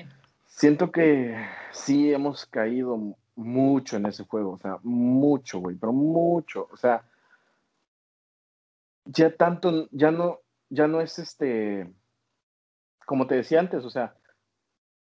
siento 0.60 0.92
que 0.92 1.38
sí 1.72 2.12
hemos 2.14 2.46
caído 2.46 3.16
mucho 3.36 3.96
en 3.96 4.06
ese 4.08 4.26
juego, 4.26 4.52
o 4.52 4.58
sea, 4.58 4.78
mucho, 4.84 5.60
güey, 5.60 5.78
pero 5.78 5.94
mucho, 5.94 6.68
o 6.72 6.76
sea, 6.76 7.04
ya 9.12 9.36
tanto, 9.36 9.88
ya 9.92 10.12
no, 10.12 10.40
ya 10.70 10.88
no 10.88 11.02
es 11.02 11.20
este, 11.20 11.92
como 13.06 13.28
te 13.28 13.36
decía 13.36 13.60
antes, 13.60 13.84
o 13.86 13.90
sea, 13.90 14.16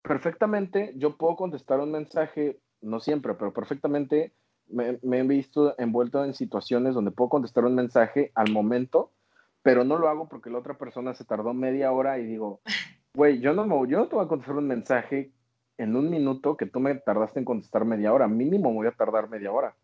perfectamente 0.03 0.93
yo 0.97 1.17
puedo 1.17 1.37
contestar 1.37 1.81
un 1.81 1.93
mensaje, 1.93 2.59
no 2.81 3.01
siempre, 3.01 3.35
pero 3.35 3.53
perfectamente 3.53 4.33
me, 4.69 4.99
me, 5.03 5.21
he 5.21 5.23
visto 5.23 5.79
envuelto 5.79 6.25
en 6.25 6.35
situaciones 6.35 6.95
donde 6.95 7.13
puedo 7.13 7.31
contestar 7.31 7.65
un 7.65 7.75
mensaje 7.75 8.33
al 8.35 8.51
momento, 8.51 9.13
pero 9.63 9.85
no 9.85 9.99
lo 9.99 10.09
hago 10.09 10.29
porque 10.29 10.51
la 10.51 10.59
otra 10.59 10.79
persona 10.79 11.15
se 11.15 11.25
tardó 11.25 11.55
media 11.55 11.93
hora 11.93 12.19
y 12.19 12.27
digo, 12.27 12.61
güey, 13.15 13.41
yo 13.41 13.53
no, 13.53 13.65
yo 13.87 13.99
no 13.99 14.09
te 14.09 14.17
voy 14.17 14.25
a 14.25 14.29
contestar 14.29 14.57
un 14.57 14.67
mensaje 14.67 15.33
en 15.79 15.95
un 15.95 16.11
minuto 16.11 16.57
que 16.57 16.67
tú 16.67 16.81
me 16.81 16.95
tardaste 16.97 17.39
en 17.39 17.45
contestar 17.45 17.85
media 17.85 18.13
hora, 18.13 18.27
mínimo 18.27 18.73
voy 18.73 18.89
a 18.89 18.93
tardar 18.93 19.29
media 19.29 19.53
hora. 19.53 19.77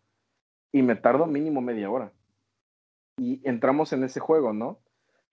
Y 0.72 0.82
me 0.82 0.96
tardo 0.96 1.26
mínimo 1.26 1.60
media 1.60 1.90
hora. 1.90 2.12
Y 3.18 3.40
entramos 3.44 3.92
en 3.92 4.04
ese 4.04 4.20
juego, 4.20 4.52
¿no? 4.52 4.80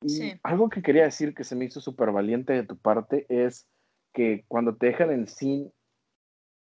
Y 0.02 0.34
algo 0.44 0.70
que 0.70 0.82
quería 0.82 1.04
decir 1.04 1.34
que 1.34 1.44
se 1.44 1.56
me 1.56 1.66
hizo 1.66 1.80
súper 1.80 2.12
valiente 2.12 2.54
de 2.54 2.64
tu 2.64 2.78
parte 2.78 3.26
es 3.30 3.68
que 4.14 4.44
cuando 4.48 4.76
te 4.76 4.88
dejan 4.88 5.12
en 5.12 5.28
sin, 5.28 5.72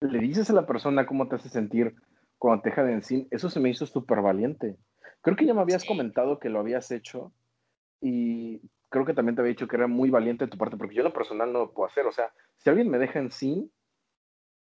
le 0.00 0.18
dices 0.18 0.48
a 0.50 0.54
la 0.54 0.66
persona 0.66 1.06
cómo 1.06 1.28
te 1.28 1.36
hace 1.36 1.48
sentir 1.48 1.94
cuando 2.38 2.62
te 2.62 2.70
dejan 2.70 2.88
en 2.88 3.02
sin, 3.02 3.28
eso 3.30 3.50
se 3.50 3.60
me 3.60 3.68
hizo 3.68 3.86
súper 3.86 4.22
valiente. 4.22 4.76
Creo 5.20 5.36
que 5.36 5.44
ya 5.44 5.52
me 5.52 5.60
habías 5.60 5.84
comentado 5.84 6.38
que 6.38 6.48
lo 6.48 6.58
habías 6.58 6.90
hecho 6.90 7.32
y 8.00 8.62
creo 8.88 9.04
que 9.04 9.14
también 9.14 9.36
te 9.36 9.42
había 9.42 9.50
dicho 9.50 9.68
que 9.68 9.76
era 9.76 9.86
muy 9.86 10.10
valiente 10.10 10.46
de 10.46 10.50
tu 10.50 10.56
parte, 10.56 10.76
porque 10.76 10.94
yo 10.94 11.02
en 11.02 11.08
lo 11.08 11.12
personal 11.12 11.52
no 11.52 11.60
lo 11.60 11.72
puedo 11.72 11.88
hacer. 11.88 12.06
O 12.06 12.12
sea, 12.12 12.32
si 12.56 12.70
alguien 12.70 12.88
me 12.88 12.98
deja 12.98 13.18
en 13.18 13.30
sin, 13.30 13.70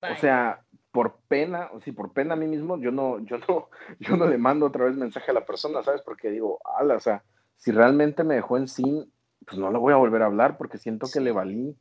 o 0.02 0.15
sea, 0.17 0.63
por 0.95 1.17
pena, 1.27 1.69
o 1.73 1.81
sí, 1.81 1.91
por 1.91 2.13
pena 2.13 2.36
a 2.36 2.38
mí 2.38 2.47
mismo, 2.47 2.77
yo 2.77 2.89
no, 2.89 3.19
yo 3.19 3.38
no, 3.39 3.67
yo 3.99 4.15
no 4.15 4.27
le 4.27 4.38
mando 4.38 4.65
otra 4.65 4.86
vez 4.86 4.95
mensaje 4.95 5.29
a 5.29 5.34
la 5.34 5.45
persona, 5.45 5.84
¿sabes? 5.84 6.01
Porque 6.01 6.31
digo, 6.31 6.60
ala, 6.63 6.95
o 6.95 7.01
sea, 7.01 7.21
si 7.58 7.71
realmente 7.71 8.23
me 8.23 8.36
dejó 8.36 8.58
en 8.58 8.69
sin, 8.69 9.12
pues 9.45 9.58
no 9.58 9.69
le 9.73 9.77
voy 9.77 9.91
a 9.91 9.97
volver 9.97 10.21
a 10.21 10.27
hablar 10.27 10.58
porque 10.58 10.77
siento 10.77 11.08
que 11.12 11.19
le 11.19 11.34
valí. 11.34 11.75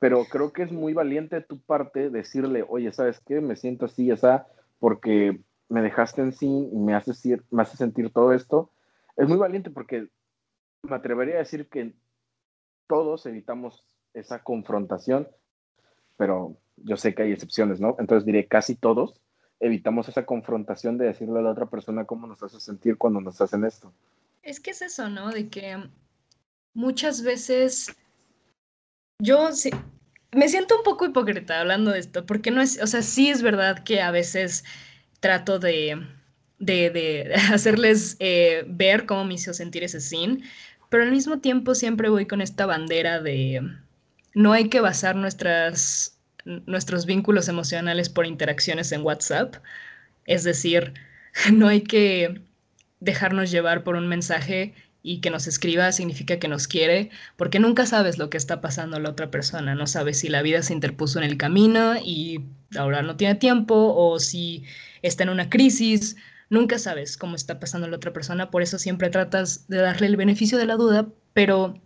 Pero 0.00 0.24
creo 0.24 0.52
que 0.52 0.64
es 0.64 0.72
muy 0.72 0.92
valiente 0.92 1.36
de 1.36 1.42
tu 1.42 1.60
parte 1.60 2.10
decirle, 2.10 2.64
oye, 2.68 2.92
¿sabes 2.92 3.20
qué? 3.20 3.40
Me 3.40 3.54
siento 3.54 3.84
así, 3.84 4.10
esa, 4.10 4.48
porque 4.80 5.40
me 5.68 5.80
dejaste 5.80 6.22
en 6.22 6.32
sin 6.32 6.68
y 6.72 6.78
me 6.80 6.96
hace, 6.96 7.12
me 7.52 7.62
hace 7.62 7.76
sentir 7.76 8.12
todo 8.12 8.32
esto. 8.32 8.72
Es 9.16 9.28
muy 9.28 9.38
valiente 9.38 9.70
porque 9.70 10.08
me 10.82 10.96
atrevería 10.96 11.36
a 11.36 11.38
decir 11.38 11.68
que 11.68 11.94
todos 12.88 13.24
evitamos 13.24 13.86
esa 14.14 14.42
confrontación, 14.42 15.28
pero 16.16 16.56
yo 16.84 16.96
sé 16.96 17.14
que 17.14 17.22
hay 17.22 17.32
excepciones, 17.32 17.80
¿no? 17.80 17.96
Entonces 17.98 18.24
diré 18.24 18.46
casi 18.46 18.74
todos 18.74 19.20
evitamos 19.62 20.08
esa 20.08 20.26
confrontación 20.26 20.98
de 20.98 21.06
decirle 21.06 21.38
a 21.38 21.42
la 21.42 21.52
otra 21.52 21.66
persona 21.66 22.04
cómo 22.04 22.26
nos 22.26 22.42
hace 22.42 22.58
sentir 22.58 22.98
cuando 22.98 23.20
nos 23.20 23.40
hacen 23.40 23.64
esto. 23.64 23.94
Es 24.42 24.58
que 24.58 24.72
es 24.72 24.82
eso, 24.82 25.08
¿no? 25.08 25.30
De 25.30 25.48
que 25.48 25.78
muchas 26.74 27.22
veces 27.22 27.94
yo 29.20 29.52
sí, 29.52 29.70
me 30.32 30.48
siento 30.48 30.76
un 30.76 30.82
poco 30.82 31.06
hipócrita 31.06 31.60
hablando 31.60 31.92
de 31.92 32.00
esto, 32.00 32.26
porque 32.26 32.50
no 32.50 32.60
es, 32.60 32.82
o 32.82 32.88
sea, 32.88 33.02
sí 33.02 33.30
es 33.30 33.40
verdad 33.40 33.84
que 33.84 34.00
a 34.00 34.10
veces 34.10 34.64
trato 35.20 35.60
de, 35.60 36.08
de, 36.58 37.32
hacerles 37.52 38.16
eh, 38.18 38.64
ver 38.66 39.06
cómo 39.06 39.24
me 39.24 39.34
hizo 39.34 39.54
sentir 39.54 39.84
ese 39.84 40.00
sin, 40.00 40.42
pero 40.88 41.04
al 41.04 41.12
mismo 41.12 41.38
tiempo 41.38 41.76
siempre 41.76 42.08
voy 42.08 42.26
con 42.26 42.40
esta 42.40 42.66
bandera 42.66 43.22
de 43.22 43.62
no 44.34 44.52
hay 44.52 44.68
que 44.68 44.80
basar 44.80 45.14
nuestras, 45.14 46.18
nuestros 46.44 47.06
vínculos 47.06 47.48
emocionales 47.48 48.08
por 48.08 48.26
interacciones 48.26 48.92
en 48.92 49.02
WhatsApp. 49.02 49.56
Es 50.26 50.44
decir, 50.44 50.94
no 51.52 51.68
hay 51.68 51.82
que 51.82 52.42
dejarnos 53.00 53.50
llevar 53.50 53.84
por 53.84 53.96
un 53.96 54.08
mensaje 54.08 54.74
y 55.02 55.20
que 55.20 55.30
nos 55.30 55.46
escriba 55.46 55.90
significa 55.92 56.38
que 56.38 56.48
nos 56.48 56.68
quiere, 56.68 57.10
porque 57.36 57.58
nunca 57.58 57.86
sabes 57.86 58.18
lo 58.18 58.30
que 58.30 58.36
está 58.36 58.60
pasando 58.60 58.96
a 58.96 59.00
la 59.00 59.10
otra 59.10 59.30
persona, 59.30 59.74
no 59.74 59.86
sabes 59.86 60.20
si 60.20 60.28
la 60.28 60.42
vida 60.42 60.62
se 60.62 60.72
interpuso 60.72 61.18
en 61.18 61.24
el 61.24 61.36
camino 61.36 61.94
y 61.96 62.44
ahora 62.78 63.02
no 63.02 63.16
tiene 63.16 63.34
tiempo 63.34 63.74
o 63.96 64.20
si 64.20 64.64
está 65.02 65.24
en 65.24 65.30
una 65.30 65.50
crisis. 65.50 66.16
Nunca 66.50 66.78
sabes 66.78 67.16
cómo 67.16 67.34
está 67.34 67.58
pasando 67.58 67.88
la 67.88 67.96
otra 67.96 68.12
persona, 68.12 68.50
por 68.50 68.62
eso 68.62 68.78
siempre 68.78 69.10
tratas 69.10 69.66
de 69.68 69.78
darle 69.78 70.06
el 70.06 70.16
beneficio 70.16 70.58
de 70.58 70.66
la 70.66 70.76
duda, 70.76 71.08
pero 71.32 71.80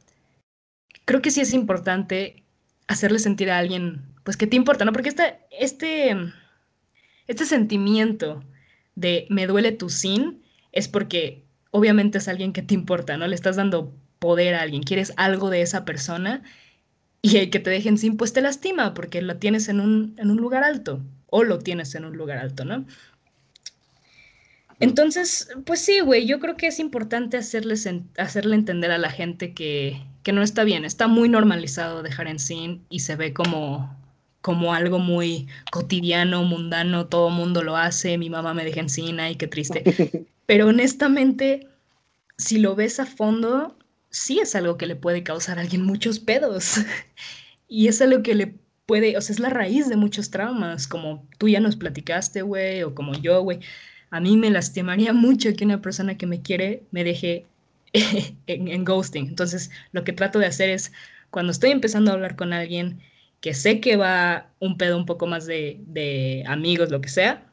creo 1.04 1.22
que 1.22 1.30
sí 1.30 1.40
es 1.40 1.54
importante 1.54 2.44
hacerle 2.88 3.18
sentir 3.18 3.50
a 3.50 3.58
alguien, 3.58 4.02
pues 4.26 4.36
que 4.36 4.48
te 4.48 4.56
importa, 4.56 4.84
¿no? 4.84 4.92
Porque 4.92 5.08
este, 5.08 5.38
este, 5.52 6.16
este 7.28 7.44
sentimiento 7.44 8.42
de 8.96 9.28
me 9.30 9.46
duele 9.46 9.70
tu 9.70 9.88
sin 9.88 10.42
es 10.72 10.88
porque 10.88 11.44
obviamente 11.70 12.18
es 12.18 12.26
alguien 12.26 12.52
que 12.52 12.62
te 12.62 12.74
importa, 12.74 13.16
¿no? 13.16 13.28
Le 13.28 13.36
estás 13.36 13.54
dando 13.54 13.94
poder 14.18 14.56
a 14.56 14.62
alguien, 14.62 14.82
quieres 14.82 15.12
algo 15.16 15.48
de 15.48 15.62
esa 15.62 15.84
persona 15.84 16.42
y 17.22 17.36
el 17.36 17.50
que 17.50 17.60
te 17.60 17.70
dejen 17.70 17.98
sin, 17.98 18.16
pues 18.16 18.32
te 18.32 18.40
lastima 18.40 18.94
porque 18.94 19.22
lo 19.22 19.36
tienes 19.36 19.68
en 19.68 19.78
un, 19.78 20.16
en 20.18 20.32
un 20.32 20.38
lugar 20.38 20.64
alto 20.64 21.00
o 21.26 21.44
lo 21.44 21.60
tienes 21.60 21.94
en 21.94 22.04
un 22.04 22.16
lugar 22.16 22.38
alto, 22.38 22.64
¿no? 22.64 22.84
Entonces, 24.80 25.50
pues 25.64 25.82
sí, 25.82 26.00
güey, 26.00 26.26
yo 26.26 26.40
creo 26.40 26.56
que 26.56 26.66
es 26.66 26.80
importante 26.80 27.36
hacerles 27.36 27.88
hacerle 28.18 28.56
entender 28.56 28.90
a 28.90 28.98
la 28.98 29.10
gente 29.10 29.54
que, 29.54 30.02
que, 30.24 30.32
no 30.32 30.42
está 30.42 30.64
bien. 30.64 30.84
Está 30.84 31.06
muy 31.06 31.28
normalizado 31.28 32.02
dejar 32.02 32.26
en 32.26 32.40
sin 32.40 32.84
y 32.90 33.00
se 33.00 33.14
ve 33.14 33.32
como, 33.32 33.96
como 34.46 34.72
algo 34.72 35.00
muy 35.00 35.48
cotidiano, 35.72 36.44
mundano, 36.44 37.08
todo 37.08 37.30
mundo 37.30 37.64
lo 37.64 37.76
hace, 37.76 38.16
mi 38.16 38.30
mamá 38.30 38.54
me 38.54 38.64
deja 38.64 38.80
en 38.80 39.18
ay, 39.18 39.34
qué 39.34 39.48
triste. 39.48 39.82
Pero 40.46 40.68
honestamente, 40.68 41.66
si 42.38 42.60
lo 42.60 42.76
ves 42.76 43.00
a 43.00 43.06
fondo, 43.06 43.76
sí 44.10 44.38
es 44.38 44.54
algo 44.54 44.78
que 44.78 44.86
le 44.86 44.94
puede 44.94 45.24
causar 45.24 45.58
a 45.58 45.62
alguien 45.62 45.82
muchos 45.82 46.20
pedos. 46.20 46.76
y 47.68 47.88
es 47.88 48.00
algo 48.00 48.22
que 48.22 48.36
le 48.36 48.54
puede, 48.86 49.16
o 49.16 49.20
sea, 49.20 49.34
es 49.34 49.40
la 49.40 49.50
raíz 49.50 49.88
de 49.88 49.96
muchos 49.96 50.30
traumas, 50.30 50.86
como 50.86 51.26
tú 51.38 51.48
ya 51.48 51.58
nos 51.58 51.74
platicaste, 51.74 52.42
güey, 52.42 52.84
o 52.84 52.94
como 52.94 53.14
yo, 53.14 53.42
güey 53.42 53.58
a 54.10 54.20
mí 54.20 54.36
me 54.36 54.50
lastimaría 54.50 55.12
mucho 55.12 55.52
que 55.54 55.64
una 55.64 55.82
persona 55.82 56.16
que 56.16 56.26
me 56.26 56.40
quiere 56.40 56.82
me 56.90 57.04
deje 57.04 57.46
en, 58.46 58.84
ghosting. 58.84 59.26
Entonces, 59.26 59.70
lo 59.92 60.04
que 60.04 60.12
trato 60.12 60.38
de 60.38 60.46
hacer 60.46 60.70
es, 60.70 60.92
cuando 61.30 61.52
estoy 61.52 61.70
empezando 61.70 62.10
a 62.10 62.14
hablar 62.14 62.36
con 62.36 62.52
alguien 62.52 63.00
que 63.40 63.54
sé 63.54 63.80
que 63.80 63.96
va 63.96 64.50
un 64.60 64.76
pedo 64.78 64.96
un 64.96 65.06
poco 65.06 65.26
más 65.26 65.46
de, 65.46 65.80
de 65.86 66.44
amigos, 66.46 66.90
lo 66.90 67.00
que 67.00 67.08
sea, 67.08 67.46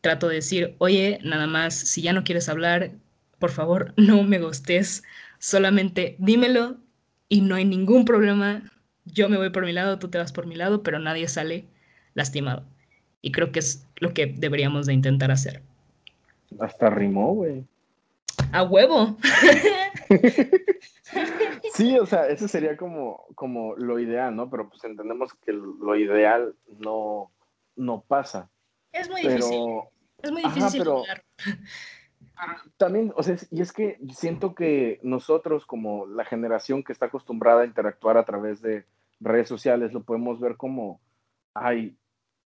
trato 0.00 0.28
de 0.28 0.36
decir, 0.36 0.74
oye, 0.78 1.18
nada 1.22 1.46
más, 1.46 1.74
si 1.74 2.02
ya 2.02 2.12
no 2.12 2.24
quieres 2.24 2.48
hablar, 2.48 2.92
por 3.38 3.50
favor, 3.50 3.92
no 3.96 4.22
me 4.22 4.38
gustes, 4.38 5.02
solamente 5.38 6.16
dímelo 6.18 6.78
y 7.28 7.40
no 7.42 7.54
hay 7.56 7.64
ningún 7.64 8.04
problema. 8.04 8.62
Yo 9.04 9.28
me 9.28 9.36
voy 9.36 9.50
por 9.50 9.64
mi 9.64 9.72
lado, 9.72 9.98
tú 9.98 10.08
te 10.08 10.18
vas 10.18 10.32
por 10.32 10.46
mi 10.46 10.56
lado, 10.56 10.82
pero 10.82 10.98
nadie 10.98 11.26
sale 11.28 11.64
lastimado. 12.14 12.64
Y 13.22 13.32
creo 13.32 13.52
que 13.52 13.58
es 13.60 13.86
lo 13.96 14.14
que 14.14 14.26
deberíamos 14.26 14.86
de 14.86 14.94
intentar 14.94 15.30
hacer. 15.30 15.62
Hasta 16.58 16.90
rimó, 16.90 17.34
güey. 17.34 17.64
A 18.52 18.62
huevo. 18.64 19.16
sí, 21.74 21.98
o 21.98 22.06
sea, 22.06 22.28
eso 22.28 22.48
sería 22.48 22.76
como, 22.76 23.26
como 23.34 23.76
lo 23.76 23.98
ideal, 23.98 24.34
¿no? 24.34 24.50
Pero 24.50 24.68
pues 24.68 24.82
entendemos 24.84 25.34
que 25.34 25.52
lo 25.52 25.96
ideal 25.96 26.54
no, 26.78 27.30
no 27.76 28.02
pasa. 28.02 28.50
Es 28.92 29.08
muy 29.08 29.22
difícil. 29.22 29.60
Es 30.22 30.32
muy 30.32 30.42
difícil. 30.42 30.80
pero, 30.80 31.02
también, 32.76 33.12
o 33.16 33.22
sea, 33.22 33.36
y 33.50 33.60
es 33.60 33.72
que 33.72 33.98
siento 34.12 34.54
que 34.54 34.98
nosotros, 35.02 35.66
como 35.66 36.06
la 36.06 36.24
generación 36.24 36.82
que 36.82 36.92
está 36.92 37.06
acostumbrada 37.06 37.62
a 37.62 37.66
interactuar 37.66 38.16
a 38.16 38.24
través 38.24 38.62
de 38.62 38.84
redes 39.20 39.48
sociales, 39.48 39.92
lo 39.92 40.02
podemos 40.02 40.40
ver 40.40 40.56
como, 40.56 41.00
ay, 41.54 41.96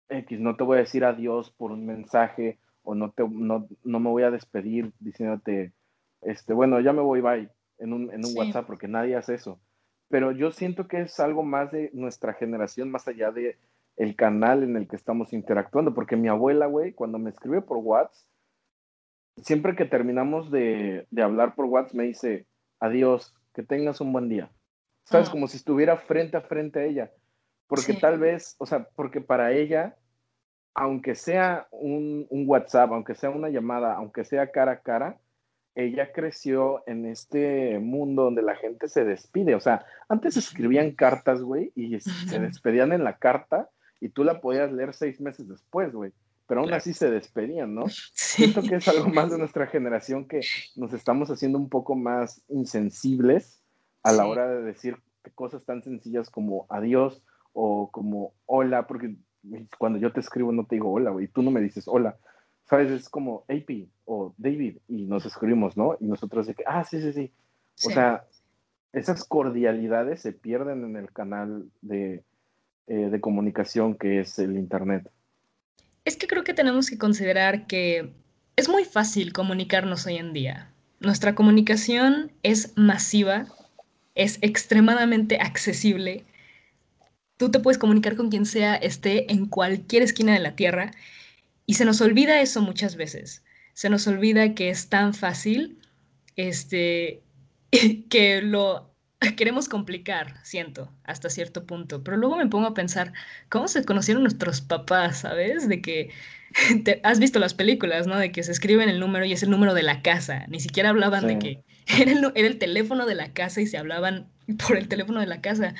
X, 0.08 0.40
no 0.40 0.56
te 0.56 0.64
voy 0.64 0.78
a 0.78 0.80
decir 0.80 1.04
adiós 1.04 1.50
por 1.50 1.72
un 1.72 1.86
mensaje 1.86 2.58
o 2.82 2.94
no, 2.94 3.12
te, 3.12 3.26
no, 3.28 3.68
no 3.84 4.00
me 4.00 4.10
voy 4.10 4.22
a 4.24 4.30
despedir 4.30 4.92
diciéndote, 4.98 5.72
este, 6.22 6.52
bueno, 6.54 6.80
ya 6.80 6.92
me 6.92 7.02
voy, 7.02 7.20
bye, 7.20 7.48
en 7.78 7.92
un, 7.92 8.10
en 8.12 8.24
un 8.24 8.36
WhatsApp, 8.36 8.66
porque 8.66 8.88
nadie 8.88 9.16
hace 9.16 9.34
eso. 9.34 9.60
Pero 10.08 10.32
yo 10.32 10.50
siento 10.50 10.88
que 10.88 11.00
es 11.00 11.18
algo 11.20 11.42
más 11.42 11.70
de 11.72 11.90
nuestra 11.92 12.34
generación, 12.34 12.90
más 12.90 13.08
allá 13.08 13.30
de 13.30 13.58
el 13.96 14.16
canal 14.16 14.62
en 14.62 14.76
el 14.76 14.88
que 14.88 14.96
estamos 14.96 15.32
interactuando, 15.32 15.94
porque 15.94 16.16
mi 16.16 16.28
abuela, 16.28 16.66
güey, 16.66 16.92
cuando 16.92 17.18
me 17.18 17.30
escribe 17.30 17.62
por 17.62 17.78
WhatsApp, 17.78 18.26
siempre 19.42 19.76
que 19.76 19.84
terminamos 19.84 20.50
de, 20.50 21.06
de 21.10 21.22
hablar 21.22 21.54
por 21.54 21.66
WhatsApp, 21.66 21.94
me 21.94 22.04
dice, 22.04 22.46
adiós, 22.80 23.34
que 23.54 23.62
tengas 23.62 24.00
un 24.00 24.12
buen 24.12 24.28
día. 24.28 24.50
¿Sabes? 25.04 25.28
Ah. 25.28 25.32
Como 25.32 25.48
si 25.48 25.56
estuviera 25.56 25.96
frente 25.96 26.36
a 26.36 26.42
frente 26.42 26.80
a 26.80 26.84
ella. 26.84 27.12
Porque 27.66 27.94
tal 27.94 28.18
vez, 28.18 28.54
o 28.58 28.66
sea, 28.66 28.88
porque 28.94 29.20
para 29.20 29.52
ella 29.52 29.96
aunque 30.74 31.14
sea 31.14 31.66
un, 31.70 32.26
WhatsApp, 32.30 32.92
aunque 32.92 33.14
sea 33.14 33.30
una 33.30 33.48
llamada, 33.48 33.94
aunque 33.94 34.24
sea 34.24 34.50
cara 34.50 34.72
a 34.72 34.80
cara, 34.80 35.18
ella 35.74 36.12
creció 36.12 36.82
en 36.86 37.06
este 37.06 37.78
mundo 37.78 38.24
donde 38.24 38.42
la 38.42 38.56
gente 38.56 38.88
se 38.88 39.04
despide. 39.04 39.54
O 39.54 39.60
sea, 39.60 39.84
antes 40.08 40.36
escribían 40.36 40.92
cartas, 40.92 41.40
güey, 41.42 41.72
y 41.74 41.98
se 42.00 42.38
despedían 42.38 42.92
en 42.92 43.04
la 43.04 43.18
carta 43.18 43.70
y 44.00 44.10
tú 44.10 44.24
la 44.24 44.40
podías 44.40 44.72
leer 44.72 44.94
seis 44.94 45.20
meses 45.20 45.48
después, 45.48 45.92
güey. 45.92 46.12
Pero 46.46 46.60
aún 46.60 46.74
así 46.74 46.92
se 46.92 47.10
despedían, 47.10 47.74
¿no? 47.74 47.84
Siento 48.14 48.62
que 48.62 48.76
es 48.76 48.88
algo 48.88 49.08
más 49.08 49.30
de 49.30 49.38
nuestra 49.38 49.66
generación 49.66 50.26
que 50.26 50.40
nos 50.76 50.92
estamos 50.92 51.30
haciendo 51.30 51.56
un 51.56 51.68
poco 51.68 51.94
más 51.94 52.42
insensibles 52.48 53.62
a 54.02 54.12
la 54.12 54.26
hora 54.26 54.48
de 54.48 54.62
decir 54.62 54.98
cosas 55.34 55.64
tan 55.64 55.82
sencillas 55.82 56.28
como 56.28 56.66
adiós 56.68 57.22
o 57.52 57.90
como 57.90 58.34
hola, 58.46 58.86
porque 58.86 59.14
cuando 59.78 59.98
yo 59.98 60.12
te 60.12 60.20
escribo 60.20 60.52
no 60.52 60.66
te 60.66 60.74
digo 60.76 60.92
hola, 60.92 61.10
güey, 61.10 61.28
tú 61.28 61.42
no 61.42 61.50
me 61.50 61.60
dices 61.60 61.84
hola. 61.86 62.18
¿Sabes? 62.68 62.90
Es 62.90 63.08
como 63.08 63.44
AP 63.48 63.88
o 64.04 64.34
David 64.38 64.78
y 64.88 65.04
nos 65.04 65.26
escribimos, 65.26 65.76
¿no? 65.76 65.96
Y 66.00 66.06
nosotros 66.06 66.46
de 66.46 66.54
que, 66.54 66.64
ah, 66.66 66.84
sí, 66.84 67.00
sí, 67.02 67.12
sí. 67.12 67.32
O 67.84 67.90
sea, 67.90 68.24
esas 68.92 69.24
cordialidades 69.24 70.20
se 70.22 70.32
pierden 70.32 70.84
en 70.84 70.96
el 70.96 71.12
canal 71.12 71.70
de, 71.80 72.22
eh, 72.86 72.94
de 72.94 73.20
comunicación 73.20 73.94
que 73.94 74.20
es 74.20 74.38
el 74.38 74.56
Internet. 74.56 75.10
Es 76.04 76.16
que 76.16 76.26
creo 76.26 76.44
que 76.44 76.54
tenemos 76.54 76.90
que 76.90 76.98
considerar 76.98 77.66
que 77.66 78.12
es 78.56 78.68
muy 78.68 78.84
fácil 78.84 79.32
comunicarnos 79.32 80.06
hoy 80.06 80.16
en 80.16 80.32
día. 80.32 80.68
nuestra 81.00 81.34
comunicación 81.34 82.30
es 82.44 82.74
masiva, 82.76 83.46
es 84.14 84.38
extremadamente 84.40 85.38
accesible. 85.40 86.24
Tú 87.38 87.50
te 87.50 87.58
puedes 87.58 87.78
comunicar 87.78 88.14
con 88.14 88.30
quien 88.30 88.46
sea, 88.46 88.76
esté 88.76 89.32
en 89.32 89.46
cualquier 89.46 90.02
esquina 90.02 90.32
de 90.32 90.38
la 90.38 90.54
Tierra, 90.54 90.92
y 91.66 91.74
se 91.74 91.84
nos 91.84 92.00
olvida 92.00 92.40
eso 92.40 92.62
muchas 92.62 92.96
veces. 92.96 93.42
Se 93.74 93.88
nos 93.88 94.06
olvida 94.06 94.54
que 94.54 94.70
es 94.70 94.88
tan 94.88 95.14
fácil, 95.14 95.78
este, 96.36 97.22
que 98.10 98.42
lo 98.42 98.92
queremos 99.36 99.68
complicar, 99.68 100.34
siento, 100.44 100.92
hasta 101.04 101.30
cierto 101.30 101.66
punto. 101.66 102.02
Pero 102.02 102.16
luego 102.16 102.36
me 102.36 102.46
pongo 102.46 102.66
a 102.66 102.74
pensar, 102.74 103.12
¿cómo 103.48 103.68
se 103.68 103.84
conocieron 103.84 104.22
nuestros 104.22 104.60
papás, 104.60 105.20
sabes? 105.20 105.68
De 105.68 105.80
que 105.80 106.10
has 107.02 107.18
visto 107.18 107.38
las 107.38 107.54
películas, 107.54 108.06
¿no? 108.06 108.18
De 108.18 108.32
que 108.32 108.42
se 108.42 108.52
escriben 108.52 108.88
el 108.88 109.00
número 109.00 109.24
y 109.24 109.32
es 109.32 109.42
el 109.42 109.50
número 109.50 109.74
de 109.74 109.82
la 109.82 110.02
casa. 110.02 110.46
Ni 110.48 110.60
siquiera 110.60 110.90
hablaban 110.90 111.26
de 111.26 111.38
que 111.38 111.62
era 111.86 112.12
el, 112.12 112.32
era 112.34 112.48
el 112.48 112.58
teléfono 112.58 113.06
de 113.06 113.14
la 113.14 113.32
casa 113.32 113.60
y 113.60 113.66
se 113.66 113.78
hablaban 113.78 114.28
por 114.66 114.76
el 114.76 114.88
teléfono 114.88 115.20
de 115.20 115.26
la 115.26 115.40
casa. 115.40 115.74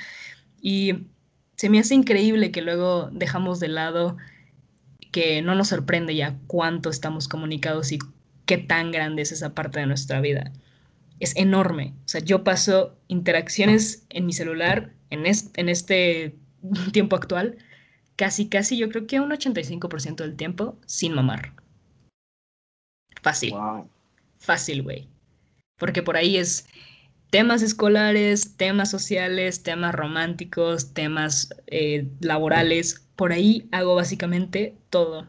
Y 0.61 1.07
se 1.55 1.69
me 1.69 1.79
hace 1.79 1.95
increíble 1.95 2.51
que 2.51 2.61
luego 2.61 3.09
dejamos 3.11 3.59
de 3.59 3.67
lado 3.67 4.17
que 5.13 5.41
no 5.41 5.55
nos 5.55 5.69
sorprende 5.69 6.13
ya 6.13 6.37
cuánto 6.47 6.89
estamos 6.89 7.29
comunicados 7.29 7.93
y 7.93 7.99
qué 8.45 8.57
tan 8.57 8.91
grande 8.91 9.21
es 9.21 9.31
esa 9.31 9.55
parte 9.55 9.79
de 9.79 9.85
nuestra 9.85 10.19
vida 10.19 10.51
es 11.23 11.35
enorme. 11.35 11.93
O 12.05 12.07
sea, 12.07 12.21
yo 12.21 12.43
paso 12.43 12.95
interacciones 13.07 14.05
en 14.09 14.25
mi 14.25 14.33
celular 14.33 14.93
en, 15.09 15.25
en 15.25 15.69
este 15.69 16.35
tiempo 16.91 17.15
actual, 17.15 17.57
casi, 18.15 18.49
casi 18.49 18.77
yo 18.77 18.89
creo 18.89 19.07
que 19.07 19.19
un 19.19 19.31
85% 19.31 20.17
del 20.17 20.35
tiempo 20.35 20.77
sin 20.85 21.13
mamar. 21.13 21.53
Fácil. 23.21 23.53
Fácil, 24.37 24.83
güey. 24.83 25.07
Porque 25.77 26.03
por 26.03 26.17
ahí 26.17 26.37
es 26.37 26.67
temas 27.33 27.63
escolares, 27.63 28.57
temas 28.57 28.91
sociales, 28.91 29.63
temas 29.63 29.95
románticos, 29.95 30.93
temas 30.93 31.49
eh, 31.65 32.07
laborales. 32.19 33.07
Por 33.15 33.33
ahí 33.33 33.67
hago 33.71 33.95
básicamente 33.95 34.77
todo. 34.91 35.27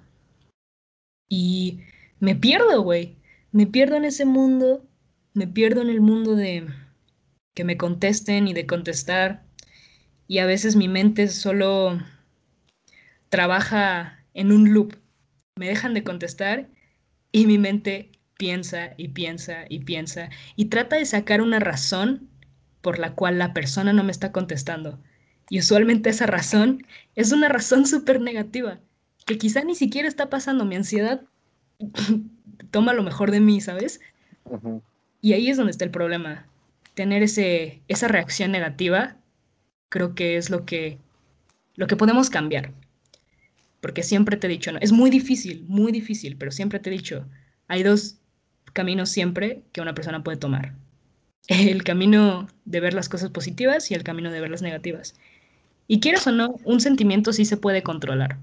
Y 1.31 1.81
me 2.21 2.37
pierdo, 2.37 2.83
güey. 2.83 3.17
Me 3.53 3.67
pierdo 3.67 3.97
en 3.97 4.05
ese 4.05 4.27
mundo 4.27 4.87
me 5.35 5.49
pierdo 5.49 5.83
en 5.83 5.89
el 5.89 6.01
mundo 6.01 6.37
de 6.37 6.69
que 7.55 7.65
me 7.65 7.77
contesten 7.77 8.47
y 8.47 8.55
de 8.55 8.67
contestar 8.67 9.43
y 10.29 10.39
a 10.39 10.47
veces 10.47 10.77
mi 10.77 10.89
mente 10.89 11.27
solo 11.27 12.01
trabaja 13.31 14.25
en 14.33 14.53
un 14.53 14.73
loop. 14.73 14.95
Me 15.57 15.67
dejan 15.67 15.93
de 15.93 16.05
contestar 16.05 16.69
y 17.33 17.47
mi 17.47 17.59
mente 17.59 18.13
piensa 18.37 18.95
y 18.97 19.09
piensa 19.09 19.65
y 19.69 19.81
piensa 19.81 20.31
y 20.57 20.67
trata 20.67 20.97
de 20.97 21.07
sacar 21.07 21.41
una 21.41 21.61
razón 21.61 22.29
por 22.83 22.99
la 22.99 23.15
cual 23.15 23.39
la 23.39 23.55
persona 23.55 23.93
no 23.93 24.05
me 24.05 24.13
está 24.13 24.33
contestando. 24.33 25.01
Y 25.49 25.59
usualmente 25.59 26.11
esa 26.11 26.27
razón 26.27 26.87
es 27.15 27.33
una 27.33 27.49
razón 27.49 27.87
súper 27.87 28.21
negativa, 28.21 28.81
que 29.27 29.39
quizá 29.39 29.63
ni 29.63 29.75
siquiera 29.75 30.09
está 30.09 30.31
pasando. 30.31 30.65
Mi 30.65 30.77
ansiedad 30.77 31.23
toma 32.71 32.93
lo 32.93 33.03
mejor 33.03 33.31
de 33.31 33.41
mí, 33.41 33.61
¿sabes? 33.61 34.01
Y 35.21 35.33
ahí 35.33 35.49
es 35.49 35.57
donde 35.57 35.71
está 35.71 35.85
el 35.85 35.91
problema. 35.91 36.47
Tener 36.95 37.23
ese, 37.23 37.83
esa 37.89 38.09
reacción 38.09 38.53
negativa 38.53 39.17
creo 39.89 40.15
que 40.15 40.37
es 40.37 40.51
lo 40.51 40.65
que, 40.65 40.99
lo 41.77 41.87
que 41.87 41.97
podemos 41.97 42.31
cambiar. 42.31 42.73
Porque 43.81 44.03
siempre 44.03 44.37
te 44.37 44.47
he 44.47 44.51
dicho, 44.51 44.73
no, 44.73 44.79
es 44.81 44.93
muy 44.93 45.11
difícil, 45.11 45.65
muy 45.69 45.93
difícil, 45.93 46.37
pero 46.37 46.51
siempre 46.51 46.79
te 46.79 46.91
he 46.91 46.93
dicho, 46.93 47.27
hay 47.69 47.83
dos 47.83 48.19
caminos 48.75 49.09
siempre 49.09 49.63
que 49.73 49.81
una 49.81 49.95
persona 49.95 50.23
puede 50.23 50.37
tomar. 50.37 50.75
El 51.49 51.83
camino 51.83 52.47
de 52.67 52.81
ver 52.81 52.93
las 52.93 53.09
cosas 53.09 53.31
positivas 53.31 53.91
y 53.91 53.95
el 53.95 54.05
camino 54.05 54.31
de 54.31 54.41
ver 54.41 54.51
las 54.51 54.63
negativas. 54.63 55.15
Y 55.87 56.01
quieras 56.01 56.27
o 56.27 56.33
no, 56.33 56.57
un 56.65 56.81
sentimiento 56.81 57.33
sí 57.33 57.45
se 57.45 57.57
puede 57.57 57.83
controlar. 57.83 58.39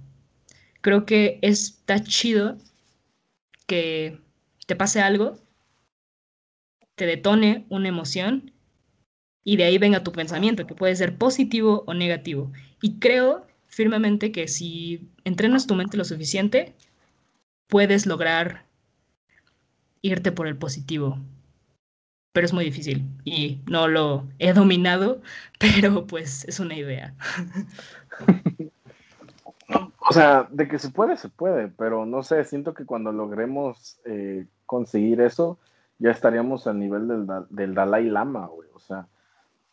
Creo 0.82 1.06
que 1.06 1.39
está 1.41 2.04
chido 2.04 2.58
que 3.67 4.20
te 4.67 4.76
pase 4.76 5.02
algo 5.02 5.39
te 7.02 7.08
detone 7.08 7.65
una 7.70 7.88
emoción 7.88 8.52
y 9.44 9.58
de 9.58 9.63
ahí 9.63 9.80
venga 9.80 10.04
tu 10.04 10.12
pensamiento, 10.12 10.67
que 10.67 10.76
puede 10.76 10.96
ser 10.96 11.17
positivo 11.17 11.84
o 11.88 11.96
negativo. 11.96 12.52
Y 12.80 13.00
creo 13.00 13.48
firmemente 13.65 14.32
que 14.32 14.48
si 14.48 15.10
entrenas 15.24 15.65
tu 15.65 15.74
mente 15.74 15.98
lo 15.98 16.06
suficiente, 16.06 16.76
puedes 17.67 18.06
lograr 18.06 18.67
irte 20.02 20.32
por 20.32 20.48
el 20.48 20.58
positivo. 20.58 21.18
Pero 22.34 22.46
es 22.46 22.54
muy 22.54 22.64
difícil 22.64 23.06
y 23.26 23.60
no 23.70 23.88
lo 23.88 24.26
he 24.40 24.54
dominado, 24.54 25.22
pero 25.60 26.08
pues 26.08 26.46
es 26.46 26.60
una 26.60 26.76
idea. 26.76 27.14
O 30.10 30.14
sea, 30.14 30.48
de 30.52 30.68
que 30.68 30.78
se 30.78 30.90
puede, 30.90 31.16
se 31.16 31.30
puede, 31.30 31.70
pero 31.70 32.06
no 32.06 32.24
sé, 32.24 32.44
siento 32.44 32.74
que 32.74 32.86
cuando 32.86 33.14
logremos 33.14 34.02
eh, 34.04 34.46
conseguir 34.66 35.22
eso, 35.22 35.58
ya 36.00 36.12
estaríamos 36.12 36.68
al 36.68 36.80
nivel 36.80 37.08
del, 37.08 37.28
del 37.50 37.74
Dalai 37.74 38.10
Lama, 38.10 38.48
güey. 38.48 38.68
O 38.74 38.80
sea, 38.80 39.08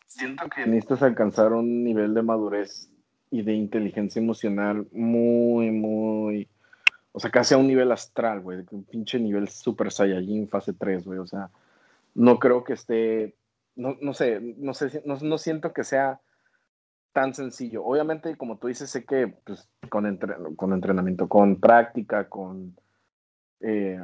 siento 0.07 0.49
que 0.49 0.67
necesitas 0.67 1.03
alcanzar 1.03 1.53
un 1.53 1.83
nivel 1.83 2.15
de 2.15 2.23
madurez 2.23 2.89
y 3.31 3.43
de 3.43 3.55
inteligencia 3.55 4.21
emocional 4.21 4.87
muy, 4.93 5.71
muy. 5.71 6.49
O 7.13 7.21
sea, 7.21 7.31
casi 7.31 7.55
a 7.55 7.59
un 7.59 7.67
nivel 7.67 7.91
astral, 7.93 8.41
güey. 8.41 8.65
Un 8.71 8.85
pinche 8.85 9.19
nivel 9.19 9.49
Super 9.49 9.91
Saiyajin 9.91 10.49
fase 10.49 10.73
3, 10.73 11.05
güey. 11.05 11.19
O 11.19 11.27
sea, 11.27 11.51
no 12.15 12.39
creo 12.39 12.65
que 12.65 12.75
esté. 12.75 13.35
No, 13.77 13.97
no 14.01 14.13
sé, 14.13 14.41
no 14.41 14.75
sé, 14.75 15.03
no, 15.05 15.17
no 15.21 15.39
siento 15.39 15.73
que 15.73 15.85
sea 15.85 16.21
tan 17.13 17.35
sencillo. 17.35 17.85
Obviamente, 17.85 18.37
como 18.37 18.59
tú 18.59 18.69
dices, 18.69 18.91
sé 18.91 19.05
que 19.05 19.29
pues, 19.45 19.69
con, 19.89 20.19
con 20.57 20.73
entrenamiento, 20.73 21.29
con 21.29 21.61
práctica, 21.61 22.29
con 22.29 22.77
eh, 23.61 24.01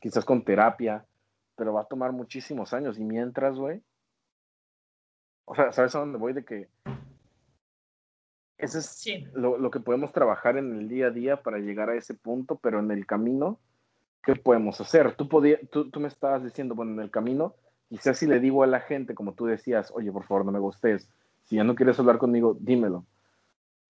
quizás 0.00 0.24
con 0.24 0.44
terapia, 0.44 1.04
pero 1.56 1.72
va 1.72 1.82
a 1.82 1.88
tomar 1.88 2.12
muchísimos 2.12 2.72
años. 2.72 2.98
Y 2.98 3.04
mientras, 3.04 3.56
güey, 3.56 3.82
o 5.44 5.54
sea, 5.54 5.72
¿sabes 5.72 5.94
a 5.94 6.00
dónde 6.00 6.18
voy? 6.18 6.32
De 6.32 6.44
que 6.44 6.68
eso 8.58 8.78
es 8.78 9.06
lo, 9.34 9.70
que 9.70 9.78
podemos 9.78 10.12
trabajar 10.12 10.56
en 10.56 10.74
el 10.74 10.88
día 10.88 11.06
a 11.06 11.10
día 11.10 11.42
para 11.42 11.58
llegar 11.58 11.90
a 11.90 11.94
ese 11.94 12.14
punto, 12.14 12.56
pero 12.56 12.80
en 12.80 12.90
el 12.90 13.06
camino, 13.06 13.60
¿qué 14.22 14.34
podemos 14.34 14.80
hacer? 14.80 15.14
Tú, 15.14 15.28
podía, 15.28 15.58
tú, 15.70 15.90
tú 15.90 16.00
me 16.00 16.08
estabas 16.08 16.42
diciendo, 16.42 16.74
bueno, 16.74 16.92
en 16.92 17.00
el 17.00 17.10
camino, 17.10 17.54
quizás 17.88 18.18
si 18.18 18.26
le 18.26 18.40
digo 18.40 18.64
a 18.64 18.66
la 18.66 18.80
gente, 18.80 19.14
como 19.14 19.34
tú 19.34 19.46
decías, 19.46 19.92
oye, 19.94 20.10
por 20.10 20.24
favor, 20.24 20.44
no 20.44 20.50
me 20.52 20.58
gustes, 20.58 21.08
si 21.44 21.56
ya 21.56 21.64
no 21.64 21.76
quieres 21.76 22.00
hablar 22.00 22.18
conmigo, 22.18 22.56
dímelo. 22.60 23.06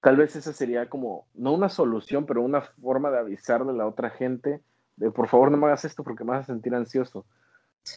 Tal 0.00 0.16
vez 0.16 0.37
esa 0.37 0.52
sería 0.52 0.88
como, 0.88 1.26
no 1.35 1.52
una 1.54 1.70
solución, 1.70 2.26
pero 2.26 2.42
una 2.42 2.61
forma 2.61 3.11
de 3.11 3.18
avisarle 3.18 3.72
a 3.72 3.74
la 3.74 3.87
otra 3.87 4.11
gente 4.11 4.61
de, 4.96 5.11
por 5.11 5.28
favor, 5.28 5.50
no 5.50 5.57
me 5.57 5.66
hagas 5.66 5.87
esto 5.87 6.04
porque 6.04 6.24
me 6.24 6.33
vas 6.33 6.42
a 6.42 6.52
sentir 6.52 6.74
ansioso. 6.74 7.24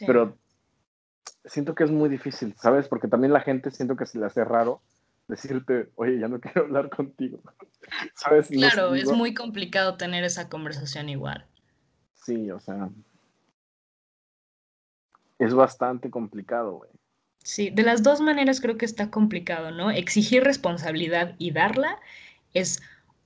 Pero 0.06 0.36
siento 1.44 1.74
que 1.74 1.84
es 1.84 1.90
muy 1.90 2.08
difícil, 2.08 2.54
¿sabes? 2.56 2.88
Porque 2.88 3.08
también 3.08 3.32
la 3.32 3.40
gente 3.40 3.70
siento 3.70 3.94
que 3.94 4.06
se 4.06 4.18
le 4.18 4.26
hace 4.26 4.42
raro 4.42 4.80
decirte, 5.28 5.90
oye, 5.96 6.18
ya 6.18 6.28
no 6.28 6.40
quiero 6.40 6.62
hablar 6.62 6.90
contigo. 6.90 7.40
¿Sabes? 8.14 8.48
Claro, 8.48 8.94
es 8.94 9.10
muy 9.12 9.34
complicado 9.34 9.96
tener 9.96 10.24
esa 10.24 10.48
conversación 10.48 11.08
igual. 11.08 11.46
Sí, 12.14 12.50
o 12.50 12.60
sea. 12.60 12.90
Es 15.38 15.54
bastante 15.54 16.10
complicado, 16.10 16.74
güey. 16.74 16.90
Sí, 17.42 17.70
de 17.70 17.82
las 17.82 18.04
dos 18.04 18.20
maneras 18.20 18.60
creo 18.60 18.78
que 18.78 18.84
está 18.84 19.10
complicado, 19.10 19.72
¿no? 19.72 19.90
Exigir 19.90 20.44
responsabilidad 20.44 21.34
y 21.38 21.50
darla 21.50 21.98
es 22.54 22.80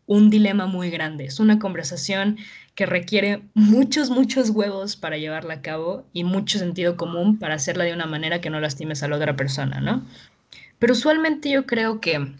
un 0.06 0.30
dilema 0.30 0.66
muy 0.66 0.88
grande. 0.90 1.24
Es 1.26 1.40
una 1.40 1.58
conversación 1.58 2.38
que 2.74 2.86
requiere 2.86 3.42
muchos, 3.54 4.08
muchos 4.08 4.50
huevos 4.50 4.96
para 4.96 5.18
llevarla 5.18 5.54
a 5.54 5.62
cabo 5.62 6.06
y 6.12 6.24
mucho 6.24 6.58
sentido 6.58 6.96
común 6.96 7.38
para 7.38 7.54
hacerla 7.54 7.84
de 7.84 7.92
una 7.92 8.06
manera 8.06 8.40
que 8.40 8.50
no 8.50 8.60
lastimes 8.60 9.02
a 9.02 9.08
la 9.08 9.16
otra 9.16 9.36
persona, 9.36 9.80
¿no? 9.80 10.06
Pero 10.78 10.92
usualmente 10.92 11.50
yo 11.50 11.66
creo 11.66 12.00
que 12.00 12.34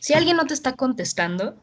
si 0.00 0.14
alguien 0.14 0.36
no 0.36 0.46
te 0.46 0.54
está 0.54 0.74
contestando, 0.74 1.56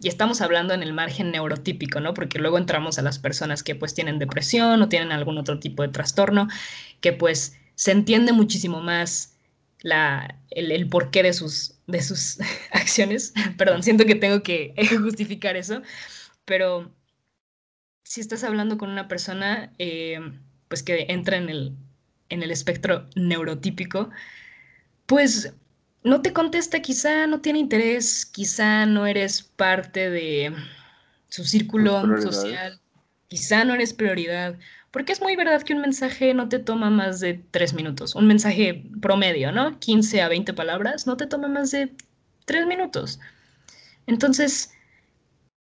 y 0.00 0.08
estamos 0.08 0.40
hablando 0.40 0.74
en 0.74 0.82
el 0.82 0.92
margen 0.92 1.30
neurotípico, 1.30 2.00
¿no? 2.00 2.14
Porque 2.14 2.38
luego 2.38 2.58
entramos 2.58 2.98
a 2.98 3.02
las 3.02 3.18
personas 3.18 3.62
que 3.62 3.74
pues 3.74 3.94
tienen 3.94 4.18
depresión 4.18 4.82
o 4.82 4.88
tienen 4.88 5.12
algún 5.12 5.38
otro 5.38 5.60
tipo 5.60 5.82
de 5.82 5.88
trastorno, 5.88 6.48
que 7.00 7.12
pues 7.12 7.56
se 7.74 7.92
entiende 7.92 8.32
muchísimo 8.32 8.80
más 8.80 9.36
la, 9.80 10.38
el, 10.50 10.72
el 10.72 10.88
porqué 10.88 11.22
de 11.22 11.32
sus, 11.32 11.76
de 11.86 12.02
sus 12.02 12.38
acciones. 12.72 13.32
Perdón, 13.56 13.82
siento 13.82 14.04
que 14.04 14.14
tengo 14.14 14.42
que 14.42 14.74
justificar 15.00 15.56
eso, 15.56 15.82
pero 16.44 16.92
si 18.02 18.20
estás 18.20 18.44
hablando 18.44 18.76
con 18.78 18.90
una 18.90 19.08
persona 19.08 19.72
eh, 19.78 20.20
pues 20.68 20.82
que 20.82 21.06
entra 21.08 21.36
en 21.36 21.48
el, 21.48 21.76
en 22.28 22.42
el 22.42 22.50
espectro 22.50 23.06
neurotípico, 23.14 24.10
pues 25.06 25.52
no 26.02 26.20
te 26.22 26.32
contesta, 26.32 26.80
quizá 26.80 27.26
no 27.26 27.40
tiene 27.40 27.58
interés, 27.58 28.26
quizá 28.26 28.86
no 28.86 29.06
eres 29.06 29.42
parte 29.42 30.10
de 30.10 30.54
su 31.28 31.44
círculo 31.44 32.20
social, 32.20 32.80
quizá 33.28 33.64
no 33.64 33.74
eres 33.74 33.92
prioridad, 33.92 34.56
porque 34.90 35.12
es 35.12 35.20
muy 35.20 35.34
verdad 35.34 35.62
que 35.62 35.72
un 35.72 35.80
mensaje 35.80 36.34
no 36.34 36.48
te 36.48 36.58
toma 36.58 36.90
más 36.90 37.20
de 37.20 37.42
tres 37.50 37.74
minutos, 37.74 38.14
un 38.14 38.26
mensaje 38.26 38.84
promedio, 39.00 39.50
¿no? 39.50 39.78
15 39.80 40.22
a 40.22 40.28
20 40.28 40.52
palabras, 40.52 41.06
no 41.06 41.16
te 41.16 41.26
toma 41.26 41.48
más 41.48 41.70
de 41.70 41.92
tres 42.44 42.66
minutos. 42.66 43.18
Entonces, 44.06 44.72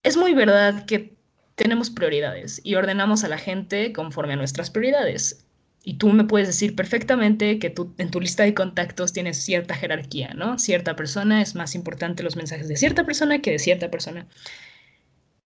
es 0.03 0.15
muy 0.15 0.33
verdad 0.33 0.85
que 0.85 1.17
tenemos 1.55 1.89
prioridades 1.89 2.61
y 2.63 2.75
ordenamos 2.75 3.23
a 3.23 3.27
la 3.27 3.39
gente 3.39 3.91
conforme 3.91 4.33
a 4.33 4.37
nuestras 4.37 4.69
prioridades. 4.69 5.46
Y 5.87 5.93
tú 5.93 6.09
me 6.09 6.25
puedes 6.25 6.49
decir 6.49 6.75
perfectamente 6.75 7.59
que 7.59 7.69
tú 7.69 7.95
en 7.97 8.11
tu 8.11 8.19
lista 8.19 8.43
de 8.43 8.53
contactos 8.53 9.13
tienes 9.13 9.37
cierta 9.37 9.73
jerarquía, 9.73 10.33
¿no? 10.33 10.59
Cierta 10.59 10.97
persona 10.97 11.41
es 11.41 11.55
más 11.55 11.75
importante 11.75 12.23
los 12.23 12.35
mensajes 12.35 12.67
de 12.67 12.75
cierta 12.75 13.05
persona 13.05 13.41
que 13.41 13.51
de 13.51 13.59
cierta 13.59 13.89
persona. 13.89 14.27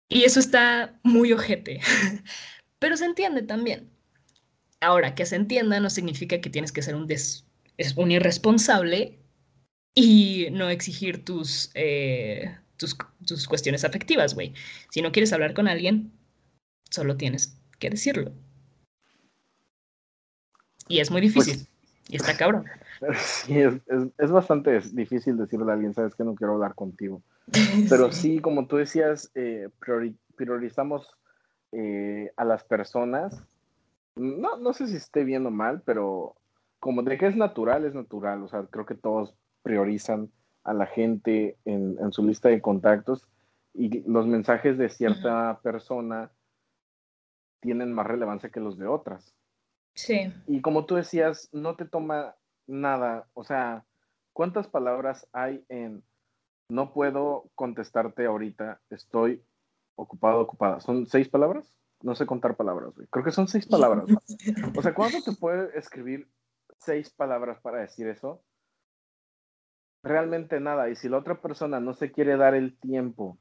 Y 0.08 0.26
eso 0.26 0.40
está 0.40 1.00
muy 1.02 1.34
ojete, 1.34 1.82
pero 2.80 2.96
se 2.96 3.06
entiende 3.06 3.42
también. 3.42 3.90
Ahora, 4.82 5.16
que 5.16 5.26
se 5.26 5.36
entienda 5.36 5.80
no 5.80 5.90
significa 5.90 6.40
que 6.40 6.52
tienes 6.52 6.72
que 6.72 6.84
ser 6.84 6.94
un, 6.94 8.12
irresponsable 8.12 9.18
y 9.96 10.50
no 10.52 10.70
exigir 10.70 11.24
eh, 11.74 12.56
tus, 12.78 12.98
tus 13.26 13.48
cuestiones 13.48 13.84
afectivas, 13.84 14.36
güey. 14.36 14.54
Si 14.92 15.02
no 15.02 15.12
quieres 15.12 15.34
hablar 15.34 15.56
con 15.56 15.68
alguien, 15.68 16.12
solo 16.92 17.18
tienes 17.18 17.58
que 17.80 17.90
decirlo. 17.90 18.32
Y 20.90 21.00
es 21.00 21.10
muy 21.10 21.22
pues 21.22 21.46
difícil. 21.46 21.68
y 22.10 22.18
está 22.18 22.36
cabrón. 22.36 22.66
Sí, 23.16 23.58
es, 23.58 23.76
es, 24.18 24.30
bastante 24.30 24.78
difícil 24.92 25.38
decirle 25.38 25.72
a 25.72 25.76
alguien, 25.76 25.94
sabes 25.94 26.16
que 26.16 26.26
no 26.26 26.36
quiero 26.36 26.56
hablar 26.56 26.76
contigo. 26.76 27.22
Pero 27.90 28.12
sí, 28.12 28.40
como 28.40 28.68
tú 28.68 28.76
decías, 28.76 29.32
eh, 29.36 29.70
priorizamos 30.36 31.10
eh, 31.72 32.30
a 32.36 32.44
las 32.44 32.66
personas. 32.66 33.42
No, 34.18 34.58
no 34.58 34.74
sé 34.74 34.88
si 34.88 34.98
esté 34.98 35.24
bien 35.24 35.46
o 35.46 35.50
mal, 35.50 35.82
pero 35.86 36.36
como 36.82 37.04
de 37.04 37.18
que 37.18 37.28
es 37.28 37.38
natural, 37.38 37.86
es 37.86 37.94
natural. 37.94 38.44
O 38.44 38.50
sea, 38.50 38.66
creo 38.70 38.86
que 38.86 38.96
todos 38.96 39.34
priorizan 39.64 40.30
a 40.66 40.74
la 40.74 40.88
gente 40.88 41.56
en, 41.64 41.96
en 42.02 42.12
su 42.12 42.26
lista 42.26 42.50
de 42.50 42.60
contactos 42.60 43.30
y 43.74 44.02
los 44.10 44.28
mensajes 44.28 44.78
de 44.78 44.90
cierta 44.90 45.62
persona 45.64 46.32
tienen 47.62 47.94
más 47.94 48.08
relevancia 48.08 48.50
que 48.50 48.60
los 48.60 48.78
de 48.78 48.88
otras. 48.88 49.34
Sí. 50.00 50.34
Y 50.47 50.62
como 50.62 50.86
tú 50.86 50.95
decías, 50.95 51.50
no 51.52 51.76
te 51.76 51.84
toma 51.84 52.36
nada, 52.68 53.28
o 53.34 53.43
sea, 53.43 53.84
¿cuántas 54.32 54.68
palabras 54.68 55.28
hay 55.34 55.66
en 55.68 56.04
no 56.70 56.93
puedo 56.93 57.50
contestarte 57.56 58.26
ahorita, 58.26 58.80
estoy 58.89 59.43
ocupado, 59.95 60.39
ocupada? 60.39 60.80
¿Son 60.80 61.06
seis 61.06 61.28
palabras? 61.28 61.78
No 62.02 62.16
sé 62.16 62.26
contar 62.26 62.56
palabras, 62.56 62.95
güey. 62.95 63.08
Creo 63.08 63.26
que 63.26 63.32
son 63.32 63.50
seis 63.50 63.68
palabras. 63.68 64.06
o 64.78 64.82
sea, 64.82 64.93
¿cuánto 64.93 65.22
te 65.22 65.34
puede 65.34 65.78
escribir 65.78 66.30
seis 66.78 67.10
palabras 67.10 67.60
para 67.60 67.80
decir 67.80 68.08
eso? 68.08 68.41
Realmente 70.02 70.62
nada. 70.62 70.89
Y 70.89 70.95
si 70.95 71.10
la 71.10 71.18
otra 71.18 71.41
persona 71.41 71.82
no 71.82 71.93
se 71.93 72.12
quiere 72.14 72.38
dar 72.38 72.56
el 72.56 72.78
tiempo 72.78 73.38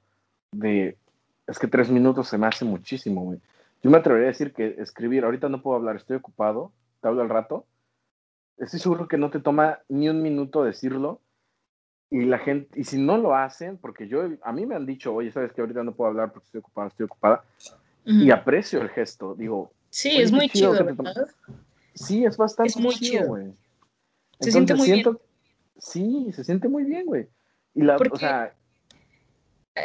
de... 0.50 0.98
Es 1.46 1.60
que 1.60 1.68
tres 1.68 1.88
minutos 1.88 2.26
se 2.28 2.36
me 2.36 2.48
hace 2.48 2.64
muchísimo, 2.64 3.22
güey. 3.22 3.40
Yo 3.82 3.90
me 3.90 3.98
atrevería 3.98 4.28
a 4.28 4.32
decir 4.32 4.52
que 4.52 4.76
escribir, 4.78 5.24
ahorita 5.24 5.48
no 5.48 5.62
puedo 5.62 5.76
hablar, 5.76 5.96
estoy 5.96 6.16
ocupado, 6.16 6.72
te 7.00 7.08
hablo 7.08 7.22
al 7.22 7.28
rato. 7.28 7.66
Estoy 8.56 8.80
seguro 8.80 9.06
que 9.06 9.18
no 9.18 9.30
te 9.30 9.38
toma 9.38 9.80
ni 9.88 10.08
un 10.08 10.22
minuto 10.22 10.64
decirlo. 10.64 11.20
Y 12.10 12.24
la 12.24 12.38
gente, 12.38 12.80
y 12.80 12.84
si 12.84 12.98
no 12.98 13.18
lo 13.18 13.36
hacen, 13.36 13.76
porque 13.76 14.08
yo, 14.08 14.22
a 14.42 14.52
mí 14.52 14.66
me 14.66 14.74
han 14.74 14.86
dicho, 14.86 15.14
oye, 15.14 15.30
sabes 15.30 15.52
que 15.52 15.60
ahorita 15.60 15.82
no 15.84 15.94
puedo 15.94 16.10
hablar 16.10 16.32
porque 16.32 16.46
estoy 16.46 16.60
ocupado, 16.60 16.88
estoy 16.88 17.04
ocupada. 17.04 17.44
Y 18.04 18.30
aprecio 18.30 18.80
el 18.80 18.88
gesto, 18.88 19.34
digo. 19.34 19.70
Sí, 19.90 20.16
es 20.16 20.32
muy 20.32 20.48
chido, 20.48 20.72
¿verdad? 20.72 21.28
Sí, 21.94 22.24
es 22.24 22.36
bastante 22.38 22.70
es 22.70 22.76
muy 22.78 22.94
chido, 22.94 23.26
güey. 23.26 23.52
Se 24.40 24.50
siente 24.50 24.74
muy 24.74 24.90
bien. 24.90 25.18
Sí, 25.76 26.32
se 26.32 26.44
siente 26.44 26.68
muy 26.68 26.84
bien, 26.84 27.04
güey. 27.04 27.28
Y 27.74 27.82
la, 27.82 27.96
o 27.96 28.16
sea, 28.16 28.54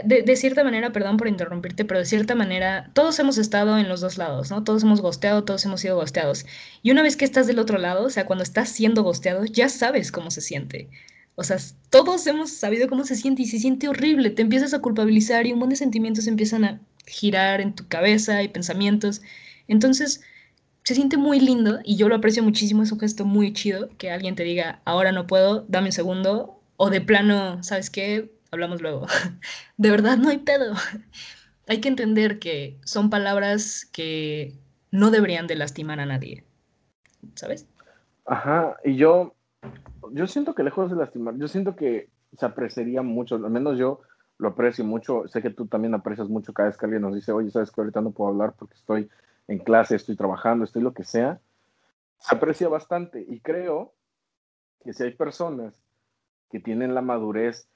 de, 0.04 0.36
cierta 0.36 0.64
manera, 0.64 0.91
perdón 0.91 1.18
por 1.18 1.28
interrumpirte, 1.28 1.86
pero 1.86 2.00
de 2.00 2.06
cierta 2.06 2.36
manera, 2.36 2.89
todos 2.94 3.18
hemos 3.20 3.38
estado 3.38 3.78
en 3.78 3.89
los 3.89 4.02
dos 4.02 4.18
lados, 4.18 4.52
¿no? 4.52 4.64
Todos 4.64 4.84
hemos 4.84 5.02
gosteado, 5.02 5.44
todos 5.44 5.66
hemos 5.66 5.82
sido 5.82 5.96
gosteados. 5.96 6.46
Y 6.82 6.91
una 6.91 7.04
vez 7.04 7.18
que 7.18 7.26
estás 7.26 7.48
del 7.48 7.60
otro 7.60 7.78
lado, 7.78 8.06
o 8.06 8.10
sea, 8.10 8.26
cuando 8.26 8.44
estás 8.44 8.70
siendo 8.70 9.04
gosteado, 9.04 9.46
ya 9.46 9.70
sabes 9.70 10.12
cómo 10.12 10.32
se 10.32 10.41
siente. 10.41 10.89
O 11.36 11.44
sea, 11.44 11.58
todos 11.89 12.26
hemos 12.28 12.52
sabido 12.52 12.88
cómo 12.88 13.06
se 13.06 13.16
siente 13.16 13.41
y 13.41 13.46
se 13.46 13.60
siente 13.60 13.88
horrible. 13.88 14.30
Te 14.30 14.44
empiezas 14.44 14.74
a 14.74 14.80
culpabilizar 14.80 15.48
y 15.48 15.54
un 15.54 15.60
montón 15.60 15.72
de 15.72 15.76
sentimientos 15.78 16.28
empiezan 16.28 16.64
a 16.64 16.82
girar 17.08 17.62
en 17.62 17.74
tu 17.74 17.88
cabeza 17.88 18.44
y 18.44 18.50
pensamientos. 18.50 19.22
Entonces, 19.68 20.22
se 20.84 20.96
siente 20.96 21.18
muy 21.18 21.39
lindo 21.39 21.80
y 21.84 21.96
yo 21.96 22.08
lo 22.10 22.16
aprecio 22.16 22.44
muchísimo. 22.44 22.84
Es 22.84 22.91
un 22.91 23.00
gesto 23.00 23.26
muy 23.26 23.54
chido 23.54 23.89
que 23.98 24.12
alguien 24.12 24.36
te 24.36 24.44
diga, 24.44 24.82
ahora 24.86 25.12
no 25.12 25.26
puedo, 25.28 25.66
dame 25.68 25.88
un 25.88 25.94
segundo. 25.94 26.60
O 26.78 26.89
de 26.89 27.02
plano, 27.02 27.64
¿sabes 27.64 27.89
qué? 27.89 28.32
Hablamos 28.54 28.82
luego. 28.82 29.06
De 29.78 29.91
verdad, 29.91 30.18
no 30.18 30.30
hay 30.30 30.39
pedo. 30.39 30.74
Hay 31.68 31.80
que 31.80 31.88
entender 31.88 32.39
que 32.39 32.78
son 32.84 33.10
palabras 33.10 33.89
que 33.93 34.60
no 34.91 35.12
deberían 35.12 35.47
de 35.47 35.56
lastimar 35.56 36.01
a 36.01 36.06
nadie. 36.06 36.43
¿Sabes? 37.36 37.70
Ajá, 38.26 38.76
y 38.84 38.97
yo, 38.97 39.34
yo 40.12 40.28
siento 40.28 40.56
que 40.56 40.64
lejos 40.64 40.89
de 40.89 40.97
lastimar, 40.97 41.38
yo 41.38 41.47
siento 41.47 41.78
que 41.78 42.10
se 42.38 42.45
apreciaría 42.45 43.01
mucho, 43.01 43.36
al 43.36 43.49
menos 43.49 43.78
yo 43.78 44.01
lo 44.38 44.49
aprecio 44.49 44.84
mucho, 44.84 45.26
sé 45.28 45.41
que 45.41 45.51
tú 45.51 45.68
también 45.68 45.93
aprecias 45.93 46.28
mucho 46.28 46.51
cada 46.51 46.68
vez 46.68 46.78
que 46.78 46.86
alguien 46.86 47.01
nos 47.01 47.16
dice, 47.16 47.32
oye, 47.32 47.49
sabes 47.49 47.72
que 47.72 47.80
ahorita 47.80 48.01
no 48.01 48.12
puedo 48.12 48.32
hablar 48.32 48.56
porque 48.60 48.76
estoy 48.76 49.10
en 49.47 49.60
clase, 49.60 49.95
estoy 49.95 50.18
trabajando, 50.18 50.66
estoy 50.66 50.82
lo 50.82 50.93
que 50.93 51.06
sea, 51.06 51.39
se 52.20 52.36
aprecia 52.36 52.68
bastante 52.68 53.26
y 53.26 53.39
creo 53.39 53.93
que 54.84 54.93
si 54.93 55.04
hay 55.04 55.12
personas 55.12 55.74
que 56.49 56.60
tienen 56.60 56.93
la 56.93 57.01
madurez 57.01 57.70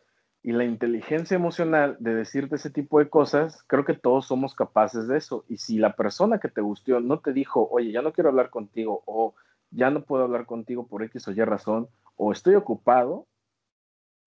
y 0.47 0.53
la 0.53 0.63
inteligencia 0.63 1.35
emocional 1.35 1.97
de 1.99 2.15
decirte 2.15 2.55
ese 2.55 2.69
tipo 2.69 2.99
de 2.99 3.09
cosas, 3.09 3.65
creo 3.67 3.83
que 3.83 3.95
todos 3.95 4.27
somos 4.27 4.55
capaces 4.55 5.05
de 5.09 5.17
eso. 5.17 5.43
Y 5.49 5.57
si 5.57 5.77
la 5.77 5.97
persona 5.97 6.39
que 6.39 6.47
te 6.47 6.61
gustó 6.61 7.01
no 7.01 7.19
te 7.19 7.33
dijo, 7.33 7.67
oye, 7.69 7.91
ya 7.91 8.01
no 8.01 8.13
quiero 8.13 8.29
hablar 8.29 8.49
contigo, 8.49 9.03
o 9.05 9.35
ya 9.71 9.89
no 9.89 10.05
puedo 10.05 10.23
hablar 10.23 10.45
contigo 10.45 10.87
por 10.87 11.03
X 11.03 11.27
o 11.27 11.31
Y 11.31 11.43
razón, 11.43 11.89
o 12.15 12.31
estoy 12.31 12.55
ocupado, 12.55 13.27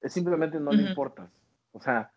es 0.02 0.12
simplemente 0.12 0.60
no 0.60 0.72
le 0.72 0.90
importas. 0.90 1.30
O 1.72 1.80
sea, 1.80 2.12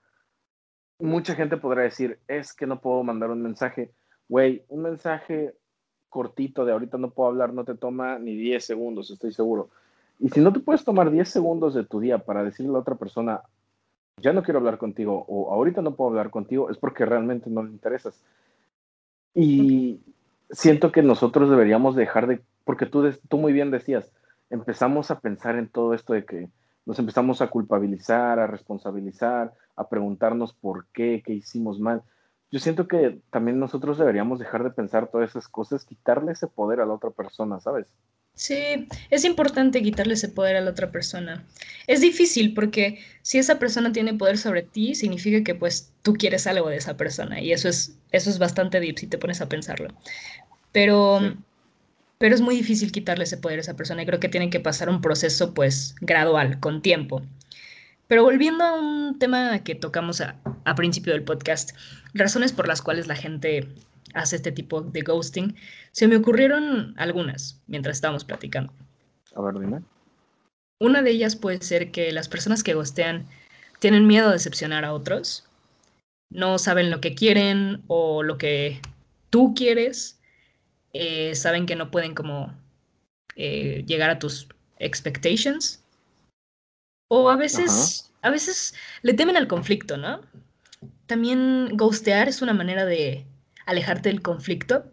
mucha 0.99 1.33
gente 1.33 1.55
podrá 1.55 1.83
decir, 1.83 2.19
es 2.27 2.51
que 2.51 2.67
no 2.67 2.81
puedo 2.81 3.01
mandar 3.05 3.31
un 3.31 3.41
mensaje. 3.41 3.93
Güey, 4.27 4.65
un 4.67 4.81
mensaje 4.81 5.55
cortito 6.09 6.65
de 6.65 6.73
ahorita 6.73 6.97
no 6.97 7.11
puedo 7.11 7.29
hablar, 7.29 7.53
no 7.53 7.63
te 7.63 7.75
toma 7.75 8.19
ni 8.19 8.35
10 8.35 8.65
segundos, 8.65 9.09
estoy 9.11 9.31
seguro. 9.31 9.69
Y 10.19 10.27
si 10.27 10.41
no 10.41 10.51
te 10.51 10.59
puedes 10.59 10.83
tomar 10.83 11.09
10 11.09 11.29
segundos 11.29 11.73
de 11.73 11.85
tu 11.85 12.01
día 12.01 12.17
para 12.17 12.43
decirle 12.43 12.75
a 12.75 12.79
otra 12.79 12.95
persona, 12.95 13.43
ya 14.17 14.33
no 14.33 14.43
quiero 14.43 14.59
hablar 14.59 14.77
contigo 14.77 15.25
o 15.27 15.51
ahorita 15.51 15.81
no 15.81 15.95
puedo 15.95 16.09
hablar 16.09 16.29
contigo, 16.29 16.69
es 16.69 16.77
porque 16.77 17.05
realmente 17.05 17.49
no 17.49 17.63
le 17.63 17.71
interesas. 17.71 18.23
Y 19.33 20.01
siento 20.51 20.91
que 20.91 21.01
nosotros 21.01 21.49
deberíamos 21.49 21.95
dejar 21.95 22.27
de, 22.27 22.41
porque 22.63 22.85
tú, 22.85 23.11
tú 23.27 23.37
muy 23.37 23.53
bien 23.53 23.71
decías, 23.71 24.11
empezamos 24.49 25.11
a 25.11 25.19
pensar 25.19 25.55
en 25.55 25.67
todo 25.67 25.93
esto 25.93 26.13
de 26.13 26.25
que 26.25 26.49
nos 26.85 26.99
empezamos 26.99 27.41
a 27.41 27.47
culpabilizar, 27.47 28.39
a 28.39 28.47
responsabilizar, 28.47 29.53
a 29.75 29.89
preguntarnos 29.89 30.53
por 30.53 30.85
qué, 30.87 31.23
qué 31.25 31.33
hicimos 31.33 31.79
mal. 31.79 32.03
Yo 32.51 32.59
siento 32.59 32.87
que 32.87 33.19
también 33.31 33.59
nosotros 33.59 33.97
deberíamos 33.97 34.37
dejar 34.37 34.63
de 34.63 34.69
pensar 34.69 35.07
todas 35.07 35.31
esas 35.31 35.47
cosas, 35.47 35.85
quitarle 35.85 36.33
ese 36.33 36.47
poder 36.47 36.81
a 36.81 36.85
la 36.85 36.93
otra 36.93 37.09
persona, 37.09 37.59
¿sabes? 37.59 37.87
Sí, 38.35 38.87
es 39.11 39.25
importante 39.25 39.83
quitarle 39.83 40.15
ese 40.15 40.27
poder 40.27 40.55
a 40.55 40.61
la 40.61 40.71
otra 40.71 40.91
persona. 40.91 41.45
Es 41.85 42.01
difícil 42.01 42.53
porque 42.53 42.99
si 43.21 43.37
esa 43.37 43.59
persona 43.59 43.91
tiene 43.91 44.15
poder 44.15 44.37
sobre 44.39 44.63
ti, 44.63 44.95
significa 44.95 45.43
que 45.43 45.53
pues 45.53 45.91
tú 46.01 46.13
quieres 46.13 46.47
algo 46.47 46.69
de 46.69 46.77
esa 46.77 46.97
persona 46.97 47.41
y 47.41 47.51
eso 47.53 47.69
es, 47.69 47.95
eso 48.11 48.29
es 48.31 48.39
bastante 48.39 48.79
deep 48.79 48.97
si 48.97 49.07
te 49.07 49.19
pones 49.19 49.41
a 49.41 49.49
pensarlo. 49.49 49.89
Pero, 50.71 51.35
pero 52.17 52.33
es 52.33 52.41
muy 52.41 52.55
difícil 52.55 52.91
quitarle 52.91 53.25
ese 53.25 53.37
poder 53.37 53.59
a 53.59 53.61
esa 53.61 53.75
persona 53.75 54.01
y 54.01 54.05
creo 54.07 54.19
que 54.19 54.29
tiene 54.29 54.49
que 54.49 54.59
pasar 54.59 54.89
un 54.89 55.01
proceso 55.01 55.53
pues 55.53 55.95
gradual, 56.01 56.59
con 56.59 56.81
tiempo. 56.81 57.21
Pero 58.07 58.23
volviendo 58.23 58.63
a 58.63 58.73
un 58.73 59.19
tema 59.19 59.63
que 59.63 59.75
tocamos 59.75 60.21
a, 60.21 60.37
a 60.65 60.75
principio 60.75 61.13
del 61.13 61.23
podcast, 61.23 61.71
razones 62.15 62.51
por 62.51 62.67
las 62.67 62.81
cuales 62.81 63.07
la 63.07 63.15
gente 63.15 63.67
hace 64.13 64.37
este 64.37 64.51
tipo 64.51 64.81
de 64.81 65.01
ghosting, 65.01 65.55
se 65.91 66.07
me 66.07 66.17
ocurrieron 66.17 66.93
algunas 66.97 67.61
mientras 67.67 67.97
estábamos 67.97 68.23
platicando. 68.23 68.73
A 69.35 69.41
ver, 69.41 69.59
dime. 69.59 69.81
Una 70.79 71.01
de 71.01 71.11
ellas 71.11 71.35
puede 71.35 71.61
ser 71.61 71.91
que 71.91 72.11
las 72.11 72.27
personas 72.27 72.63
que 72.63 72.73
ghostean 72.73 73.25
tienen 73.79 74.07
miedo 74.07 74.29
a 74.29 74.33
decepcionar 74.33 74.85
a 74.85 74.93
otros, 74.93 75.45
no 76.29 76.57
saben 76.57 76.89
lo 76.89 76.99
que 76.99 77.15
quieren 77.15 77.83
o 77.87 78.23
lo 78.23 78.37
que 78.37 78.81
tú 79.29 79.53
quieres, 79.55 80.19
eh, 80.93 81.35
saben 81.35 81.65
que 81.65 81.75
no 81.75 81.91
pueden 81.91 82.15
como 82.15 82.53
eh, 83.35 83.83
llegar 83.87 84.09
a 84.09 84.19
tus 84.19 84.47
expectations. 84.77 85.83
O 87.09 87.29
a 87.29 87.35
veces, 87.35 88.11
a 88.21 88.29
veces 88.29 88.73
le 89.01 89.13
temen 89.13 89.37
al 89.37 89.47
conflicto, 89.47 89.97
¿no? 89.97 90.21
También 91.05 91.69
ghostear 91.77 92.27
es 92.27 92.41
una 92.41 92.53
manera 92.53 92.85
de 92.85 93.25
alejarte 93.65 94.09
del 94.09 94.21
conflicto. 94.21 94.85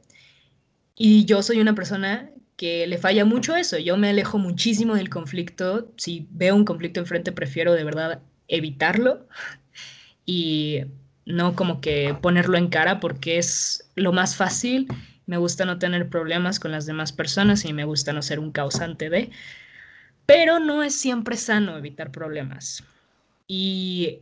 Y 0.96 1.24
yo 1.24 1.42
soy 1.42 1.60
una 1.60 1.74
persona 1.74 2.30
que 2.56 2.86
le 2.86 2.98
falla 2.98 3.24
mucho 3.24 3.56
eso. 3.56 3.78
Yo 3.78 3.96
me 3.96 4.10
alejo 4.10 4.38
muchísimo 4.38 4.94
del 4.94 5.08
conflicto. 5.08 5.90
Si 5.96 6.28
veo 6.30 6.54
un 6.54 6.64
conflicto 6.64 7.00
enfrente, 7.00 7.32
prefiero 7.32 7.72
de 7.72 7.84
verdad 7.84 8.20
evitarlo 8.48 9.26
y 10.26 10.82
no 11.24 11.54
como 11.54 11.80
que 11.80 12.14
ponerlo 12.20 12.58
en 12.58 12.68
cara 12.68 13.00
porque 13.00 13.38
es 13.38 13.90
lo 13.94 14.12
más 14.12 14.36
fácil. 14.36 14.88
Me 15.26 15.38
gusta 15.38 15.64
no 15.64 15.78
tener 15.78 16.10
problemas 16.10 16.60
con 16.60 16.72
las 16.72 16.86
demás 16.86 17.12
personas 17.12 17.64
y 17.64 17.72
me 17.72 17.84
gusta 17.84 18.12
no 18.12 18.20
ser 18.20 18.38
un 18.38 18.52
causante 18.52 19.08
de. 19.08 19.30
Pero 20.26 20.58
no 20.58 20.82
es 20.82 20.94
siempre 20.94 21.36
sano 21.36 21.78
evitar 21.78 22.12
problemas. 22.12 22.84
Y 23.48 24.18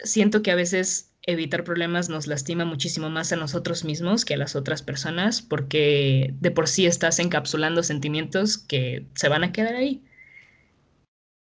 siento 0.00 0.42
que 0.42 0.50
a 0.50 0.56
veces 0.56 1.12
evitar 1.26 1.64
problemas 1.64 2.08
nos 2.08 2.28
lastima 2.28 2.64
muchísimo 2.64 3.10
más 3.10 3.32
a 3.32 3.36
nosotros 3.36 3.84
mismos 3.84 4.24
que 4.24 4.34
a 4.34 4.38
las 4.38 4.54
otras 4.54 4.82
personas 4.82 5.42
porque 5.42 6.32
de 6.40 6.50
por 6.52 6.68
sí 6.68 6.86
estás 6.86 7.18
encapsulando 7.18 7.82
sentimientos 7.82 8.58
que 8.58 9.06
se 9.14 9.28
van 9.28 9.42
a 9.42 9.52
quedar 9.52 9.74
ahí. 9.74 10.02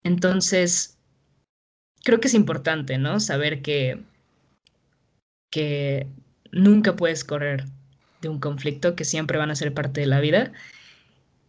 Entonces, 0.02 0.98
creo 2.04 2.20
que 2.20 2.28
es 2.28 2.34
importante, 2.34 2.96
¿no? 2.96 3.20
Saber 3.20 3.60
que, 3.60 4.02
que 5.50 6.06
nunca 6.52 6.96
puedes 6.96 7.24
correr 7.24 7.64
de 8.22 8.28
un 8.30 8.40
conflicto, 8.40 8.96
que 8.96 9.04
siempre 9.04 9.36
van 9.36 9.50
a 9.50 9.56
ser 9.56 9.74
parte 9.74 10.00
de 10.00 10.06
la 10.06 10.20
vida 10.20 10.52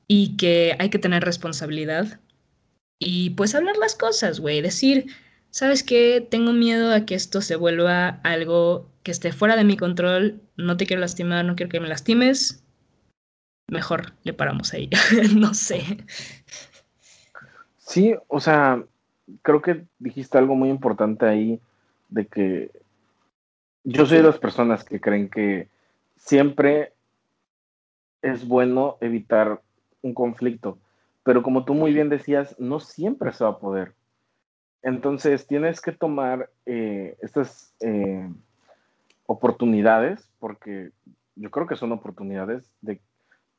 y 0.07 0.35
que 0.35 0.75
hay 0.79 0.89
que 0.89 0.99
tener 0.99 1.23
responsabilidad 1.23 2.19
y 2.99 3.31
pues 3.31 3.55
hablar 3.55 3.77
las 3.77 3.95
cosas, 3.95 4.39
güey, 4.39 4.61
decir 4.61 5.07
¿sabes 5.57 5.81
qué? 5.81 6.21
Tengo 6.21 6.53
miedo 6.53 6.93
a 6.93 7.03
que 7.07 7.15
esto 7.15 7.41
se 7.41 7.55
vuelva 7.55 8.19
algo 8.23 8.91
que 9.01 9.09
esté 9.09 9.31
fuera 9.31 9.55
de 9.55 9.63
mi 9.63 9.75
control, 9.75 10.39
no 10.55 10.77
te 10.77 10.85
quiero 10.85 10.99
lastimar, 10.99 11.43
no 11.45 11.55
quiero 11.55 11.71
que 11.71 11.79
me 11.79 11.87
lastimes, 11.87 12.63
mejor 13.67 14.13
le 14.21 14.33
paramos 14.33 14.75
ahí, 14.75 14.87
no 15.35 15.55
sé. 15.55 16.05
Sí, 17.79 18.13
o 18.27 18.39
sea, 18.39 18.83
creo 19.41 19.63
que 19.63 19.85
dijiste 19.97 20.37
algo 20.37 20.53
muy 20.53 20.69
importante 20.69 21.25
ahí 21.25 21.59
de 22.09 22.27
que 22.27 22.69
yo 23.83 24.05
soy 24.05 24.17
de 24.17 24.25
las 24.25 24.37
personas 24.37 24.83
que 24.83 25.01
creen 25.01 25.27
que 25.27 25.69
siempre 26.17 26.93
es 28.21 28.47
bueno 28.47 28.97
evitar 29.01 29.59
un 30.03 30.13
conflicto, 30.13 30.77
pero 31.23 31.41
como 31.41 31.65
tú 31.65 31.73
muy 31.73 31.93
bien 31.93 32.09
decías, 32.09 32.55
no 32.59 32.79
siempre 32.79 33.33
se 33.33 33.43
va 33.43 33.49
a 33.49 33.59
poder. 33.59 33.96
Entonces 34.81 35.47
tienes 35.47 35.81
que 35.81 35.91
tomar 35.91 36.49
eh, 36.65 37.17
estas 37.21 37.73
eh, 37.79 38.29
oportunidades, 39.25 40.29
porque 40.39 40.91
yo 41.35 41.51
creo 41.51 41.67
que 41.67 41.75
son 41.75 41.91
oportunidades 41.91 42.69
de 42.81 42.99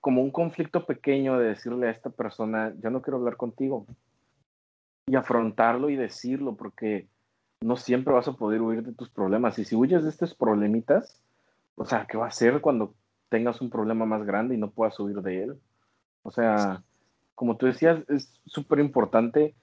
como 0.01 0.23
un 0.23 0.31
conflicto 0.31 0.87
pequeño 0.87 1.39
de 1.39 1.49
decirle 1.49 1.89
a 1.89 1.91
esta 1.91 2.11
persona, 2.11 2.73
ya 2.81 2.91
no 2.91 3.03
quiero 3.03 3.19
hablar 3.19 3.37
contigo, 3.37 3.87
y 5.07 5.16
afrontarlo 5.16 5.91
y 5.91 5.97
decirlo, 5.97 6.55
porque 6.55 7.09
no 7.61 7.77
siempre 7.77 8.14
vas 8.14 8.29
a 8.29 8.35
poder 8.35 8.62
huir 8.62 8.83
de 8.83 8.93
tus 8.93 9.09
problemas. 9.09 9.59
Y 9.59 9.64
si 9.64 9.75
huyes 9.75 10.05
de 10.05 10.11
estos 10.11 10.35
problemitas, 10.35 11.21
o 11.75 11.85
sea, 11.85 12.07
¿qué 12.07 12.16
va 12.16 12.27
a 12.27 12.29
hacer 12.29 12.61
cuando 12.61 12.95
tengas 13.29 13.61
un 13.61 13.71
problema 13.71 14.07
más 14.07 14.25
grande 14.25 14.55
y 14.55 14.59
no 14.59 14.71
puedas 14.71 14.99
huir 15.01 15.21
de 15.23 15.45
él? 15.45 15.59
O 16.23 16.31
sea, 16.31 16.83
como 17.35 17.57
tú 17.57 17.66
decías, 17.66 18.01
es 18.09 18.33
súper 18.47 18.81
importante 18.81 19.55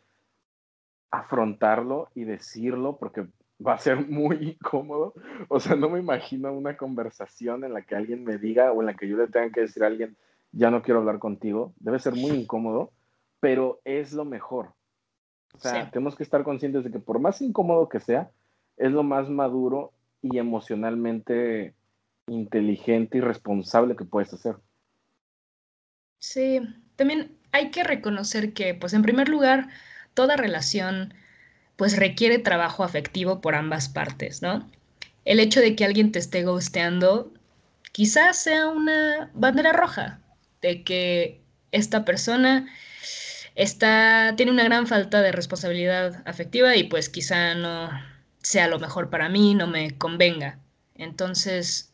afrontarlo 1.11 2.09
y 2.15 2.23
decirlo 2.23 2.97
porque 2.97 3.27
va 3.65 3.73
a 3.73 3.79
ser 3.79 3.97
muy 4.09 4.57
incómodo. 4.59 5.13
O 5.47 5.59
sea, 5.59 5.75
no 5.75 5.89
me 5.89 5.99
imagino 5.99 6.51
una 6.53 6.77
conversación 6.77 7.63
en 7.63 7.73
la 7.73 7.81
que 7.81 7.95
alguien 7.95 8.23
me 8.23 8.37
diga 8.37 8.71
o 8.71 8.81
en 8.81 8.87
la 8.87 8.95
que 8.95 9.07
yo 9.07 9.17
le 9.17 9.27
tenga 9.27 9.49
que 9.51 9.61
decir 9.61 9.83
a 9.83 9.87
alguien, 9.87 10.15
ya 10.51 10.71
no 10.71 10.81
quiero 10.81 10.99
hablar 10.99 11.19
contigo. 11.19 11.73
Debe 11.79 11.99
ser 11.99 12.13
muy 12.13 12.31
incómodo, 12.31 12.91
pero 13.39 13.81
es 13.83 14.13
lo 14.13 14.25
mejor. 14.25 14.73
O 15.53 15.59
sea, 15.59 15.89
tenemos 15.89 16.15
que 16.15 16.23
estar 16.23 16.43
conscientes 16.43 16.83
de 16.83 16.91
que 16.91 16.99
por 16.99 17.19
más 17.19 17.41
incómodo 17.41 17.87
que 17.87 18.01
sea, 18.01 18.29
es 18.77 18.91
lo 18.91 19.03
más 19.03 19.29
maduro 19.29 19.93
y 20.21 20.37
emocionalmente 20.37 21.73
inteligente 22.27 23.19
y 23.19 23.21
responsable 23.21 23.95
que 23.95 24.03
puedes 24.03 24.33
hacer. 24.33 24.55
Sí, 26.19 26.59
también 26.95 27.37
hay 27.51 27.71
que 27.71 27.83
reconocer 27.83 28.53
que, 28.53 28.73
pues 28.73 28.93
en 28.93 29.01
primer 29.01 29.29
lugar, 29.29 29.69
toda 30.15 30.35
relación 30.35 31.13
pues 31.75 31.97
requiere 31.97 32.39
trabajo 32.39 32.83
afectivo 32.83 33.41
por 33.41 33.53
ambas 33.53 33.89
partes, 33.89 34.41
¿no? 34.41 34.69
El 35.25 35.39
hecho 35.39 35.59
de 35.59 35.75
que 35.75 35.85
alguien 35.85 36.11
te 36.11 36.19
esté 36.19 36.43
ghosteando 36.43 37.31
quizás 37.91 38.37
sea 38.37 38.67
una 38.67 39.29
bandera 39.33 39.73
roja 39.73 40.19
de 40.61 40.83
que 40.83 41.41
esta 41.71 42.05
persona 42.05 42.67
está, 43.55 44.33
tiene 44.37 44.51
una 44.51 44.63
gran 44.63 44.87
falta 44.87 45.21
de 45.21 45.31
responsabilidad 45.31 46.23
afectiva 46.25 46.75
y 46.75 46.83
pues 46.85 47.09
quizá 47.09 47.55
no 47.55 47.89
sea 48.41 48.67
lo 48.67 48.79
mejor 48.79 49.09
para 49.09 49.29
mí, 49.29 49.55
no 49.55 49.67
me 49.67 49.97
convenga. 49.97 50.59
Entonces, 50.93 51.93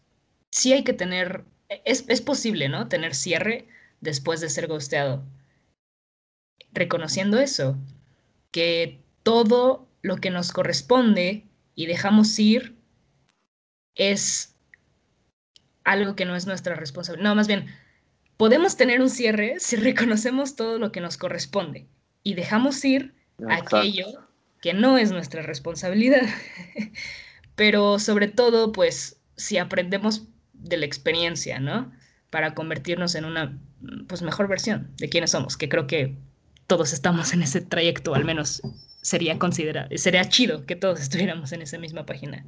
sí 0.52 0.74
hay 0.74 0.84
que 0.84 0.94
tener, 0.94 1.46
es, 1.86 2.06
es 2.08 2.22
posible, 2.22 2.70
¿no? 2.70 2.88
Tener 2.88 3.16
cierre 3.16 3.68
después 4.02 4.42
de 4.42 4.50
ser 4.50 4.68
ghosteado. 4.68 5.24
Reconociendo 6.74 7.40
eso, 7.40 7.78
que 8.52 9.02
todo 9.24 9.88
lo 10.02 10.18
que 10.18 10.30
nos 10.30 10.52
corresponde 10.52 11.48
y 11.76 11.86
dejamos 11.86 12.38
ir 12.40 12.76
es 13.96 14.56
algo 15.84 16.16
que 16.16 16.26
no 16.26 16.36
es 16.36 16.46
nuestra 16.46 16.76
responsabilidad. 16.76 17.30
No, 17.30 17.36
más 17.36 17.48
bien, 17.48 17.68
podemos 18.38 18.78
tener 18.78 19.02
un 19.02 19.10
cierre 19.10 19.56
si 19.60 19.76
reconocemos 19.78 20.56
todo 20.56 20.80
lo 20.80 20.92
que 20.92 21.02
nos 21.02 21.18
corresponde 21.18 21.88
y 22.24 22.36
dejamos 22.36 22.84
ir 22.86 23.16
aquello 23.50 24.06
que 24.62 24.74
no 24.74 24.98
es 24.98 25.12
nuestra 25.12 25.42
responsabilidad. 25.42 26.22
Pero 27.56 28.00
sobre 28.00 28.28
todo, 28.28 28.72
pues, 28.72 29.20
si 29.36 29.58
aprendemos 29.58 30.28
de 30.54 30.78
la 30.78 30.86
experiencia, 30.86 31.60
¿no? 31.60 31.92
Para 32.30 32.54
convertirnos 32.54 33.16
en 33.16 33.26
una 33.26 33.58
pues, 34.08 34.22
mejor 34.22 34.48
versión 34.48 34.92
de 34.98 35.10
quienes 35.10 35.32
somos, 35.32 35.58
que 35.58 35.68
creo 35.68 35.88
que 35.88 36.16
todos 36.72 36.94
estamos 36.94 37.34
en 37.34 37.42
ese 37.42 37.60
trayecto, 37.60 38.16
al 38.16 38.24
menos 38.24 38.62
sería 39.02 39.38
considerado, 39.38 39.90
sería 39.98 40.24
chido 40.30 40.66
que 40.66 40.78
todos 40.78 41.02
estuviéramos 41.02 41.52
en 41.52 41.64
esa 41.64 41.78
misma 41.78 42.06
página. 42.06 42.46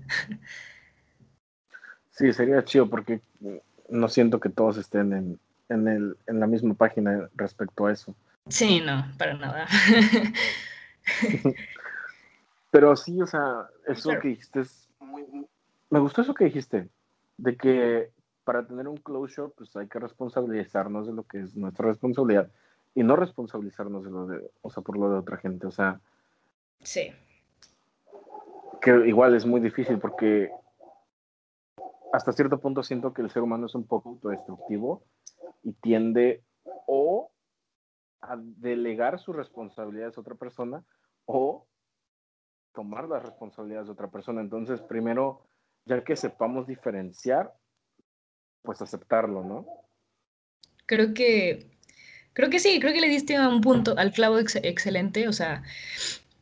Sí, 2.12 2.32
sería 2.32 2.64
chido 2.64 2.90
porque 2.90 3.20
no 3.90 4.08
siento 4.08 4.40
que 4.40 4.48
todos 4.48 4.78
estén 4.78 5.12
en, 5.12 5.40
en, 5.68 5.88
el, 5.90 6.18
en 6.28 6.40
la 6.40 6.48
misma 6.48 6.74
página 6.74 7.30
respecto 7.36 7.86
a 7.86 7.92
eso. 7.92 8.16
Sí, 8.48 8.80
no, 8.80 9.12
para 9.18 9.34
nada. 9.34 9.68
Pero 12.72 12.96
sí, 12.96 13.22
o 13.22 13.28
sea, 13.28 13.68
eso 13.86 14.18
que 14.22 14.30
dijiste 14.30 14.62
es 14.62 14.88
muy, 15.02 15.26
me 15.90 16.00
gustó 16.00 16.22
eso 16.22 16.34
que 16.34 16.46
dijiste, 16.46 16.88
de 17.36 17.58
que 17.58 18.10
para 18.46 18.66
tener 18.66 18.88
un 18.88 18.96
closure, 18.96 19.52
pues 19.58 19.76
hay 19.76 19.90
que 19.90 20.00
responsabilizarnos 20.00 21.08
de 21.08 21.14
lo 21.14 21.24
que 21.24 21.42
es 21.42 21.58
nuestra 21.58 21.90
responsabilidad 21.90 22.50
y 22.96 23.04
no 23.04 23.16
responsabilizarnos 23.16 24.04
de 24.04 24.12
lo 24.12 24.28
de, 24.28 24.52
o 24.62 24.70
sea, 24.70 24.84
por 24.84 24.98
lo 24.98 25.10
de 25.10 25.18
otra 25.18 25.38
gente, 25.38 25.68
o 25.68 25.72
sea. 25.72 26.00
Sí. 26.82 27.12
Que 28.82 29.08
igual 29.08 29.36
es 29.36 29.46
muy 29.46 29.62
difícil 29.62 30.00
porque 30.00 30.52
hasta 32.12 32.32
cierto 32.32 32.60
punto 32.60 32.84
siento 32.84 33.14
que 33.14 33.22
el 33.22 33.32
ser 33.32 33.42
humano 33.42 33.66
es 33.66 33.76
un 33.76 33.88
poco 33.88 34.10
autodestructivo 34.10 35.04
y 35.64 35.74
tiende 35.74 36.44
o 36.86 37.32
a 38.22 38.38
delegar 38.38 39.20
sus 39.20 39.36
responsabilidades 39.36 40.18
a 40.18 40.22
otra 40.22 40.36
persona 40.36 40.84
o 41.26 41.66
tomar 42.74 43.08
las 43.08 43.24
responsabilidades 43.24 43.88
de 43.88 43.94
otra 43.94 44.10
persona. 44.10 44.42
Entonces, 44.42 44.82
primero, 44.82 45.42
ya 45.86 46.04
que 46.04 46.16
sepamos 46.16 46.68
diferenciar, 46.68 47.54
pues 48.62 48.82
aceptarlo, 48.82 49.44
¿no? 49.44 49.66
Creo 50.86 51.14
que 51.14 51.73
Creo 52.34 52.50
que 52.50 52.60
sí, 52.60 52.80
creo 52.80 52.94
que 52.94 53.02
le 53.02 53.10
diste 53.10 53.36
a 53.36 53.48
un 53.48 53.62
punto, 53.62 53.96
al 53.98 54.12
clavo 54.12 54.40
excelente, 54.40 55.28
o 55.28 55.34
sea, 55.34 55.64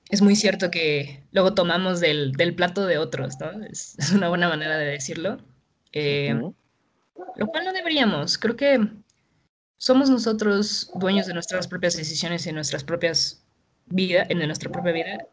es 0.09 0.21
muy 0.21 0.35
cierto 0.35 0.71
que 0.71 1.23
luego 1.31 1.53
tomamos 1.53 1.99
del, 1.99 2.33
plato 2.55 2.85
de 2.85 2.97
otros, 2.97 3.39
¿no? 3.39 3.63
Es, 3.65 3.95
una 4.13 4.29
buena 4.29 4.49
manera 4.49 4.77
de 4.77 4.85
decirlo. 4.85 5.39
Eh, 5.93 6.33
lo 7.35 7.47
cual 7.47 7.65
no 7.65 7.73
deberíamos, 7.73 8.37
creo 8.37 8.55
que 8.55 8.87
somos 9.77 10.09
nosotros 10.09 10.91
dueños 10.95 11.27
de 11.27 11.33
nuestras 11.33 11.67
propias 11.67 11.97
decisiones 11.97 12.45
y 12.45 12.51
nuestras 12.51 12.83
propias 12.83 13.43
vidas, 13.87 14.27
en 14.29 14.39
nuestra 14.39 14.71
propia 14.71 14.91
vida. 14.91 15.27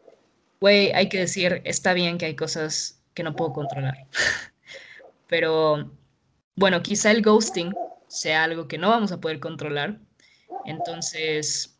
Güey, 0.60 0.92
hay 0.92 1.08
que 1.08 1.20
decir, 1.20 1.60
está 1.64 1.92
bien 1.92 2.18
que 2.18 2.26
hay 2.26 2.36
cosas 2.36 3.00
que 3.14 3.22
no 3.22 3.36
puedo 3.36 3.52
controlar. 3.52 4.06
Pero, 5.28 5.90
bueno, 6.56 6.82
quizá 6.82 7.10
el 7.10 7.22
ghosting 7.22 7.74
sea 8.06 8.44
algo 8.44 8.68
que 8.68 8.78
no 8.78 8.88
vamos 8.88 9.12
a 9.12 9.20
poder 9.20 9.38
controlar, 9.38 9.98
entonces, 10.68 11.78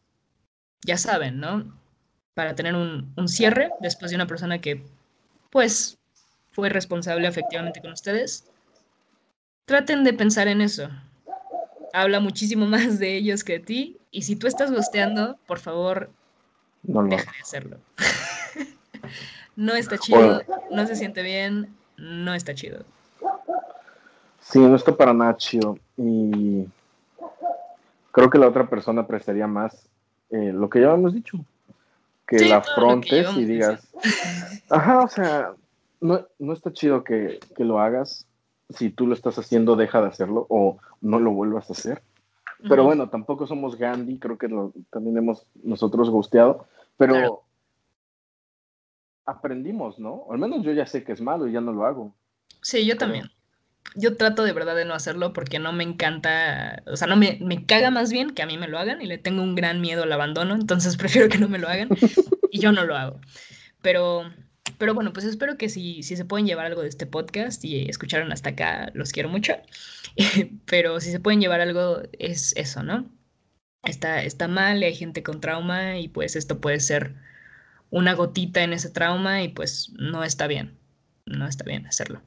ya 0.82 0.96
saben, 0.96 1.40
¿no? 1.40 1.78
Para 2.34 2.54
tener 2.54 2.74
un, 2.74 3.12
cierre 3.28 3.70
después 3.80 4.10
de 4.10 4.16
una 4.16 4.26
persona 4.26 4.60
que, 4.60 4.82
pues, 5.50 5.98
fue 6.52 6.70
responsable 6.70 7.28
efectivamente 7.28 7.80
con 7.80 7.92
ustedes, 7.92 8.46
traten 9.66 10.04
de 10.04 10.14
pensar 10.14 10.48
en 10.48 10.62
eso. 10.62 10.88
Habla 11.92 12.20
muchísimo 12.20 12.66
más 12.66 12.98
de 12.98 13.16
ellos 13.16 13.44
que 13.44 13.54
de 13.54 13.60
ti. 13.60 13.98
Y 14.10 14.22
si 14.22 14.36
tú 14.36 14.46
estás 14.46 14.72
gosteando, 14.72 15.38
por 15.46 15.58
favor, 15.58 16.10
No 16.82 17.02
deja 17.02 17.30
de 17.30 17.40
hacerlo. 17.42 17.78
no 19.56 19.74
está 19.74 19.98
chido, 19.98 20.42
no 20.70 20.86
se 20.86 20.96
siente 20.96 21.22
bien, 21.22 21.76
no 21.98 22.32
está 22.32 22.54
chido. 22.54 22.84
Sí, 24.40 24.60
no 24.60 24.76
está 24.76 24.96
para 24.96 25.12
nada 25.12 25.36
chido. 25.36 25.78
Y 25.98 26.66
creo 28.18 28.30
que 28.30 28.38
la 28.38 28.48
otra 28.48 28.68
persona 28.68 29.02
apreciaría 29.02 29.46
más 29.46 29.88
eh, 30.30 30.52
lo 30.52 30.68
que 30.68 30.80
ya 30.80 30.92
hemos 30.92 31.14
dicho. 31.14 31.38
Que 32.26 32.40
Sí, 32.40 32.48
la 32.48 32.60
que 32.60 32.68
afrontes 32.70 33.36
y 33.36 33.44
digas, 33.44 33.88
ajá, 34.68 35.00
o 35.04 35.08
sea, 35.08 35.52
no, 36.00 36.26
no 36.38 36.52
está 36.52 36.72
chido 36.72 37.04
que, 37.04 37.38
que 37.56 37.64
lo 37.64 37.80
hagas. 37.80 38.26
Si 38.70 38.90
tú 38.90 39.06
lo 39.06 39.14
estás 39.14 39.38
haciendo, 39.38 39.76
deja 39.76 40.02
de 40.02 40.08
hacerlo 40.08 40.46
o 40.50 40.78
no 41.00 41.18
lo 41.20 41.30
vuelvas 41.30 41.70
a 41.70 41.72
hacer. 41.72 42.02
Pero 42.68 42.82
bueno, 42.82 43.08
tampoco 43.08 43.46
somos 43.46 43.76
Gandhi, 43.78 44.18
creo 44.18 44.36
que 44.36 44.48
lo- 44.48 44.72
también 44.90 45.16
hemos 45.16 45.46
nosotros 45.62 46.10
gusteado, 46.10 46.66
pero 46.96 47.14
Claro. 47.14 47.42
aprendimos, 49.26 49.98
¿no? 49.98 50.24
Al 50.30 50.38
menos 50.38 50.64
yo 50.64 50.72
ya 50.72 50.84
sé 50.86 51.04
que 51.04 51.12
es 51.12 51.20
malo 51.20 51.46
y 51.46 51.52
ya 51.52 51.60
no 51.60 51.72
lo 51.72 51.86
hago. 51.86 52.12
Sí, 52.60 52.84
yo 52.84 52.96
también. 52.98 53.30
Yo 53.94 54.16
trato 54.16 54.44
de 54.44 54.52
verdad 54.52 54.76
de 54.76 54.84
no 54.84 54.94
hacerlo 54.94 55.32
porque 55.32 55.58
no 55.58 55.72
me 55.72 55.82
encanta, 55.82 56.82
o 56.86 56.96
sea, 56.96 57.08
no 57.08 57.16
me, 57.16 57.38
me 57.40 57.64
caga 57.64 57.90
más 57.90 58.12
bien 58.12 58.30
que 58.30 58.42
a 58.42 58.46
mí 58.46 58.58
me 58.58 58.68
lo 58.68 58.78
hagan 58.78 59.00
y 59.02 59.06
le 59.06 59.18
tengo 59.18 59.42
un 59.42 59.54
gran 59.54 59.80
miedo 59.80 60.02
al 60.02 60.12
abandono, 60.12 60.54
entonces 60.54 60.96
prefiero 60.98 61.28
que 61.28 61.38
no 61.38 61.48
me 61.48 61.58
lo 61.58 61.68
hagan 61.68 61.88
y 62.50 62.60
yo 62.60 62.72
no 62.72 62.84
lo 62.84 62.96
hago. 62.96 63.20
Pero, 63.82 64.30
pero 64.78 64.94
bueno, 64.94 65.12
pues 65.12 65.24
espero 65.24 65.56
que 65.56 65.68
si, 65.68 66.02
si 66.02 66.16
se 66.16 66.24
pueden 66.24 66.46
llevar 66.46 66.66
algo 66.66 66.82
de 66.82 66.88
este 66.88 67.06
podcast 67.06 67.64
y 67.64 67.88
escucharon 67.88 68.32
hasta 68.32 68.50
acá, 68.50 68.90
los 68.94 69.12
quiero 69.12 69.28
mucho. 69.28 69.54
Pero 70.66 71.00
si 71.00 71.10
se 71.10 71.20
pueden 71.20 71.40
llevar 71.40 71.60
algo 71.60 72.02
es 72.18 72.54
eso, 72.56 72.82
¿no? 72.82 73.08
Está, 73.84 74.22
está 74.22 74.48
mal, 74.48 74.82
hay 74.82 74.94
gente 74.94 75.22
con 75.22 75.40
trauma 75.40 75.98
y 75.98 76.08
pues 76.08 76.36
esto 76.36 76.60
puede 76.60 76.80
ser 76.80 77.14
una 77.90 78.14
gotita 78.14 78.62
en 78.62 78.72
ese 78.72 78.90
trauma 78.90 79.42
y 79.42 79.48
pues 79.48 79.92
no 79.98 80.24
está 80.24 80.46
bien, 80.46 80.76
no 81.26 81.46
está 81.46 81.64
bien 81.64 81.86
hacerlo. 81.86 82.22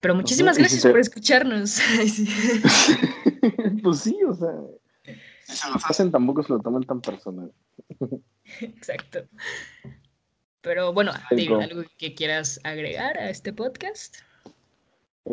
Pero 0.00 0.14
muchísimas 0.14 0.56
si 0.56 0.62
gracias 0.62 0.86
por 0.86 0.98
escucharnos. 0.98 1.78
Pues 3.82 4.00
sí, 4.00 4.18
o 4.28 4.34
sea, 4.34 4.52
si 5.46 5.56
se 5.56 5.70
los 5.70 5.84
hacen 5.84 6.10
tampoco 6.10 6.42
se 6.42 6.52
lo 6.52 6.60
toman 6.60 6.82
tan 6.82 7.00
personal. 7.00 7.52
Exacto. 8.60 9.20
Pero 10.60 10.92
bueno, 10.92 11.12
¿algo 11.30 11.82
que 11.96 12.14
quieras 12.14 12.60
agregar 12.64 13.16
a 13.18 13.30
este 13.30 13.52
podcast? 13.52 14.16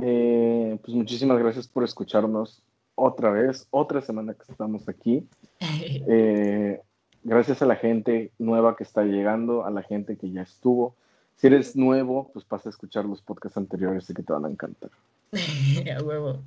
Eh, 0.01 0.77
pues 0.83 0.95
muchísimas 0.95 1.39
gracias 1.39 1.67
por 1.67 1.83
escucharnos 1.83 2.63
otra 2.95 3.31
vez, 3.31 3.67
otra 3.71 4.01
semana 4.01 4.33
que 4.33 4.51
estamos 4.51 4.87
aquí. 4.87 5.27
Eh, 6.07 6.79
gracias 7.23 7.61
a 7.61 7.65
la 7.65 7.75
gente 7.75 8.31
nueva 8.37 8.75
que 8.75 8.83
está 8.83 9.03
llegando, 9.03 9.65
a 9.65 9.71
la 9.71 9.81
gente 9.81 10.17
que 10.17 10.29
ya 10.31 10.41
estuvo. 10.41 10.95
Si 11.37 11.47
eres 11.47 11.75
nuevo, 11.75 12.31
pues 12.33 12.45
pasa 12.45 12.69
a 12.69 12.71
escuchar 12.71 13.05
los 13.05 13.21
podcasts 13.21 13.57
anteriores 13.57 14.09
y 14.09 14.13
que 14.13 14.23
te 14.23 14.33
van 14.33 14.45
a 14.45 14.49
encantar. 14.49 14.91
A 15.97 16.03
huevo. 16.03 16.41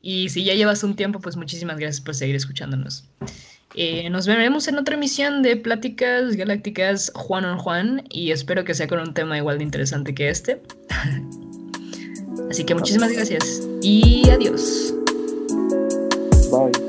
Y 0.00 0.28
si 0.28 0.44
ya 0.44 0.54
llevas 0.54 0.82
un 0.84 0.94
tiempo, 0.94 1.20
pues 1.20 1.36
muchísimas 1.36 1.78
gracias 1.78 2.00
por 2.00 2.14
seguir 2.14 2.36
escuchándonos. 2.36 3.08
Eh, 3.74 4.08
nos 4.10 4.26
veremos 4.26 4.68
en 4.68 4.78
otra 4.78 4.94
emisión 4.94 5.42
de 5.42 5.56
Pláticas 5.56 6.36
Galácticas 6.36 7.12
Juan 7.14 7.44
on 7.44 7.58
Juan 7.58 8.04
y 8.08 8.30
espero 8.30 8.64
que 8.64 8.74
sea 8.74 8.86
con 8.86 9.00
un 9.00 9.12
tema 9.12 9.36
igual 9.36 9.58
de 9.58 9.64
interesante 9.64 10.14
que 10.14 10.28
este. 10.28 10.62
Así 12.50 12.64
que 12.64 12.74
muchísimas 12.74 13.12
gracias 13.12 13.66
y 13.82 14.28
adiós. 14.30 14.94
Bye. 16.50 16.85